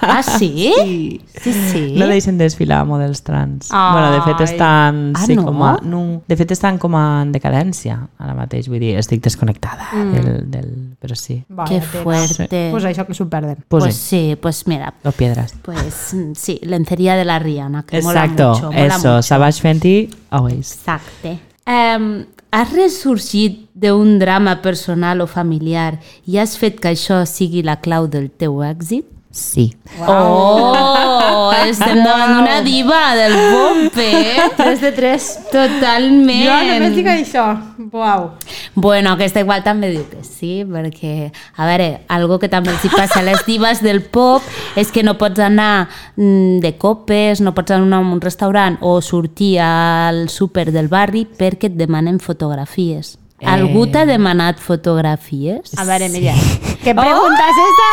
Ah, 0.02 0.22
sí? 0.24 0.74
Sí. 0.80 1.22
Sí, 1.40 1.54
sí. 1.54 1.82
No 1.96 2.08
deixen 2.08 2.38
desfilar 2.38 2.86
models 2.86 3.22
trans. 3.24 3.70
Ai. 3.72 3.94
Bueno, 3.94 4.12
de 4.12 4.22
fet 4.26 4.42
estan... 4.50 5.14
Ah, 5.16 5.26
sí, 5.26 5.36
no? 5.36 5.46
com 5.46 5.64
a, 5.64 5.78
no? 5.84 6.22
De 6.28 6.36
fet 6.40 6.52
estan 6.52 6.78
com 6.82 6.96
a 7.00 7.04
en 7.24 7.32
decadència 7.32 7.96
ara 8.20 8.34
mateix, 8.36 8.68
vull 8.72 8.82
dir, 8.84 8.96
estic 9.00 9.22
desconnectada 9.24 9.88
mm. 9.94 10.12
del, 10.16 10.52
del... 10.52 10.72
Però 11.00 11.16
sí. 11.16 11.38
Vaya 11.48 11.70
Qué 11.70 11.80
tela. 11.86 12.04
fuerte. 12.04 12.62
Pues 12.74 12.88
això 12.90 13.06
que 13.08 13.16
s'ho 13.16 13.30
perden. 13.32 13.64
Pues, 13.68 13.84
Pues 13.86 13.96
sí. 13.96 14.10
sí, 14.32 14.36
pues 14.42 14.66
mira, 14.68 14.94
Los 15.04 15.16
piedras. 15.16 15.54
pues 15.62 16.14
sí, 16.36 16.60
lencería 16.64 17.16
de 17.16 17.26
la 17.26 17.40
Rihanna, 17.40 17.84
que 17.84 18.02
mola 18.02 18.26
Exacto, 18.26 18.50
mucho. 18.56 18.72
mola 18.72 18.86
eso, 18.86 18.98
mucho. 18.98 19.22
Savage 19.22 19.62
Fenty, 19.62 20.10
always. 20.30 20.74
Exacte. 20.74 21.40
Um, 21.66 22.26
has 22.52 22.74
ressorgit 22.74 23.69
d'un 23.80 24.18
drama 24.20 24.60
personal 24.62 25.22
o 25.22 25.28
familiar 25.28 26.00
i 26.26 26.38
has 26.38 26.58
fet 26.60 26.82
que 26.84 26.92
això 26.92 27.24
sigui 27.30 27.64
la 27.64 27.80
clau 27.84 28.08
del 28.12 28.30
teu 28.30 28.62
èxit? 28.66 29.08
Sí. 29.32 29.70
Oh, 30.08 31.54
estem 31.54 32.00
davant 32.02 32.32
d'una 32.34 32.64
diva 32.66 33.14
del 33.14 33.36
pop, 33.54 34.00
eh? 34.02 34.48
3 34.58 34.82
de 34.82 34.92
3. 34.98 35.28
Totalment. 35.54 36.42
Jo 36.48 36.56
només 36.66 36.96
dic 36.98 37.10
això. 37.14 37.46
Uau. 37.94 38.26
Bueno, 38.74 39.14
aquesta 39.14 39.44
igual 39.46 39.62
també 39.62 39.92
diu 39.94 40.08
que 40.10 40.24
sí, 40.26 40.66
perquè, 40.66 41.30
a 41.30 41.70
veure, 41.70 41.90
algo 42.10 42.40
que 42.42 42.50
també 42.50 42.74
els 42.74 42.90
hi 42.90 42.92
passa 42.96 43.22
a 43.22 43.28
les 43.28 43.46
divas 43.46 43.84
del 43.86 44.02
pop 44.02 44.42
és 44.76 44.90
que 44.90 45.06
no 45.06 45.20
pots 45.22 45.46
anar 45.46 45.88
mm, 46.18 46.58
de 46.66 46.74
copes, 46.82 47.46
no 47.46 47.54
pots 47.54 47.78
anar 47.78 48.02
a 48.02 48.10
un 48.10 48.26
restaurant 48.26 48.82
o 48.82 48.98
sortir 49.06 49.60
al 49.62 50.26
súper 50.34 50.72
del 50.74 50.90
barri 50.90 51.28
perquè 51.30 51.70
et 51.70 51.78
demanen 51.78 52.18
fotografies. 52.18 53.20
Algú 53.48 53.86
t'ha 53.88 54.06
demanat 54.06 54.60
fotografies? 54.60 55.72
A 55.80 55.86
veure, 55.88 56.10
Miriam, 56.12 56.40
què 56.84 56.96
pregunta 56.98 57.46
és 57.54 57.62
esta? 57.66 57.92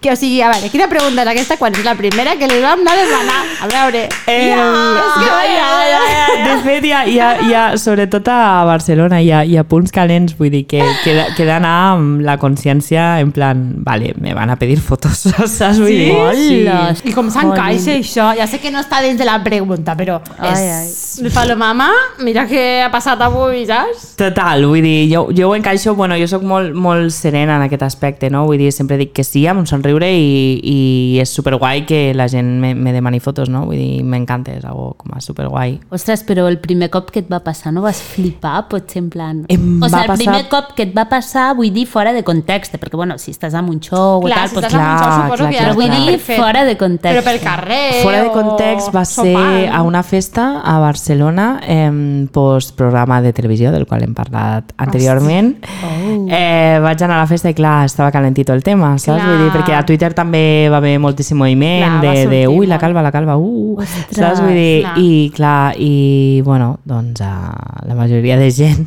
Que, 0.00 0.12
o 0.12 0.16
sigui, 0.16 0.38
a 0.46 0.52
veure, 0.52 0.68
quina 0.70 0.86
pregunta 0.86 1.24
és 1.24 1.28
aquesta 1.32 1.56
quan 1.58 1.74
és 1.74 1.82
la 1.82 1.96
primera 1.98 2.36
que 2.38 2.46
li 2.46 2.60
vam 2.62 2.84
anar 2.84 2.92
a 2.94 2.98
demanar? 3.02 3.38
A 3.64 3.66
veure... 3.72 4.02
Eh, 4.30 4.36
ja, 4.46 4.66
és 4.94 5.16
que, 5.18 5.24
ja, 5.26 5.38
ja, 5.50 5.70
ja, 5.90 6.02
ja. 6.12 6.44
De 6.44 6.52
fet, 6.62 6.84
hi 6.86 6.92
ha, 6.94 7.00
hi 7.10 7.16
ha, 7.18 7.30
hi 7.42 7.54
ha, 7.58 7.62
sobretot 7.82 8.28
a 8.30 8.36
Barcelona, 8.68 9.18
hi 9.24 9.32
ha, 9.34 9.40
hi 9.42 9.56
ha 9.58 9.64
punts 9.66 9.90
calents, 9.90 10.36
vull 10.38 10.52
dir, 10.54 10.60
que, 10.70 10.78
que, 11.02 11.16
he- 11.16 11.24
que 11.34 11.42
he 11.42 11.46
d'anar 11.48 11.72
amb 11.96 12.22
la 12.22 12.36
consciència 12.38 13.08
en 13.24 13.32
plan, 13.34 13.64
vale, 13.82 14.12
me 14.22 14.36
van 14.38 14.52
a 14.54 14.56
pedir 14.60 14.76
fotos, 14.78 15.24
saps? 15.58 15.80
Vull 15.82 15.90
dir, 15.90 16.12
Hola. 16.14 16.78
I 17.02 17.16
com 17.16 17.32
s'encaixa 17.34 17.96
això? 17.98 18.28
Ja 18.38 18.46
sé 18.46 18.62
que 18.62 18.70
no 18.70 18.78
està 18.84 19.02
dins 19.02 19.18
de 19.18 19.26
la 19.26 19.40
pregunta, 19.42 19.96
però... 19.98 20.20
Ai, 20.38 20.62
és... 20.84 20.94
Palomama, 21.34 21.90
mira 22.22 22.46
què 22.46 22.84
ha 22.86 22.92
passat 22.94 23.18
avui, 23.26 23.64
saps? 23.66 24.12
Total, 24.22 24.62
vull 24.70 24.86
dir, 24.86 25.08
jo, 25.10 25.26
jo 25.34 25.50
ho 25.50 25.58
encaixo, 25.58 25.96
bueno, 25.98 26.14
jo 26.22 26.30
sóc 26.30 26.46
molt, 26.46 26.70
molt 26.78 27.10
serena 27.18 27.58
en 27.58 27.66
aquest 27.66 27.82
aspecte, 27.90 28.30
no? 28.30 28.46
Vull 28.46 28.62
dir, 28.62 28.70
sempre 28.70 28.94
dic 29.02 29.10
que 29.18 29.26
sí, 29.26 29.42
amb 29.50 29.58
un 29.58 29.66
somriure 29.66 29.87
i, 29.96 30.58
i 30.62 30.78
és 31.22 31.32
superguai 31.32 31.84
que 31.88 32.12
la 32.16 32.28
gent 32.28 32.58
me, 32.60 32.74
me 32.74 32.92
demani 32.92 33.20
fotos, 33.20 33.48
no? 33.48 33.64
Vull 33.68 33.78
dir, 33.78 34.02
m'encanta, 34.04 34.54
és 34.58 34.66
algo 34.68 34.92
com 34.98 35.14
a 35.16 35.22
superguai. 35.24 35.78
Ostres, 35.94 36.24
però 36.28 36.48
el 36.50 36.58
primer 36.62 36.90
cop 36.92 37.10
que 37.14 37.22
et 37.24 37.30
va 37.30 37.40
passar 37.44 37.72
no 37.72 37.82
vas 37.84 38.00
flipar, 38.02 38.66
potser 38.70 39.02
en 39.04 39.10
plan... 39.12 39.44
Em 39.48 39.66
o 39.82 39.88
sigui, 39.88 40.02
el 40.02 40.12
passar- 40.12 40.18
primer 40.18 40.44
cop 40.52 40.74
que 40.76 40.88
et 40.88 40.94
va 40.96 41.06
passar, 41.10 41.48
vull 41.58 41.72
dir, 41.74 41.86
fora 41.88 42.12
de 42.16 42.24
context, 42.26 42.76
perquè, 42.78 42.98
bueno, 42.98 43.18
si 43.18 43.32
estàs 43.34 43.56
en 43.58 43.70
un 43.72 43.80
show 43.80 44.20
Clar, 44.24 44.32
o 44.32 44.34
tal, 44.34 44.48
si 44.48 44.60
estàs 44.60 44.74
en 44.74 44.82
un 44.82 44.86
show, 44.86 45.08
clar, 45.08 45.22
suposo 45.24 45.42
clar, 45.44 45.52
que 45.52 45.58
ja 45.58 45.64
però 45.64 45.76
clar, 45.76 45.80
vull 45.80 46.08
dir, 46.08 46.18
fora 46.28 46.64
de 46.68 46.76
context. 46.80 47.14
Però 47.18 47.24
pel 47.26 47.40
carrer 47.42 48.02
Fora 48.02 48.22
de 48.22 48.30
context 48.34 48.92
va 48.94 49.04
ser 49.08 49.32
sopant. 49.32 49.74
a 49.74 49.82
una 49.86 50.02
festa 50.02 50.46
a 50.64 50.78
Barcelona 50.82 51.48
eh, 51.62 52.26
post 52.32 52.74
programa 52.76 53.20
de 53.22 53.32
televisió 53.32 53.72
del 53.72 53.86
qual 53.86 54.02
hem 54.04 54.14
parlat 54.16 54.72
anteriorment 54.76 55.54
oh. 55.64 56.26
eh, 56.30 56.78
vaig 56.82 57.02
anar 57.04 57.18
a 57.18 57.22
la 57.22 57.30
festa 57.30 57.50
i 57.50 57.56
clar, 57.56 57.84
estava 57.88 58.10
calentito 58.14 58.52
el 58.52 58.62
tema 58.66 58.94
saps? 58.98 59.18
Clar. 59.18 59.28
Vull 59.28 59.44
dir, 59.44 59.52
perquè 59.54 59.77
a 59.78 59.84
Twitter 59.86 60.10
també 60.16 60.42
va 60.72 60.80
haver 60.82 60.96
moltíssim 61.02 61.38
moviment 61.38 62.00
Clar, 62.00 62.02
de, 62.02 62.26
de 62.26 62.42
sortir 62.42 62.58
ui, 62.58 62.66
la 62.70 62.80
calva, 62.82 63.04
la 63.06 63.12
calva 63.14 63.38
uh, 63.38 63.78
Ostres, 63.78 64.18
saps? 64.18 64.42
Vull 64.42 64.58
dir, 64.58 64.82
clar. 64.82 64.96
i 64.98 65.08
clar, 65.34 65.62
i 65.78 66.42
bueno 66.46 66.74
doncs 66.88 67.22
uh, 67.22 67.86
la 67.86 67.96
majoria 67.98 68.38
de 68.40 68.50
gent 68.54 68.84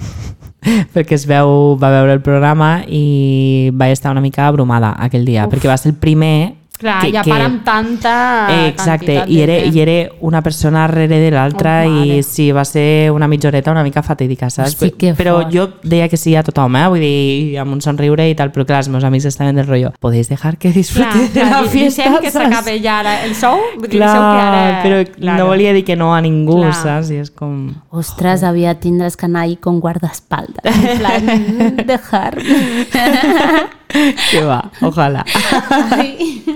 perquè 0.93 1.17
es 1.17 1.25
veu, 1.29 1.75
va 1.81 1.89
veure 1.93 2.15
el 2.17 2.21
programa 2.21 2.81
i 2.87 3.71
vaig 3.73 3.95
estar 3.95 4.11
una 4.13 4.21
mica 4.21 4.45
abrumada 4.47 4.93
aquell 4.99 5.25
dia, 5.25 5.47
perquè 5.49 5.71
va 5.71 5.79
ser 5.79 5.95
el 5.95 5.99
primer 6.01 6.60
Clar, 6.81 7.01
que- 7.03 7.09
i 7.13 7.15
a 7.15 7.21
que- 7.21 7.29
part 7.29 7.43
amb 7.45 7.63
tanta 7.63 8.13
Eh, 8.49 8.67
Exacte, 8.71 9.05
quantitat 9.13 9.29
i 9.29 9.41
era, 9.43 9.57
i 9.69 9.79
era 9.83 10.11
una 10.21 10.41
persona 10.41 10.79
darrere 10.87 11.19
de 11.21 11.29
l'altra 11.29 11.83
Oh, 11.85 12.03
i 12.03 12.23
sí, 12.23 12.47
va 12.51 12.63
ser 12.65 13.11
una 13.13 13.27
mitja 13.29 13.49
horeta 13.49 13.69
una 13.71 13.83
mica 13.83 14.01
fatídica, 14.01 14.49
saps? 14.49 14.73
Hosti, 14.73 14.89
que 14.97 15.13
però 15.13 15.35
fort. 15.43 15.53
jo 15.53 15.67
deia 15.83 16.09
que 16.09 16.17
sí 16.17 16.35
a 16.35 16.41
tothom, 16.43 16.75
eh? 16.75 16.87
Vull 16.89 16.99
dir, 17.05 17.59
amb 17.61 17.73
un 17.77 17.81
somriure 17.85 18.25
i 18.27 18.33
tal, 18.35 18.49
però 18.51 18.65
clar, 18.65 18.79
els 18.81 18.89
meus 18.89 19.03
amics 19.03 19.25
estaven 19.29 19.55
del 19.55 19.67
rotllo. 19.67 19.93
Podéis 19.99 20.27
dejar 20.29 20.57
que 20.57 20.71
disfrute 20.71 21.09
Clar, 21.11 21.29
de 21.33 21.39
clar, 21.41 21.51
la 21.51 21.61
di- 21.61 21.69
fiesta, 21.69 22.03
dicen 22.03 22.19
que 22.21 22.31
saps? 22.31 22.45
s'acaba 22.49 22.77
ja 22.81 22.99
ara 22.99 23.13
el 23.25 23.35
sou, 23.35 23.59
vull 23.77 23.87
dir, 23.87 23.99
Clar, 23.99 24.15
que 24.15 24.41
ara... 24.41 24.83
però 24.83 25.15
Claro. 25.15 25.37
no 25.43 25.47
volia 25.51 25.73
dir 25.73 25.83
que 25.85 25.95
no 25.95 26.15
a 26.15 26.21
ningú, 26.21 26.61
Clar. 26.61 26.73
saps? 26.73 27.11
I 27.11 27.17
és 27.21 27.29
com... 27.29 27.75
Ostres, 27.91 28.41
havia 28.43 28.73
tindràs 28.79 29.15
que 29.15 29.25
anar 29.27 29.43
ahí 29.43 29.55
con 29.57 29.79
guardaespaldas. 29.79 30.65
En 30.65 30.97
plan, 30.97 31.75
dejar. 31.85 32.37
Que 34.31 34.41
va, 34.47 34.61
ojalà. 34.81 35.25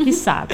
Qui 0.04 0.14
sap? 0.14 0.54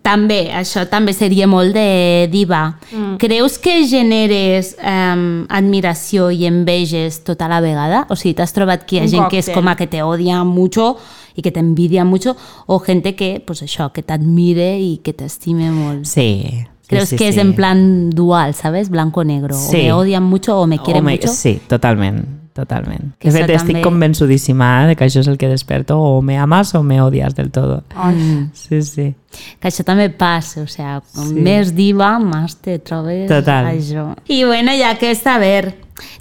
També, 0.00 0.46
això 0.56 0.86
també 0.88 1.12
seria 1.12 1.44
molt 1.46 1.74
de 1.76 2.26
diva. 2.32 2.78
Mm. 2.88 3.18
Creus 3.20 3.58
que 3.60 3.82
generes 3.86 4.72
um, 4.80 5.44
admiració 5.52 6.30
i 6.32 6.46
enveges 6.48 7.20
tota 7.26 7.50
la 7.52 7.60
vegada? 7.60 8.06
O 8.08 8.16
sigui, 8.16 8.32
t'has 8.38 8.54
trobat 8.56 8.86
que 8.88 8.96
hi 8.96 9.02
ha 9.02 9.04
Un 9.04 9.12
gent 9.12 9.28
que 9.30 9.42
és 9.42 9.50
com 9.52 9.68
a 9.68 9.76
que 9.76 9.86
te 9.92 10.00
odia 10.02 10.40
mucho 10.48 10.94
i 11.36 11.44
que 11.44 11.52
t'envidia 11.52 12.04
mucho, 12.04 12.34
o 12.66 12.80
gente 12.80 13.14
que, 13.14 13.42
pues 13.46 13.60
això, 13.62 13.90
que 13.92 14.02
t'admire 14.02 14.72
i 14.80 14.96
que 15.04 15.12
t'estime 15.14 15.68
molt. 15.70 16.08
Sí. 16.08 16.48
sí, 16.48 16.66
Creus 16.90 17.12
sí, 17.12 17.20
que 17.20 17.28
és 17.28 17.36
sí. 17.36 17.44
en 17.44 17.52
plan 17.54 18.10
dual, 18.10 18.54
¿sabes? 18.56 18.88
Blanco 18.90 19.20
o 19.20 19.24
negro. 19.24 19.54
Sí. 19.54 19.76
O 19.76 19.78
me 19.84 19.92
odian 19.92 20.24
mucho 20.24 20.58
o 20.58 20.66
me 20.66 20.80
quieren 20.80 21.04
O 21.04 21.06
me- 21.06 21.12
mucho. 21.20 21.28
Sí, 21.28 21.60
totalment. 21.68 22.39
Totalment. 22.60 23.14
Que 23.18 23.30
de 23.30 23.38
fet, 23.40 23.50
estic 23.56 23.76
també- 23.78 23.82
convençudíssima 23.86 24.84
eh, 24.84 24.88
de 24.90 24.96
que 24.96 25.06
això 25.08 25.20
és 25.24 25.28
el 25.28 25.38
que 25.40 25.48
desperto, 25.48 25.96
o 25.98 26.20
me 26.22 26.36
amas 26.38 26.74
o 26.74 26.82
me 26.82 27.00
odias 27.00 27.34
del 27.34 27.50
todo. 27.50 27.82
Mm. 27.96 28.50
Sí, 28.52 28.82
sí. 28.82 29.14
Que 29.60 29.68
això 29.70 29.84
també 29.86 30.10
passa, 30.10 30.62
o 30.62 30.66
sea, 30.68 31.00
com 31.14 31.28
Sí. 31.28 31.34
més 31.40 31.74
diva, 31.74 32.18
més 32.18 32.56
te 32.60 32.78
trobes 32.78 33.28
Total. 33.28 33.66
això. 33.72 34.14
I 34.28 34.44
bueno, 34.44 34.72
ja 34.76 34.96
que 34.98 35.10
està, 35.12 35.36
a 35.36 35.38
ver, 35.38 35.74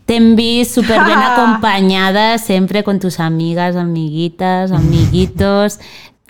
t'hem 0.06 0.36
vist 0.36 0.76
superben 0.76 1.18
acompanyada 1.32 2.38
sempre 2.38 2.84
con 2.84 3.00
tus 3.00 3.20
amigas, 3.20 3.76
amiguitas, 3.76 4.72
amiguitos. 4.72 5.80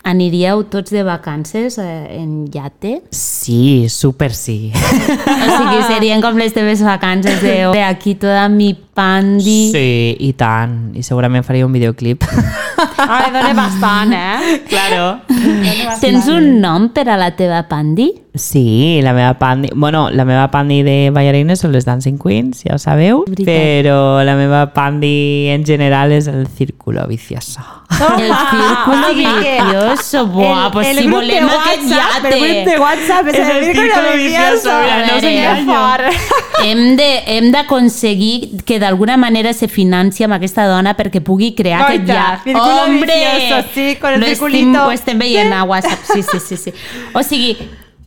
Aniríeu 0.02 0.62
tots 0.64 0.88
de 0.90 1.02
vacances 1.04 1.76
eh, 1.76 2.16
en 2.22 2.46
yate? 2.50 3.02
Sí, 3.10 3.86
súper 3.90 4.32
sí. 4.32 4.72
O 4.72 5.58
sigui, 5.58 5.82
serien 5.92 6.22
com 6.24 6.38
les 6.40 6.54
teves 6.56 6.80
vacances 6.82 7.42
de, 7.42 7.66
de 7.68 7.82
aquí 7.84 8.14
toda 8.14 8.48
mi 8.48 8.72
pandi. 8.94 9.70
Sí, 9.72 10.16
i 10.20 10.32
tant. 10.38 10.90
I 10.98 11.02
segurament 11.06 11.44
faria 11.46 11.66
un 11.66 11.72
videoclip. 11.72 12.24
Ai, 13.00 13.30
dona 13.32 13.52
bastant, 13.56 14.12
eh? 14.12 14.62
claro. 14.68 15.20
Tens 16.00 16.28
un 16.32 16.60
nom 16.60 16.88
per 16.94 17.08
a 17.12 17.16
la 17.20 17.30
teva 17.36 17.62
pandi? 17.68 18.10
Sí, 18.34 19.00
la 19.02 19.12
meva 19.12 19.34
pandi... 19.40 19.70
Bueno, 19.74 20.08
la 20.14 20.24
meva 20.24 20.46
pandi 20.52 20.82
de 20.86 21.10
ballarines 21.12 21.58
són 21.64 21.72
les 21.74 21.84
Dancing 21.88 22.16
Queens, 22.20 22.60
ja 22.62 22.76
ho 22.76 22.78
sabeu, 22.78 23.24
Veritat. 23.26 23.48
però 23.50 23.96
la 24.24 24.36
meva 24.38 24.68
pandi 24.72 25.48
en 25.50 25.64
general 25.66 26.12
és 26.14 26.28
el 26.30 26.46
Círculo 26.46 27.06
Vicioso. 27.10 27.60
El 27.90 28.30
círculo 28.30 29.00
o 29.02 29.08
sigui 29.10 29.24
que 29.42 29.56
vicioso. 29.60 30.26
Buah, 30.30 30.66
el- 30.68 30.72
pues 30.72 30.88
el 30.92 30.98
si 31.00 31.08
volem 31.10 31.48
aquest 31.48 31.82
WhatsApp, 31.90 32.22
yate. 32.22 32.28
El 32.30 32.40
grup 32.44 32.70
de 32.70 32.78
WhatsApp 32.80 33.26
és, 33.28 33.34
És 33.34 33.40
el 33.40 33.56
el 33.56 33.64
círculo 33.64 33.90
círculo 33.90 34.12
vicioso. 34.16 34.54
vicioso, 34.54 34.70
mira, 34.80 35.06
no 35.06 35.16
us 35.16 35.20
Que 35.20 36.70
enganyo. 36.70 37.10
hem 37.26 37.50
d'aconseguir 37.52 38.62
que 38.64 38.78
d'alguna 38.90 39.16
manera 39.16 39.52
se 39.54 39.68
financi 39.70 40.24
amb 40.26 40.34
aquesta 40.36 40.66
dona 40.66 40.96
perquè 40.98 41.22
pugui 41.22 41.52
crear 41.54 41.84
aquest 41.86 42.02
Goita, 42.04 42.14
llap. 42.14 42.42
círculo 42.44 42.82
Hombre! 42.84 43.14
vicioso, 43.14 43.68
sí, 43.72 43.96
con 44.00 44.10
el 44.14 44.22
estem, 44.24 44.34
circulito. 44.34 44.86
ho 44.86 44.90
estem 44.90 45.18
veient 45.18 45.52
a 45.54 45.62
WhatsApp. 45.64 46.00
Sí, 46.12 46.22
sí, 46.26 46.38
sí, 46.40 46.56
sí. 46.56 46.72
O 47.14 47.22
sigui, 47.22 47.56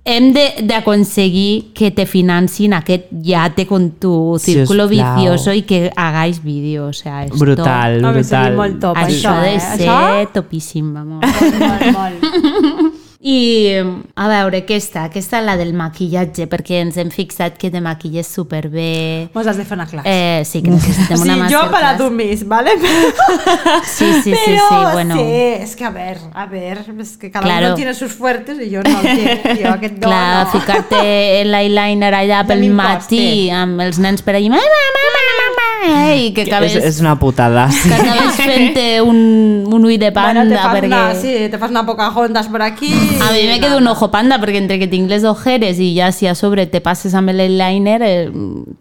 hem 0.05 0.33
de- 0.35 0.55
d'aconseguir 0.67 1.71
que 1.73 1.89
te 1.91 2.05
financin 2.05 2.73
aquest 2.73 3.05
yate 3.23 3.65
con 3.65 3.91
tu 3.91 4.35
círculo 4.37 4.89
vicioso 4.89 5.53
i 5.53 5.61
que 5.63 5.91
hagáis 5.95 6.43
vídeo. 6.43 6.87
O 6.87 6.93
sea, 6.93 7.23
esto, 7.23 7.37
Brutal, 7.37 8.03
Home, 8.03 8.21
seria 8.25 8.49
brutal. 8.49 8.55
molt 8.57 8.79
top, 8.81 8.97
Això, 8.97 9.07
això, 9.07 9.29
ha 9.31 9.43
de 9.43 9.55
eh? 9.55 9.59
ser 9.61 9.87
Això? 9.87 10.31
topíssim, 10.33 10.93
vamos. 10.93 11.23
Molt, 11.23 11.91
molt. 11.95 12.81
I, 13.25 13.77
a 14.19 14.25
veure, 14.27 14.57
aquesta, 14.65 15.05
aquesta 15.07 15.37
és 15.39 15.45
la 15.47 15.53
del 15.55 15.69
maquillatge, 15.79 16.43
perquè 16.51 16.81
ens 16.83 16.97
hem 16.99 17.07
fixat 17.13 17.55
que 17.57 17.69
te 17.71 17.79
maquilles 17.79 18.27
superbé. 18.27 19.29
Mos 19.33 19.47
has 19.47 19.55
de 19.55 19.63
fer 19.63 19.77
una 19.77 19.85
classe. 19.87 20.09
Eh, 20.11 20.43
sí, 20.43 20.59
que 20.61 20.73
necessitem 20.73 21.17
sí, 21.21 21.29
una 21.29 21.47
jo 21.47 21.61
para 21.71 21.93
masterclass. 21.93 21.99
dummies, 21.99 22.43
¿vale? 22.47 22.71
Sí, 23.85 24.11
sí, 24.23 24.33
sí, 24.35 24.35
sí, 24.35 24.75
bueno. 24.91 25.15
sí, 25.15 25.21
es 25.23 25.75
que 25.75 25.85
a 25.85 25.89
ver, 25.89 26.17
a 26.33 26.45
ver, 26.47 26.83
es 26.99 27.15
que 27.17 27.31
cada 27.31 27.45
Claro. 27.45 27.67
uno 27.67 27.75
tiene 27.75 27.93
sus 27.93 28.11
fuertes 28.11 28.59
y 28.59 28.69
yo 28.69 28.81
no 28.83 28.99
tengo, 29.01 29.59
yo 29.59 29.69
aquest 29.71 29.93
don, 29.99 30.09
Clar, 30.09 30.45
no. 30.45 30.51
ficar-te 30.59 31.45
l'eyeliner 31.45 32.13
allà 32.13 32.43
pel 32.47 32.65
matí 32.75 33.49
amb 33.53 33.79
els 33.87 33.99
nens 34.03 34.21
per 34.21 34.35
allà, 34.35 34.49
mama, 34.51 34.83
mama, 34.97 35.23
mama, 35.39 35.62
i 35.83 36.31
que 36.33 36.43
acabes, 36.47 36.75
És, 36.75 36.83
és 36.85 36.99
una 37.01 37.17
putada, 37.19 37.67
sí. 37.71 37.89
que 37.89 37.95
acabes 37.95 38.35
fent-te 38.39 39.01
un, 39.01 39.63
un 39.67 39.85
ull 39.85 39.97
de 39.99 40.11
panda, 40.11 40.43
Bueno, 40.43 40.55
te 40.55 40.61
fas 40.61 40.75
perquè... 40.75 40.87
una, 40.87 41.15
sí, 41.15 41.33
te 41.51 41.57
fas 41.57 41.71
una 41.71 41.85
Pocahontas 41.85 42.47
por 42.47 42.61
aquí. 42.61 42.93
A 43.21 43.31
mi 43.33 43.43
me 43.47 43.59
queda 43.59 43.77
un 43.77 43.87
ojo 43.87 44.09
panda 44.11 44.39
perquè 44.39 44.61
entre 44.61 44.79
que 44.79 44.87
tinc 44.87 45.09
les 45.11 45.23
ojeres 45.27 45.79
i 45.79 45.91
ja 45.97 46.11
si 46.15 46.27
a 46.27 46.35
sobre 46.35 46.65
te 46.67 46.81
passes 46.81 47.13
amb 47.13 47.29
l'eyeliner... 47.33 47.99
Eh... 48.01 48.29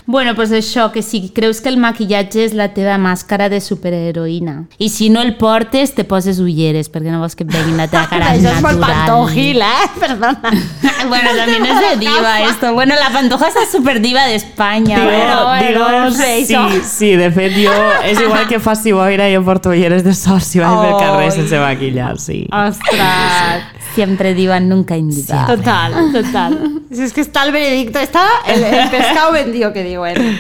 Bueno, 0.06 0.34
pues 0.34 0.52
això, 0.52 0.90
que 0.92 1.02
si 1.02 1.28
creus 1.34 1.60
que 1.60 1.68
el 1.68 1.78
maquillatge 1.78 2.44
és 2.44 2.54
la 2.54 2.68
teva 2.74 2.98
màscara 2.98 3.48
de 3.52 3.60
superheroïna. 3.60 4.68
I 4.78 4.88
si 4.92 5.08
no 5.10 5.22
el 5.22 5.36
portes, 5.36 5.94
te 5.96 6.04
poses 6.04 6.38
ulleres 6.42 6.88
perquè 6.92 7.10
no 7.12 7.20
vols 7.22 7.34
que 7.36 7.44
et 7.44 7.52
veguin 7.52 7.76
la 7.80 7.88
teva 7.90 8.06
cara 8.12 8.32
Això 8.36 8.52
és 8.54 8.62
molt 8.62 8.78
natural. 8.78 9.06
pantojil, 9.08 9.62
eh? 9.62 9.88
Perdona. 9.98 10.54
bueno, 11.08 11.30
también 11.36 11.66
es 11.66 11.80
de 11.80 11.96
diva 11.98 12.40
esto. 12.50 12.72
Bueno, 12.74 12.94
la 12.94 13.10
pantoja 13.10 13.48
está 13.48 13.66
súper 13.70 14.00
diva 14.00 14.24
de 14.26 14.36
España. 14.36 14.96
Digo, 14.98 15.10
bueno, 15.10 15.44
bueno, 15.46 15.68
digo, 15.68 15.88
no 16.04 16.10
sé, 16.10 16.44
sí. 16.46 16.54
Sí, 16.92 17.14
de 17.16 17.30
fet 17.32 17.54
jo 17.56 17.72
és 18.04 18.20
igual 18.20 18.46
que 18.50 18.60
faci 18.60 18.92
boira 18.92 19.28
jo 19.32 19.42
porto 19.46 19.72
ulleres 19.72 20.04
de 20.04 20.12
sol 20.16 20.40
si 20.44 20.60
vaig 20.60 20.76
pel 20.82 20.98
carrer 21.00 21.30
sense 21.34 21.60
maquillar, 21.62 22.18
sí. 22.20 22.44
Ostras. 22.52 23.64
Siempre 23.94 24.34
diva, 24.34 24.60
nunca 24.60 24.96
indiva. 24.96 25.46
Total, 25.46 26.12
total. 26.12 26.58
Si 26.92 27.02
es 27.02 27.12
que 27.12 27.20
está 27.20 27.44
el 27.44 27.52
veredicto, 27.52 27.98
está 27.98 28.24
el, 28.46 28.62
el 28.62 28.88
pescado 28.90 29.32
vendido, 29.32 29.72
que 29.72 29.84
diuen. 29.84 30.38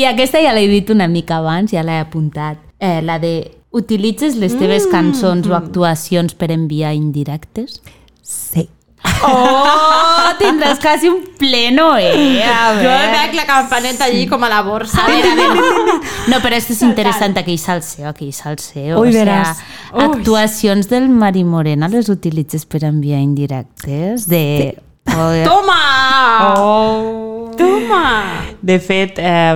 I 0.00 0.06
aquesta 0.08 0.40
ja 0.40 0.52
l'he 0.56 0.66
dit 0.70 0.90
una 0.92 1.08
mica 1.08 1.40
abans, 1.40 1.72
ja 1.74 1.84
l'he 1.84 1.98
apuntat. 2.00 2.60
Eh, 2.80 3.00
la 3.04 3.18
de 3.20 3.50
utilitzes 3.76 4.36
les 4.40 4.56
teves 4.58 4.86
cançons 4.90 5.46
o 5.48 5.56
actuacions 5.56 6.34
per 6.34 6.50
enviar 6.54 6.94
indirectes? 6.96 7.80
Sí. 8.22 8.68
Oh, 9.22 10.30
tindràs 10.38 10.78
quasi 10.80 11.08
un 11.08 11.20
pleno, 11.38 11.96
eh? 11.96 12.40
A 12.44 12.72
Yo 12.80 12.90
veig 13.12 13.34
la 13.36 13.44
campaneta 13.48 14.06
allí 14.08 14.26
com 14.28 14.44
a 14.44 14.48
la 14.48 14.62
borsa. 14.64 15.04
A 15.04 15.08
ver, 15.08 15.24
a 15.26 15.34
ver. 15.34 16.00
No, 16.28 16.40
però 16.40 16.56
esto 16.56 16.72
és 16.72 16.82
interessant, 16.86 17.36
aquell 17.40 17.58
salseo, 17.60 18.08
aquell 18.12 18.32
salseo. 18.36 19.00
Ui, 19.00 19.08
o 19.08 19.12
sea, 19.12 19.24
veràs. 19.24 19.64
Ui. 19.92 20.04
actuacions 20.04 20.88
del 20.88 21.08
Mari 21.08 21.44
Morena 21.44 21.88
les 21.92 22.08
utilitzes 22.12 22.64
per 22.64 22.84
enviar 22.88 23.20
indirectes? 23.20 24.28
De... 24.30 24.76
Oh, 25.10 25.32
Toma! 25.44 25.82
Oh. 26.56 27.39
Toma! 27.60 28.44
De 28.62 28.78
fet, 28.78 29.18
eh, 29.18 29.54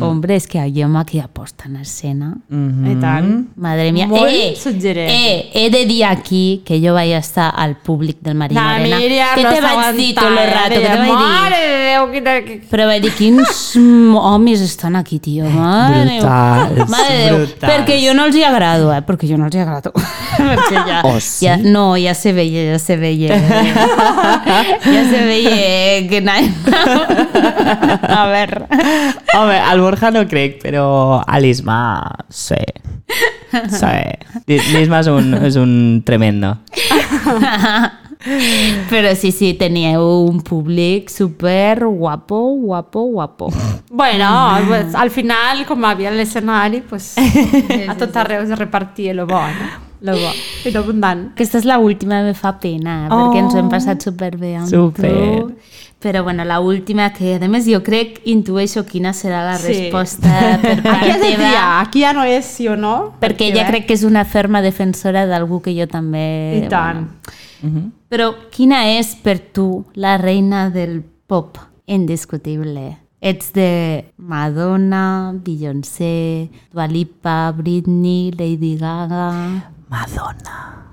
Hombre, 0.00 0.36
és 0.36 0.46
que 0.46 0.60
jo 0.74 0.86
aquí 0.98 1.18
aposta 1.20 1.64
en 1.66 1.76
escena. 1.76 2.34
mhm. 2.48 2.90
I 2.90 2.94
tant. 3.00 3.48
Madre 3.56 3.90
mía. 3.92 4.06
Molt 4.06 4.28
eh, 4.30 4.54
suggerent. 4.56 5.10
eh, 5.10 5.50
he 5.54 5.70
de 5.70 5.84
dir 5.86 6.04
aquí 6.04 6.62
que 6.64 6.78
jo 6.80 6.94
vaig 6.94 7.12
estar 7.12 7.52
al 7.56 7.76
públic 7.76 8.18
del 8.20 8.34
Mari 8.34 8.54
La 8.54 8.62
Morena. 8.78 8.98
Míriam 8.98 9.38
Què 9.38 9.42
no 9.42 9.50
te 9.54 9.60
vaig 9.60 9.96
dir 9.96 10.14
tot 10.14 10.24
el 10.24 10.36
s'aguantava, 10.36 10.54
rato? 10.54 10.74
Deia, 10.74 10.92
te 10.92 10.98
vaig 10.98 11.08
dir? 11.08 11.28
Mare 11.34 11.56
de 11.66 11.84
Déu, 11.84 12.10
quina... 12.12 12.32
que- 12.44 12.60
Però 12.70 12.86
vaig 12.86 13.02
dir, 13.02 13.12
quins 13.14 13.76
homes 14.30 14.60
estan 14.60 14.96
aquí, 14.96 15.18
tio. 15.18 15.44
Mare 15.50 16.04
meva. 16.04 16.68
Brutals, 16.70 16.90
Mare 16.90 17.14
de 17.14 17.24
Déu. 17.24 17.36
brutals. 17.36 17.72
Perquè 17.72 17.98
jo 18.06 18.14
no 18.14 18.24
els 18.26 18.36
hi 18.36 18.42
agrado, 18.44 18.92
eh? 18.92 19.02
Perquè 19.06 19.28
jo 19.30 19.36
no 19.38 19.46
els 19.46 19.54
hi 19.54 19.58
agrado. 19.58 19.92
Perquè 20.38 20.74
ja, 20.86 21.00
Oh, 21.04 21.18
sí? 21.20 21.44
ja, 21.46 21.56
no, 21.58 21.96
ja 21.96 22.14
se 22.14 22.32
veia, 22.32 22.72
ja 22.72 22.78
se 22.78 22.96
veia. 22.96 23.36
ja 24.94 25.02
se 25.10 25.20
veia 25.26 26.08
que. 26.08 26.20
A 28.20 28.22
veure... 28.30 28.64
Home, 29.34 29.58
al 29.58 29.82
Borja 29.82 30.10
no 30.14 30.24
crec, 30.30 30.60
però 30.62 31.20
a 31.20 31.40
l'Isma, 31.42 31.80
sí. 32.30 32.60
Sí. 33.70 33.96
L'Isma 34.48 35.02
és 35.02 35.10
un, 35.12 35.34
és 35.50 35.58
un 35.60 35.74
tremendo. 36.06 36.56
Però 38.88 39.14
sí, 39.14 39.30
sí, 39.32 39.52
teníeu 39.54 40.00
un 40.24 40.40
públic 40.40 41.10
super 41.12 41.84
guapo, 41.84 42.38
guapo, 42.56 43.02
guapo. 43.12 43.50
Bueno, 43.90 44.28
pues, 44.66 44.94
al 44.94 45.10
final, 45.10 45.64
com 45.68 45.84
havia 45.84 46.10
l'escenari, 46.10 46.80
pues, 46.88 47.14
a 47.88 47.94
tot 48.00 48.16
arreu 48.16 48.46
se 48.48 48.56
repartia 48.56 49.12
lo 49.14 49.26
bo, 49.26 49.40
no? 49.40 49.68
Lo 50.00 50.12
bo. 50.18 50.32
I 50.64 50.70
lo 50.72 50.80
abundant. 50.80 51.30
Aquesta 51.32 51.58
és 51.60 51.64
la 51.68 51.78
última, 51.78 52.22
me 52.24 52.34
fa 52.34 52.54
pena, 52.60 53.08
Oh. 53.10 53.16
perquè 53.30 53.40
ens 53.44 53.54
ho 53.54 53.58
hem 53.60 53.68
passat 53.72 54.02
superbé 54.04 54.56
amb 54.56 54.68
Super. 54.68 55.12
tu. 55.12 55.54
Però 56.04 56.22
bueno, 56.22 56.44
la 56.44 56.58
última, 56.60 57.06
que 57.14 57.36
a 57.40 57.48
més 57.48 57.64
jo 57.64 57.78
crec, 57.82 58.18
intueixo 58.28 58.82
quina 58.84 59.14
serà 59.16 59.42
la 59.46 59.54
Sí. 59.56 59.68
resposta 59.72 60.58
per 60.60 60.82
part 60.84 61.00
Aquí 61.02 61.12
teva. 61.20 61.36
triar, 61.36 61.80
aquí 61.80 62.00
ja 62.04 62.12
no 62.12 62.24
és 62.24 62.44
sí 62.44 62.68
o 62.68 62.76
no. 62.76 63.14
Perquè 63.20 63.48
ella 63.52 63.64
crec 63.70 63.86
que 63.86 63.94
és 63.96 64.02
una 64.04 64.24
ferma 64.26 64.60
defensora 64.60 65.24
d'algú 65.26 65.62
que 65.62 65.72
jo 65.72 65.86
també... 65.88 66.60
I 66.64 66.68
tant. 66.68 67.06
Bueno, 67.06 67.40
Però 68.08 68.32
quina 68.50 68.84
és 68.98 69.14
per 69.16 69.38
tu 69.38 69.84
la 69.94 70.16
reina 70.16 70.68
del 70.70 71.02
pop 71.26 71.58
indiscutible? 71.86 72.98
Ets 73.24 73.54
de 73.56 74.04
Madonna, 74.16 75.32
Beyoncé, 75.32 76.50
Dua 76.72 76.84
Lipa, 76.86 77.52
Britney, 77.56 78.30
Lady 78.32 78.76
Gaga... 78.76 79.30
Madonna. 79.88 80.83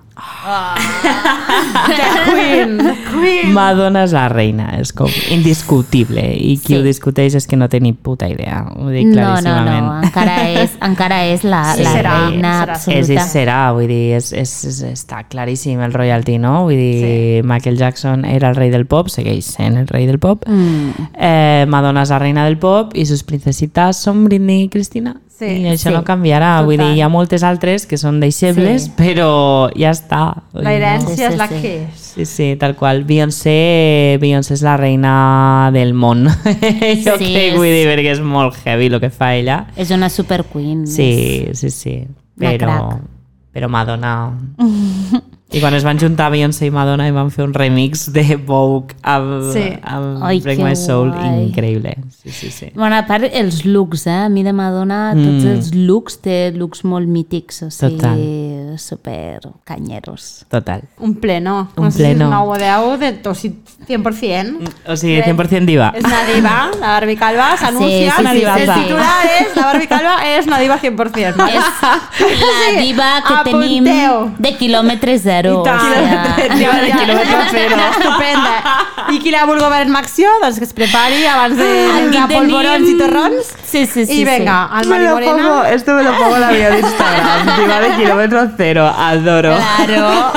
Queen, 2.25 2.77
Queen. 3.09 3.53
Madonna 3.53 4.03
és 4.05 4.11
la 4.15 4.25
reina, 4.29 4.67
és 4.79 4.91
com 4.95 5.09
indiscutible. 5.31 6.21
I 6.35 6.57
qui 6.59 6.73
Sí. 6.73 6.77
ho 6.77 6.83
discuteix 6.83 7.35
és 7.35 7.47
que 7.47 7.57
no 7.57 7.67
té 7.69 7.79
ni 7.79 7.93
puta 7.93 8.27
idea. 8.29 8.65
Ho 8.75 8.89
dic 8.89 9.05
No, 9.07 9.15
no, 9.15 9.21
claríssimament. 9.41 9.85
no, 9.85 10.01
encara 10.03 10.49
és, 10.51 10.71
encara 10.81 11.25
és 11.25 11.43
la, 11.43 11.63
Sí, 11.75 11.83
la 11.83 11.93
serà, 11.93 12.15
reina 12.29 12.53
serà. 12.65 12.73
És 12.75 13.09
i 13.09 13.17
absoluta. 13.17 13.25
serà, 13.27 13.59
vull 13.73 13.87
dir, 13.87 14.15
és, 14.17 14.31
és, 14.33 14.53
és, 14.65 14.81
està 14.91 15.23
claríssim 15.29 15.79
el 15.81 15.93
royalty, 15.93 16.37
no? 16.37 16.63
Vull 16.63 16.75
dir, 16.75 17.01
sí. 17.41 17.47
Michael 17.47 17.77
Jackson 17.77 18.25
era 18.25 18.49
el 18.49 18.55
rei 18.55 18.69
del 18.69 18.85
pop, 18.85 19.07
segueix 19.09 19.45
sent 19.45 19.77
el 19.77 19.87
rei 19.87 20.05
del 20.07 20.19
pop. 20.19 20.43
Mm. 20.47 21.07
Eh, 21.15 21.65
Madonna 21.67 22.03
és 22.03 22.09
la 22.09 22.19
reina 22.19 22.45
del 22.45 22.57
pop 22.57 22.95
i 22.95 23.05
sus 23.05 23.23
princesitas 23.23 23.97
són 23.97 24.25
Britney 24.25 24.63
i 24.65 24.69
Cristina. 24.69 25.15
Sí, 25.41 25.47
I 25.63 25.71
això 25.71 25.89
sí, 25.89 25.93
no 25.95 26.03
canviarà. 26.05 26.51
Vull 26.61 26.75
dir, 26.77 26.83
total. 26.83 26.97
hi 26.99 27.01
ha 27.01 27.07
moltes 27.09 27.41
altres 27.47 27.87
que 27.89 27.97
són 27.97 28.19
deixebles, 28.21 28.83
Sí. 28.85 28.91
però 28.95 29.71
ja 29.73 29.89
està. 29.89 30.19
La 30.53 30.67
no? 30.69 30.75
herència 30.75 31.15
Sí, 31.17 31.23
és 31.31 31.37
la 31.39 31.47
sí. 31.49 31.61
que 31.63 31.71
és. 31.87 32.03
Sí, 32.11 32.25
sí, 32.29 32.47
tal 32.61 32.75
qual. 32.75 33.03
Beyoncé, 33.09 34.17
Beyoncé 34.21 34.53
és 34.53 34.61
la 34.61 34.75
reina 34.77 35.71
del 35.73 35.95
món. 35.97 36.27
jo 37.05 37.17
Sí, 37.17 37.31
crec, 37.33 37.55
vull 37.57 37.71
dir, 37.73 37.87
perquè 37.89 38.11
és 38.13 38.21
molt 38.21 38.53
heavy 38.65 38.91
el 38.93 38.99
que 39.01 39.09
fa 39.09 39.33
ella. 39.35 39.63
És 39.75 39.89
una 39.89 40.09
super 40.13 40.43
queen. 40.45 40.85
Sí, 40.85 41.47
sí, 41.53 41.71
sí. 41.73 41.95
Però, 42.37 42.99
però 43.51 43.67
Madonna... 43.69 44.13
I 45.53 45.59
quan 45.59 45.73
es 45.75 45.83
van 45.83 45.99
juntar 45.99 46.29
Beyoncé 46.31 46.65
i 46.69 46.71
Madonna 46.71 47.09
i 47.09 47.11
van 47.11 47.27
fer 47.31 47.43
un 47.43 47.53
remix 47.53 48.05
de 48.15 48.37
Vogue 48.37 48.95
amb, 49.03 49.51
Sí. 49.51 49.65
amb 49.83 50.23
Ai, 50.23 50.39
Break 50.39 50.59
My 50.63 50.75
Soul, 50.79 51.11
guai. 51.11 51.43
increïble. 51.49 51.97
Sí, 52.23 52.29
sí, 52.31 52.51
sí. 52.51 52.67
Bueno, 52.73 52.95
a 52.95 53.05
part, 53.05 53.25
els 53.33 53.65
looks, 53.65 54.07
eh? 54.07 54.11
A 54.25 54.29
mi 54.29 54.43
de 54.43 54.53
Madonna, 54.53 55.11
tots 55.13 55.43
els 55.45 55.73
looks, 55.75 56.19
té 56.21 56.53
looks 56.55 56.85
molt 56.85 57.07
mítics, 57.07 57.63
o 57.63 57.69
sigui, 57.69 57.97
Total. 57.97 58.17
Super 58.77 59.41
canyeros. 59.63 60.45
Total. 60.49 60.83
Un 60.99 61.15
pleno. 61.15 61.71
Un 61.75 61.85
no 61.85 61.91
pleno. 61.91 62.25
és 62.25 62.31
9 62.31 62.51
o 62.51 62.97
10, 62.97 62.99
de, 62.99 63.29
o 63.29 63.33
sigui, 63.35 63.57
100%. 63.87 64.69
O 64.87 64.95
sigui, 64.95 65.21
100% 65.21 65.65
diva. 65.65 65.91
És 65.95 66.03
una 66.05 66.23
diva, 66.25 66.55
la 66.79 66.87
Barbie 66.99 67.17
Calva, 67.17 67.55
s'anuncia, 67.57 67.89
Sí, 68.17 68.25
sí, 68.25 68.31
sí, 68.31 68.43
el 68.45 68.59
sí, 68.59 68.65
sí. 68.73 68.81
titular 68.81 69.25
és 69.41 69.55
la 69.55 69.65
Barbie 69.65 69.87
Calva 69.87 70.15
és 70.37 70.47
una 70.47 70.59
diva 70.59 70.79
100%. 70.79 71.35
¿vale? 71.35 71.57
És 71.57 72.75
la 72.75 72.81
diva 72.81 73.09
que 73.27 73.35
tenim 73.49 73.87
apunteu. 73.87 74.31
de 74.37 74.53
quilòmetre 74.57 75.17
zero. 75.19 75.61
I 75.61 75.63
tant. 75.65 75.79
o 75.79 75.85
sigui, 75.91 76.63
Ja, 76.63 76.77
ja, 76.87 76.97
quilòmetre 76.97 77.43
zero. 77.51 77.75
Estupenda. 77.91 78.55
I 79.11 79.19
qui 79.19 79.31
la 79.31 79.45
vulgui 79.45 79.63
veure 79.65 79.81
en 79.89 79.95
acció, 79.95 80.29
doncs 80.41 80.59
que 80.59 80.65
es 80.65 80.73
prepari 80.73 81.25
abans 81.25 81.57
de 81.57 81.69
tenim- 82.11 82.27
polvorons 82.31 82.87
i 82.89 82.97
torrons. 82.99 83.53
Sí, 83.71 83.85
sí, 83.85 84.05
sí. 84.05 84.19
I 84.19 84.23
venga, 84.25 84.65
al 84.65 84.85
Me 84.85 84.89
Mari 84.89 85.05
lo 85.05 85.11
Morena. 85.11 85.31
pongo, 85.31 85.63
esto 85.63 85.93
me 85.93 86.03
lo 86.03 86.11
pongo 86.17 86.35
en 86.35 86.41
la 86.41 86.51
bio 86.51 86.71
de 86.71 86.79
Instagram. 86.79 87.57
Diva 87.61 87.79
de 87.79 87.95
kilómetro 87.95 88.49
cero, 88.57 88.93
adoro. 88.97 89.55
Sí. 89.57 89.63
Claro. 89.85 90.31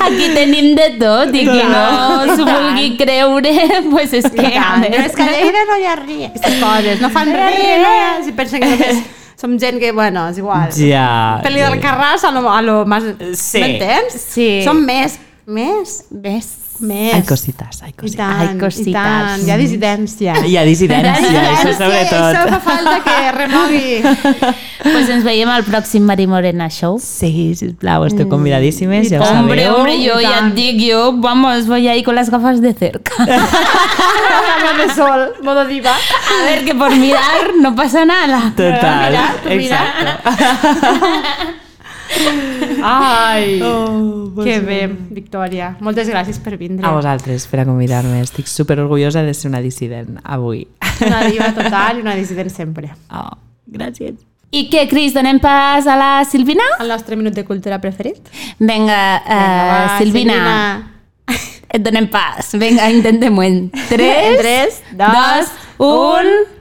Aquí 0.00 0.28
tenim 0.34 0.74
de 0.74 0.88
tot 0.98 1.30
i 1.30 1.44
qui 1.46 1.62
no 1.70 2.24
s'ho 2.34 2.44
vulgui 2.48 2.96
creure, 2.98 3.54
pues 3.92 4.16
és 4.18 4.26
que... 4.34 4.48
No, 4.50 4.90
és 5.04 5.14
que 5.14 5.22
a 5.22 5.64
no 5.70 5.78
hi 5.78 5.86
ha 5.86 5.94
res. 6.00 6.26
Aquestes 6.32 6.58
coses. 6.64 7.00
No 7.04 7.10
fan 7.14 7.30
res, 7.30 7.62
no 7.84 7.94
hi 7.94 8.02
ha... 8.02 8.12
Si 8.26 8.34
pensen 8.34 8.64
que 8.66 8.72
només 8.74 9.04
som 9.40 9.54
gent 9.58 9.78
que, 9.80 9.92
bueno, 9.92 10.26
és 10.32 10.40
igual. 10.42 10.74
Ja. 10.74 11.38
Pel·li 11.44 11.62
del 11.62 11.78
Carràs 11.80 12.26
a 12.26 12.34
lo, 12.34 12.42
a 12.50 12.58
lo 12.66 12.82
más... 12.84 13.06
Sí. 13.38 13.62
M'entens? 13.62 14.18
Sí. 14.34 14.48
Som 14.66 14.82
més, 14.84 15.20
més, 15.46 16.00
Ves? 16.10 16.69
Més. 16.80 17.14
Hay 17.14 17.22
cositas, 17.22 17.82
hay 17.82 17.90
I 17.90 17.92
cositas. 17.92 18.16
tant, 18.28 18.48
Ai, 18.50 18.56
i 18.56 18.58
cositas. 18.60 18.92
tant. 18.94 19.46
Hi 19.46 19.50
ha 19.50 19.56
dissidència. 19.56 20.34
Hi 20.46 20.56
ha 20.56 20.64
dissidència, 20.64 21.42
això 21.52 21.68
Això 21.68 21.78
sobretot. 21.78 22.48
fa 22.50 22.60
falta 22.60 23.00
que 23.04 23.32
remogui. 23.32 24.02
Pues 24.82 25.08
ens 25.12 25.24
veiem 25.24 25.48
al 25.52 25.64
pròxim 25.64 26.02
Mari 26.08 26.26
Morena 26.26 26.68
Show. 26.70 26.98
Sí, 26.98 27.52
sisplau, 27.54 28.06
esteu 28.06 28.28
convidadíssimes, 28.28 29.10
ja 29.10 29.20
ho 29.20 29.24
Hombre, 29.28 29.64
sabeu. 29.64 29.76
hombre, 29.76 30.02
yo 30.02 30.18
y 30.20 30.22
ya 30.24 30.38
tan. 30.40 30.54
digo, 30.54 30.78
yo, 30.86 31.12
vamos, 31.20 31.66
voy 31.66 31.86
ahí 31.88 32.02
con 32.02 32.14
las 32.14 32.30
gafas 32.30 32.60
de 32.60 32.72
cerca. 32.74 33.12
Gafas 33.26 34.76
de 34.88 34.94
sol, 34.94 35.32
modo 35.42 35.64
diva. 35.66 35.90
A 35.92 36.44
ver, 36.44 36.64
que 36.64 36.74
por 36.74 36.94
mirar 36.96 37.54
no 37.60 37.74
pasa 37.74 38.04
nada. 38.04 38.52
Total, 38.56 39.10
Mira, 39.10 39.34
tu 39.42 39.48
mira. 39.50 40.20
Ai, 42.82 43.60
Oh, 43.62 44.32
que 44.42 44.58
bé, 44.60 44.86
Victòria. 45.10 45.76
Moltes 45.80 46.08
gràcies 46.08 46.38
per 46.42 46.56
vindre. 46.58 46.86
A 46.86 46.92
vosaltres 46.94 47.46
per 47.50 47.60
acomiadar-me. 47.64 48.20
Estic 48.24 48.48
super 48.48 48.78
orgullosa 48.80 49.22
de 49.26 49.34
ser 49.34 49.50
una 49.50 49.60
dissident 49.60 50.18
avui. 50.24 50.66
Una 51.06 51.24
diva 51.28 51.52
total 51.56 51.98
i 51.98 52.04
una 52.04 52.14
dissident 52.16 52.50
sempre. 52.52 52.92
Oh, 53.10 53.36
gràcies. 53.66 54.18
I 54.50 54.64
què, 54.70 54.88
Cris, 54.90 55.12
donem 55.14 55.38
pas 55.38 55.86
a 55.86 55.94
la 55.98 56.10
Silvina? 56.26 56.64
El 56.82 56.88
nostre 56.90 57.14
minut 57.16 57.36
de 57.36 57.44
cultura 57.46 57.78
preferit. 57.80 58.18
Vinga, 58.58 58.96
uh, 59.22 59.30
Vinga, 59.30 59.66
va, 59.68 59.98
Silvina, 60.00 60.38
et 61.74 61.84
donem 61.84 62.08
pas. 62.10 62.50
Vinga, 62.58 62.88
intentem-ho 62.90 63.44
en 63.46 63.60
3, 63.92 64.08
En 64.32 64.38
tres, 64.42 64.82
dos, 64.98 65.52
2, 65.78 65.86
1... 65.86 66.58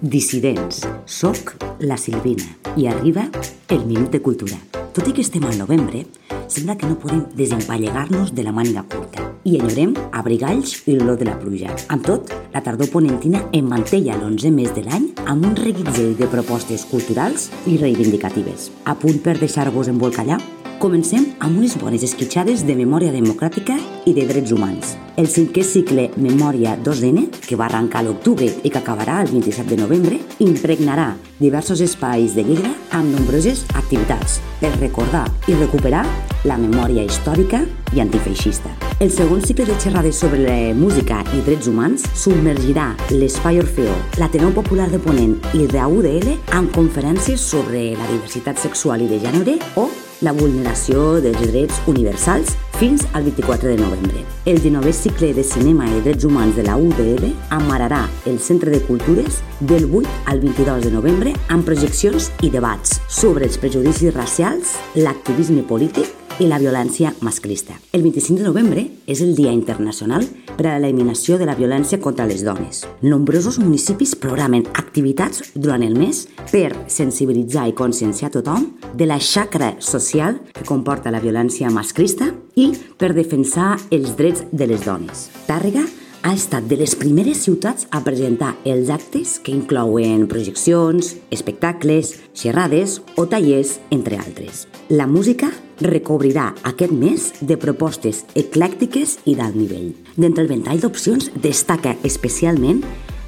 Dissidents. 0.00 0.84
Soc 1.10 1.56
la 1.80 1.96
Silvina 1.98 2.46
i 2.76 2.86
arriba 2.86 3.26
el 3.68 3.84
Minut 3.88 4.12
de 4.14 4.22
Cultura. 4.22 4.83
Tot 4.94 5.08
i 5.10 5.12
que 5.12 5.24
estem 5.26 5.42
al 5.42 5.56
novembre, 5.58 6.04
sembla 6.46 6.76
que 6.78 6.86
no 6.86 6.94
podem 7.02 7.24
desempallegar-nos 7.34 8.30
de 8.30 8.44
la 8.46 8.52
màniga 8.54 8.84
curta 8.86 9.24
i 9.42 9.56
enyorem 9.58 9.96
abrigalls 10.14 10.76
i 10.86 10.94
l'olor 10.94 11.18
de 11.18 11.26
la 11.26 11.34
pluja. 11.40 11.74
Amb 11.90 12.06
tot, 12.06 12.30
la 12.54 12.62
tardor 12.62 12.92
ponentina 12.92 13.42
emmantella 13.58 14.14
l'11 14.14 14.54
mes 14.54 14.70
de 14.76 14.86
l'any 14.86 15.10
amb 15.26 15.50
un 15.50 15.58
reguitzell 15.58 16.14
de 16.20 16.30
propostes 16.30 16.86
culturals 16.92 17.50
i 17.66 17.74
reivindicatives. 17.82 18.70
A 18.86 18.94
punt 18.94 19.18
per 19.24 19.34
deixar-vos 19.42 19.90
embolcallar? 19.90 20.38
Comencem 20.84 21.30
amb 21.40 21.56
unes 21.56 21.78
bones 21.80 22.02
esquitxades 22.04 22.60
de 22.68 22.74
memòria 22.76 23.08
democràtica 23.08 23.78
i 24.04 24.12
de 24.12 24.26
drets 24.28 24.52
humans. 24.52 24.90
El 25.16 25.30
cinquè 25.32 25.62
cicle 25.64 26.10
Memòria 26.20 26.74
2N, 26.76 27.22
que 27.46 27.56
va 27.56 27.70
arrencar 27.70 28.02
l'octubre 28.04 28.44
i 28.44 28.68
que 28.68 28.82
acabarà 28.82 29.22
el 29.24 29.32
27 29.32 29.64
de 29.70 29.78
novembre, 29.80 30.20
impregnarà 30.44 31.14
diversos 31.38 31.80
espais 31.80 32.36
de 32.36 32.44
Lleida 32.44 32.74
amb 33.00 33.16
nombroses 33.16 33.64
activitats 33.72 34.42
per 34.60 34.74
recordar 34.76 35.24
i 35.48 35.56
recuperar 35.56 36.04
la 36.44 36.60
memòria 36.60 37.08
històrica 37.08 37.64
i 37.96 38.04
antifeixista. 38.04 38.68
El 39.00 39.08
segon 39.08 39.40
cicle 39.40 39.64
de 39.64 39.80
xerrades 39.80 40.20
sobre 40.20 40.44
la 40.44 40.76
música 40.76 41.24
i 41.32 41.40
drets 41.48 41.72
humans 41.72 42.04
submergirà 42.12 42.90
l'Espai 43.16 43.64
Orfeo, 43.64 43.96
l'Ateneu 44.20 44.52
Popular 44.52 44.92
de 44.92 45.00
Ponent 45.00 45.38
i 45.56 45.64
la 45.72 45.88
UDL 45.88 46.34
amb 46.52 46.76
conferències 46.76 47.40
sobre 47.40 47.94
la 47.96 48.10
diversitat 48.12 48.60
sexual 48.60 49.08
i 49.08 49.08
de 49.08 49.24
gènere 49.24 49.62
o 49.80 49.88
la 50.24 50.32
vulneració 50.32 51.20
dels 51.24 51.42
drets 51.50 51.80
universals 51.90 52.54
fins 52.78 53.06
al 53.12 53.24
24 53.24 53.68
de 53.68 53.76
novembre. 53.76 54.24
El 54.44 54.60
19è 54.60 54.92
cicle 54.92 55.32
de 55.34 55.44
cinema 55.44 55.86
i 55.86 56.00
drets 56.02 56.24
humans 56.24 56.56
de 56.56 56.64
la 56.66 56.76
UDL 56.76 57.30
amararà 57.54 58.02
el 58.26 58.40
Centre 58.40 58.70
de 58.70 58.82
Cultures 58.82 59.42
del 59.60 59.86
8 59.90 60.08
al 60.26 60.40
22 60.40 60.84
de 60.84 60.90
novembre 60.90 61.32
amb 61.48 61.64
projeccions 61.64 62.32
i 62.42 62.50
debats 62.50 63.00
sobre 63.08 63.46
els 63.46 63.58
prejudicis 63.62 64.14
racials, 64.14 64.74
l'activisme 64.96 65.62
polític 65.62 66.10
i 66.42 66.48
la 66.50 66.58
violència 66.58 67.12
masclista. 67.22 67.76
El 67.92 68.02
25 68.02 68.42
de 68.42 68.48
novembre 68.48 68.86
és 69.06 69.20
el 69.22 69.34
Dia 69.38 69.52
Internacional 69.54 70.26
per 70.54 70.66
a 70.66 70.78
l'Eliminació 70.78 71.38
de 71.38 71.46
la 71.46 71.54
Violència 71.54 72.00
contra 72.02 72.26
les 72.26 72.42
Dones. 72.46 72.84
Nombrosos 73.02 73.58
municipis 73.62 74.14
programen 74.18 74.66
activitats 74.74 75.52
durant 75.54 75.82
el 75.86 75.94
mes 75.98 76.24
per 76.50 76.72
sensibilitzar 76.90 77.68
i 77.70 77.76
conscienciar 77.78 78.32
tothom 78.34 78.72
de 78.94 79.06
la 79.06 79.20
xacra 79.20 79.74
social 79.78 80.40
que 80.52 80.66
comporta 80.66 81.12
la 81.14 81.22
violència 81.22 81.70
masclista 81.70 82.32
i 82.54 82.70
per 82.98 83.12
defensar 83.16 83.74
els 83.90 84.14
drets 84.18 84.44
de 84.52 84.68
les 84.70 84.84
dones. 84.86 85.28
Tàrrega 85.48 85.84
ha 86.24 86.32
estat 86.32 86.64
de 86.70 86.78
les 86.80 86.94
primeres 86.96 87.42
ciutats 87.44 87.84
a 87.92 88.00
presentar 88.04 88.54
els 88.64 88.88
actes 88.88 89.36
que 89.44 89.52
inclouen 89.52 90.24
projeccions, 90.30 91.12
espectacles, 91.34 92.14
xerrades 92.32 93.02
o 93.20 93.26
tallers, 93.28 93.76
entre 93.92 94.16
altres. 94.16 94.64
La 94.88 95.06
música 95.06 95.50
recobrirà 95.84 96.54
aquest 96.64 96.94
mes 96.96 97.28
de 97.44 97.58
propostes 97.60 98.24
eclèctiques 98.40 99.18
i 99.28 99.36
d'alt 99.36 99.58
nivell. 99.58 99.92
D'entre 100.16 100.46
el 100.46 100.52
ventall 100.54 100.80
d'opcions 100.80 101.28
destaca 101.44 101.98
especialment 102.08 102.80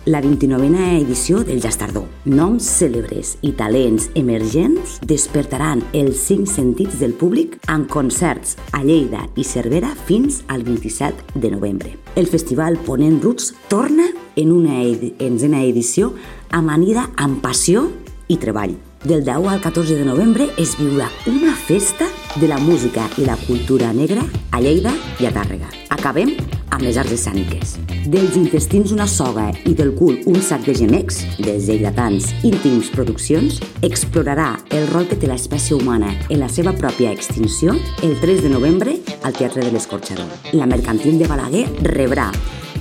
la 0.06 0.22
29a 0.22 1.00
edició 1.00 1.42
del 1.44 1.60
Jastardó. 1.60 2.04
Noms 2.24 2.64
cèlebres 2.78 3.34
i 3.42 3.50
talents 3.58 4.06
emergents 4.14 5.00
despertaran 5.02 5.82
els 5.98 6.22
cinc 6.22 6.46
sentits 6.48 7.00
del 7.02 7.12
públic 7.18 7.58
amb 7.66 7.90
concerts 7.90 8.54
a 8.70 8.84
Lleida 8.86 9.26
i 9.34 9.44
Cervera 9.44 9.92
fins 10.06 10.44
al 10.46 10.62
27 10.62 11.34
de 11.34 11.50
novembre. 11.50 11.96
El 12.14 12.30
festival 12.30 12.78
Ponent 12.86 13.20
Roots 13.20 13.52
torna 13.68 14.06
en 14.36 14.52
una 14.54 14.80
enzena 14.86 15.64
edició 15.66 16.14
amanida 16.50 17.10
amb 17.16 17.42
passió 17.42 17.88
i 18.28 18.38
treball. 18.38 18.78
Del 19.06 19.22
10 19.22 19.46
al 19.46 19.60
14 19.60 19.94
de 19.94 20.04
novembre 20.04 20.48
es 20.58 20.72
viurà 20.74 21.06
una 21.30 21.52
festa 21.54 22.08
de 22.40 22.48
la 22.48 22.56
música 22.58 23.04
i 23.16 23.22
la 23.24 23.36
cultura 23.46 23.92
negra 23.94 24.24
a 24.50 24.58
Lleida 24.58 24.90
i 25.22 25.28
a 25.28 25.30
Tàrrega. 25.30 25.68
Acabem 25.94 26.32
amb 26.74 26.82
les 26.82 26.98
arts 26.98 27.14
escèniques. 27.14 27.76
Dels 28.10 28.34
intestins 28.34 28.90
una 28.90 29.06
soga 29.06 29.46
i 29.62 29.76
del 29.78 29.94
cul 29.94 30.18
un 30.26 30.40
sac 30.42 30.66
de 30.66 30.74
gemecs, 30.74 31.20
dels 31.38 31.70
lleidatans 31.70 32.32
íntims 32.42 32.90
produccions, 32.90 33.62
explorarà 33.86 34.56
el 34.74 34.90
rol 34.90 35.06
que 35.06 35.22
té 35.22 35.30
l'espècie 35.30 35.78
humana 35.78 36.10
en 36.26 36.42
la 36.42 36.50
seva 36.50 36.74
pròpia 36.74 37.14
extinció 37.14 37.78
el 38.02 38.18
3 38.18 38.42
de 38.42 38.54
novembre 38.58 38.98
al 39.22 39.38
Teatre 39.38 39.62
de 39.62 39.70
l'Escorxador. 39.70 40.50
La 40.58 40.66
Mercantil 40.66 41.22
de 41.22 41.30
Balaguer 41.30 41.68
rebrà 41.94 42.32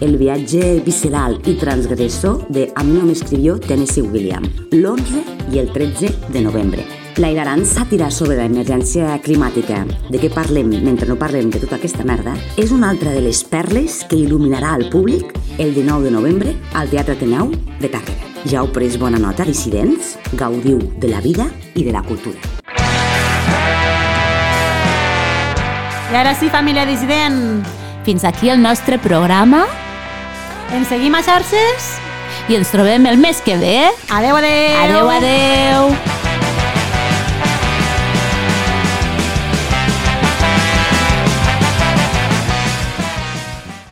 el 0.01 0.17
viatge 0.17 0.81
visceral 0.85 1.39
i 1.45 1.55
transgressor 1.59 2.47
de 2.49 2.71
A 2.75 2.83
mi 2.83 3.01
m'escrivió 3.03 3.59
Tennessee 3.59 4.03
William, 4.03 4.43
l'11 4.71 5.51
i 5.53 5.59
el 5.59 5.71
13 5.71 6.11
de 6.33 6.41
novembre. 6.41 6.85
La 7.17 7.29
hilarant 7.31 7.63
sàtira 7.63 8.09
sobre 8.11 8.35
l'emergència 8.41 9.13
climàtica, 9.23 9.85
de 10.09 10.19
què 10.19 10.31
parlem 10.33 10.73
mentre 10.83 11.07
no 11.07 11.15
parlem 11.15 11.47
de 11.53 11.61
tota 11.63 11.77
aquesta 11.77 12.03
merda, 12.03 12.33
és 12.57 12.73
una 12.75 12.89
altra 12.91 13.13
de 13.15 13.21
les 13.23 13.43
perles 13.47 14.01
que 14.09 14.19
il·luminarà 14.19 14.73
al 14.75 14.89
públic 14.91 15.31
el 15.57 15.71
19 15.73 16.09
de 16.09 16.11
novembre 16.11 16.57
al 16.73 16.91
Teatre 16.91 17.15
Ateneu 17.15 17.53
de 17.79 17.87
Tàrrega. 17.87 18.33
Ja 18.45 18.59
heu 18.61 18.67
pres 18.75 18.99
bona 18.99 19.17
nota, 19.21 19.47
dissidents? 19.47 20.17
Gaudiu 20.35 20.81
de 20.99 21.13
la 21.13 21.23
vida 21.23 21.47
i 21.73 21.87
de 21.87 21.95
la 21.95 22.03
cultura. 22.03 22.37
I 26.11 26.19
ara 26.19 26.35
sí, 26.37 26.51
família 26.51 26.85
dissident, 26.85 27.63
Fins 28.05 28.23
aquí 28.23 28.49
el 28.49 28.61
nostre 28.61 28.99
programa 28.99 29.65
ens 30.73 30.87
seguim 30.89 31.15
a 31.15 31.23
xarxes? 31.23 31.95
i 32.49 32.55
ens 32.55 32.69
trobem 32.69 33.05
el 33.09 33.17
mes 33.17 33.41
que 33.41 33.57
ve. 33.57 33.79
Adeu, 34.09 34.35
adeu! 34.37 34.83
Adeu, 34.83 35.09
adeu! 35.09 36.14